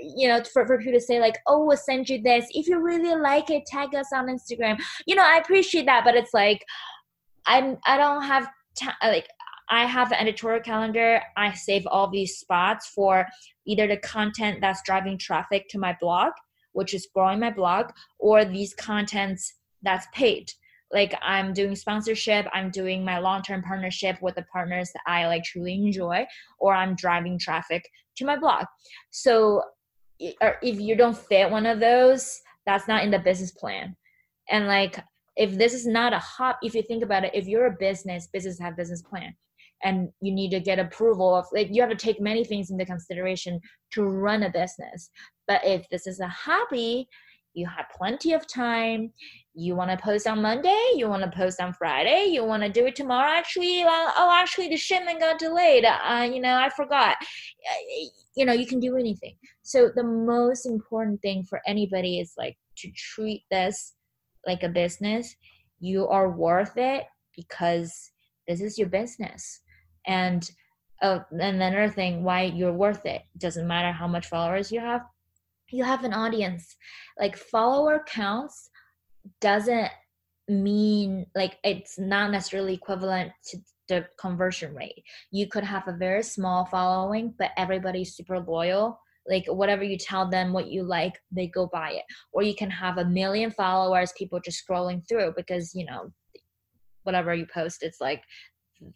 you 0.00 0.28
know 0.28 0.42
for, 0.44 0.64
for 0.64 0.78
people 0.78 0.92
to 0.92 1.00
say 1.00 1.18
like 1.18 1.38
oh 1.48 1.64
we'll 1.64 1.76
send 1.76 2.08
you 2.08 2.22
this. 2.22 2.46
If 2.50 2.68
you 2.68 2.80
really 2.80 3.20
like 3.20 3.50
it 3.50 3.66
tag 3.66 3.94
us 3.94 4.08
on 4.14 4.26
instagram. 4.26 4.80
You 5.06 5.16
know 5.16 5.24
i 5.24 5.38
appreciate 5.38 5.86
that 5.86 6.04
but 6.04 6.14
it's 6.14 6.32
like 6.32 6.64
i'm 7.46 7.78
i 7.84 7.96
don't 7.96 8.22
have 8.22 8.48
time 8.78 8.94
like 9.02 9.26
i 9.70 9.84
have 9.84 10.12
an 10.12 10.18
editorial 10.18 10.60
calendar. 10.60 11.20
I 11.36 11.52
save 11.52 11.86
all 11.86 12.08
these 12.08 12.36
spots 12.38 12.86
for 12.88 13.26
either 13.66 13.88
the 13.88 13.96
content 13.96 14.60
that's 14.60 14.82
driving 14.82 15.18
traffic 15.18 15.68
to 15.70 15.78
my 15.78 15.96
blog 16.00 16.32
which 16.78 16.94
is 16.94 17.08
growing 17.12 17.40
my 17.40 17.50
blog, 17.50 17.86
or 18.20 18.44
these 18.44 18.72
contents 18.74 19.52
that's 19.82 20.06
paid. 20.14 20.52
Like 20.92 21.12
I'm 21.20 21.52
doing 21.52 21.74
sponsorship, 21.74 22.46
I'm 22.54 22.70
doing 22.70 23.04
my 23.04 23.18
long-term 23.18 23.62
partnership 23.62 24.22
with 24.22 24.36
the 24.36 24.46
partners 24.52 24.90
that 24.94 25.02
I 25.06 25.26
like 25.26 25.42
truly 25.42 25.74
enjoy, 25.74 26.24
or 26.60 26.72
I'm 26.72 26.94
driving 26.94 27.36
traffic 27.36 27.82
to 28.16 28.24
my 28.24 28.38
blog. 28.38 28.66
So 29.10 29.62
if 30.20 30.80
you 30.80 30.94
don't 30.94 31.18
fit 31.18 31.50
one 31.50 31.66
of 31.66 31.80
those, 31.80 32.40
that's 32.64 32.86
not 32.86 33.02
in 33.02 33.10
the 33.10 33.18
business 33.18 33.50
plan. 33.50 33.96
And 34.48 34.68
like 34.68 35.00
if 35.34 35.58
this 35.58 35.74
is 35.74 35.84
not 35.84 36.12
a 36.12 36.18
hop, 36.20 36.58
if 36.62 36.76
you 36.76 36.82
think 36.82 37.02
about 37.02 37.24
it, 37.24 37.32
if 37.34 37.48
you're 37.48 37.66
a 37.66 37.76
business, 37.78 38.28
business 38.32 38.60
have 38.60 38.76
business 38.76 39.02
plan 39.02 39.34
and 39.82 40.08
you 40.20 40.32
need 40.32 40.50
to 40.50 40.60
get 40.60 40.78
approval 40.78 41.34
of 41.34 41.46
like 41.52 41.68
you 41.70 41.80
have 41.80 41.90
to 41.90 41.96
take 41.96 42.20
many 42.20 42.44
things 42.44 42.70
into 42.70 42.84
consideration 42.84 43.60
to 43.92 44.04
run 44.04 44.42
a 44.42 44.50
business. 44.50 45.10
But 45.46 45.64
if 45.64 45.88
this 45.90 46.06
is 46.06 46.20
a 46.20 46.28
hobby 46.28 47.08
you 47.54 47.66
have 47.66 47.86
plenty 47.96 48.32
of 48.32 48.46
time. 48.46 49.12
You 49.54 49.74
want 49.74 49.90
to 49.90 49.96
post 49.96 50.26
on 50.28 50.40
monday 50.40 50.92
you 50.94 51.08
want 51.08 51.24
to 51.24 51.36
post 51.36 51.60
on 51.60 51.72
friday 51.72 52.26
you 52.30 52.44
want 52.44 52.62
to 52.62 52.68
do 52.68 52.86
it 52.86 52.94
tomorrow. 52.94 53.30
Actually 53.30 53.82
oh 53.84 54.30
actually 54.32 54.68
the 54.68 54.76
shipment 54.76 55.20
got 55.20 55.38
delayed. 55.38 55.84
Uh, 55.84 56.28
you 56.32 56.40
know 56.40 56.56
i 56.56 56.68
forgot. 56.70 57.16
You 58.36 58.46
know 58.46 58.52
you 58.52 58.66
can 58.66 58.80
do 58.80 58.96
anything. 58.96 59.34
So 59.62 59.90
the 59.94 60.04
most 60.04 60.66
important 60.66 61.20
thing 61.20 61.42
for 61.42 61.60
anybody 61.66 62.20
is 62.20 62.34
like 62.38 62.56
to 62.78 62.90
treat 62.92 63.44
this 63.50 63.94
like 64.46 64.62
a 64.62 64.68
business. 64.68 65.34
You 65.80 66.06
are 66.08 66.30
worth 66.30 66.76
it 66.76 67.04
because 67.34 68.10
this 68.46 68.60
is 68.60 68.78
your 68.78 68.88
business 68.88 69.60
and 70.08 70.50
uh, 71.00 71.20
and 71.30 71.62
another 71.62 71.88
thing 71.88 72.24
why 72.24 72.42
you're 72.42 72.72
worth 72.72 73.06
it. 73.06 73.22
Doesn't 73.36 73.68
matter 73.68 73.92
how 73.92 74.08
much 74.08 74.26
followers 74.26 74.72
you 74.72 74.80
have 74.80 75.02
you 75.70 75.84
have 75.84 76.04
an 76.04 76.14
audience. 76.14 76.76
Like 77.18 77.36
follower 77.36 78.02
counts 78.06 78.70
doesn't 79.40 79.90
mean 80.48 81.26
like 81.34 81.58
it's 81.62 81.98
not 81.98 82.30
necessarily 82.30 82.74
equivalent 82.74 83.32
to 83.48 83.58
the 83.88 84.06
conversion 84.18 84.74
rate. 84.74 85.04
You 85.30 85.46
could 85.46 85.64
have 85.64 85.86
a 85.86 85.96
very 85.96 86.22
small 86.22 86.64
following 86.64 87.34
but 87.38 87.50
everybody's 87.56 88.16
super 88.16 88.40
loyal. 88.40 88.98
Like 89.28 89.44
whatever 89.46 89.84
you 89.84 89.98
tell 89.98 90.28
them 90.28 90.52
what 90.52 90.68
you 90.68 90.82
like 90.82 91.20
they 91.30 91.48
go 91.48 91.68
buy 91.70 91.92
it. 91.92 92.04
Or 92.32 92.42
you 92.42 92.54
can 92.54 92.70
have 92.70 92.96
a 92.98 93.04
million 93.04 93.50
followers 93.50 94.12
people 94.16 94.40
just 94.40 94.62
scrolling 94.66 95.06
through 95.06 95.34
because 95.36 95.74
you 95.74 95.84
know 95.84 96.10
whatever 97.02 97.34
you 97.34 97.46
post 97.52 97.82
it's 97.82 98.00
like 98.00 98.22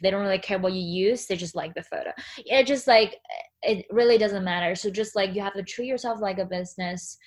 they 0.00 0.10
don't 0.10 0.22
really 0.22 0.38
care 0.38 0.58
what 0.58 0.72
you 0.72 0.80
use 0.80 1.26
they 1.26 1.36
just 1.36 1.56
like 1.56 1.74
the 1.74 1.82
photo. 1.82 2.10
It 2.38 2.66
just 2.66 2.86
like 2.86 3.16
it 3.62 3.86
really 3.90 4.18
doesn't 4.18 4.44
matter. 4.44 4.74
So 4.74 4.90
just 4.90 5.16
like 5.16 5.34
you 5.34 5.42
have 5.42 5.54
to 5.54 5.62
treat 5.62 5.86
yourself 5.86 6.20
like 6.20 6.38
a 6.38 6.44
business 6.44 7.18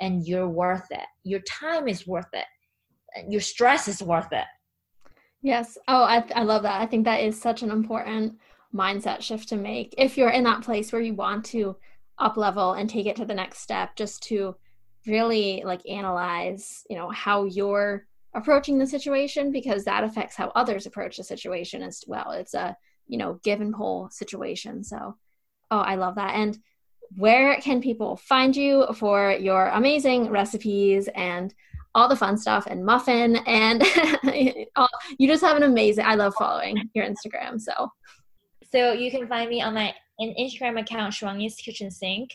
and 0.00 0.26
you're 0.26 0.48
worth 0.48 0.86
it. 0.90 1.06
Your 1.24 1.40
time 1.40 1.88
is 1.88 2.06
worth 2.06 2.28
it. 2.32 2.46
Your 3.28 3.40
stress 3.40 3.88
is 3.88 4.02
worth 4.02 4.32
it. 4.32 4.46
Yes. 5.42 5.78
Oh 5.88 6.02
i, 6.02 6.24
I 6.34 6.42
love 6.42 6.62
that. 6.62 6.80
I 6.80 6.86
think 6.86 7.04
that 7.04 7.20
is 7.20 7.40
such 7.40 7.62
an 7.62 7.70
important 7.70 8.38
mindset 8.74 9.20
shift 9.20 9.48
to 9.48 9.56
make. 9.56 9.94
If 9.98 10.16
you're 10.16 10.30
in 10.30 10.44
that 10.44 10.62
place 10.62 10.92
where 10.92 11.02
you 11.02 11.14
want 11.14 11.44
to 11.46 11.76
up 12.18 12.36
level 12.36 12.74
and 12.74 12.88
take 12.88 13.06
it 13.06 13.16
to 13.16 13.24
the 13.24 13.34
next 13.34 13.60
step 13.60 13.96
just 13.96 14.22
to 14.22 14.54
really 15.06 15.62
like 15.64 15.80
analyze 15.88 16.84
you 16.90 16.96
know 16.96 17.08
how 17.08 17.44
you're 17.44 18.06
approaching 18.34 18.78
the 18.78 18.86
situation 18.86 19.52
because 19.52 19.84
that 19.84 20.04
affects 20.04 20.36
how 20.36 20.52
others 20.54 20.86
approach 20.86 21.16
the 21.16 21.24
situation 21.24 21.82
as 21.82 22.02
well. 22.06 22.30
It's 22.32 22.54
a, 22.54 22.76
you 23.06 23.18
know, 23.18 23.40
give 23.42 23.60
and 23.60 23.74
pull 23.74 24.08
situation. 24.10 24.84
So, 24.84 25.16
oh, 25.70 25.78
I 25.78 25.96
love 25.96 26.14
that. 26.16 26.34
And 26.34 26.58
where 27.16 27.56
can 27.60 27.80
people 27.80 28.16
find 28.16 28.54
you 28.54 28.86
for 28.94 29.32
your 29.32 29.66
amazing 29.68 30.30
recipes 30.30 31.08
and 31.14 31.52
all 31.94 32.08
the 32.08 32.14
fun 32.14 32.36
stuff 32.36 32.66
and 32.66 32.84
muffin 32.84 33.36
and 33.48 33.82
you 35.18 35.26
just 35.26 35.42
have 35.42 35.56
an 35.56 35.64
amazing 35.64 36.04
I 36.04 36.14
love 36.14 36.34
following 36.38 36.88
your 36.94 37.04
Instagram. 37.04 37.60
So 37.60 37.90
so 38.72 38.92
you 38.92 39.10
can 39.10 39.26
find 39.26 39.50
me 39.50 39.60
on 39.60 39.74
my 39.74 39.92
an 40.20 40.34
Instagram 40.38 40.78
account 40.78 41.14
Shuangy's 41.14 41.56
Kitchen 41.56 41.90
Sink, 41.90 42.30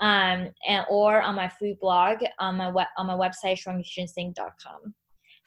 um, 0.00 0.50
and 0.68 0.84
or 0.90 1.22
on 1.22 1.36
my 1.36 1.48
food 1.48 1.78
blog 1.80 2.18
on 2.38 2.56
my 2.56 2.68
web 2.68 2.88
on 2.96 3.06
my 3.06 3.14
website 3.14 3.62
shuangyskitchensink.com. 3.64 4.94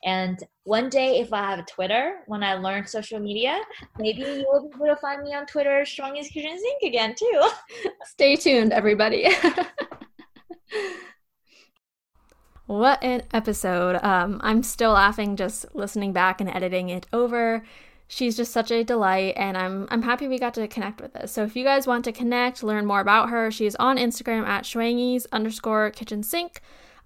And 0.04 0.43
one 0.64 0.89
day, 0.89 1.20
if 1.20 1.32
I 1.32 1.52
have 1.52 1.60
a 1.60 1.64
Twitter, 1.64 2.22
when 2.26 2.43
I 2.43 2.56
learn 2.56 2.88
social 2.88 3.20
media, 3.20 3.60
maybe 3.99 4.22
you 4.22 4.47
will 4.52 4.70
be 4.70 4.76
able 4.76 4.88
to 4.88 4.95
find 4.95 5.22
me 5.22 5.34
on 5.34 5.45
Twitter, 5.45 5.84
Shuangy's 5.86 6.30
Kitchen 6.30 6.58
Sink 6.58 6.82
again 6.84 7.14
too. 7.18 7.41
Stay 8.06 8.36
tuned, 8.36 8.74
everybody. 8.74 9.30
what 12.66 13.04
an 13.04 13.22
episode! 13.34 14.04
Um, 14.04 14.41
I'm 14.43 14.64
still 14.64 14.93
laughing 14.93 15.36
just 15.36 15.68
listening 15.76 16.14
back 16.14 16.41
and 16.41 16.49
editing 16.49 16.89
it 16.89 17.06
over. 17.14 17.64
She's 18.08 18.36
just 18.36 18.52
such 18.52 18.72
a 18.72 18.84
delight, 18.84 19.36
and 19.38 19.56
I'm 19.56 19.88
I'm 19.91 20.02
happy 20.02 20.28
we 20.28 20.39
got 20.39 20.56
to 20.56 20.68
connect 20.68 20.99
with 20.99 21.14
this. 21.14 21.32
So 21.32 21.43
if 21.43 21.56
you 21.56 21.64
guys 21.64 21.86
want 21.86 22.06
to 22.06 22.12
connect, 22.12 22.64
learn 22.64 22.88
more 22.88 23.02
about 23.02 23.30
her, 23.30 23.52
she's 23.52 23.76
on 23.76 23.97
Instagram 23.97 24.47
at 24.47 24.64
Shuangy's 24.64 25.28
underscore 25.32 25.91
kitchen 25.91 26.24
sink. 26.24 26.60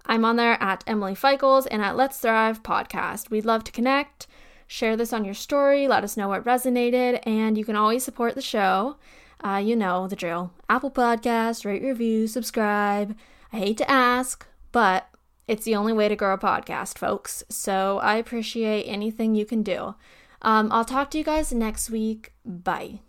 I'm 0.06 0.24
on 0.24 0.36
there 0.36 0.60
at 0.62 0.84
Emily 0.86 1.14
Feichels 1.14 1.66
and 1.70 1.82
at 1.82 1.96
Let's 1.96 2.18
Thrive 2.18 2.62
Podcast. 2.62 3.30
We'd 3.30 3.44
love 3.44 3.64
to 3.64 3.72
connect. 3.72 4.26
Share 4.66 4.96
this 4.96 5.12
on 5.12 5.24
your 5.24 5.34
story. 5.34 5.86
Let 5.86 6.04
us 6.04 6.16
know 6.16 6.28
what 6.28 6.44
resonated. 6.44 7.20
And 7.26 7.58
you 7.58 7.64
can 7.64 7.76
always 7.76 8.04
support 8.04 8.34
the 8.34 8.42
show. 8.42 8.96
Uh, 9.44 9.62
you 9.64 9.76
know 9.76 10.08
the 10.08 10.16
drill. 10.16 10.52
Apple 10.68 10.90
Podcast, 10.90 11.64
rate, 11.64 11.82
review, 11.82 12.26
subscribe. 12.26 13.16
I 13.52 13.58
hate 13.58 13.76
to 13.78 13.90
ask, 13.90 14.46
but 14.72 15.08
it's 15.46 15.64
the 15.64 15.76
only 15.76 15.92
way 15.92 16.08
to 16.08 16.16
grow 16.16 16.34
a 16.34 16.38
podcast, 16.38 16.98
folks. 16.98 17.44
So 17.48 17.98
I 17.98 18.16
appreciate 18.16 18.84
anything 18.84 19.34
you 19.34 19.46
can 19.46 19.62
do. 19.62 19.94
Um, 20.42 20.70
I'll 20.72 20.84
talk 20.84 21.10
to 21.10 21.18
you 21.18 21.24
guys 21.24 21.52
next 21.52 21.90
week. 21.90 22.32
Bye. 22.44 23.00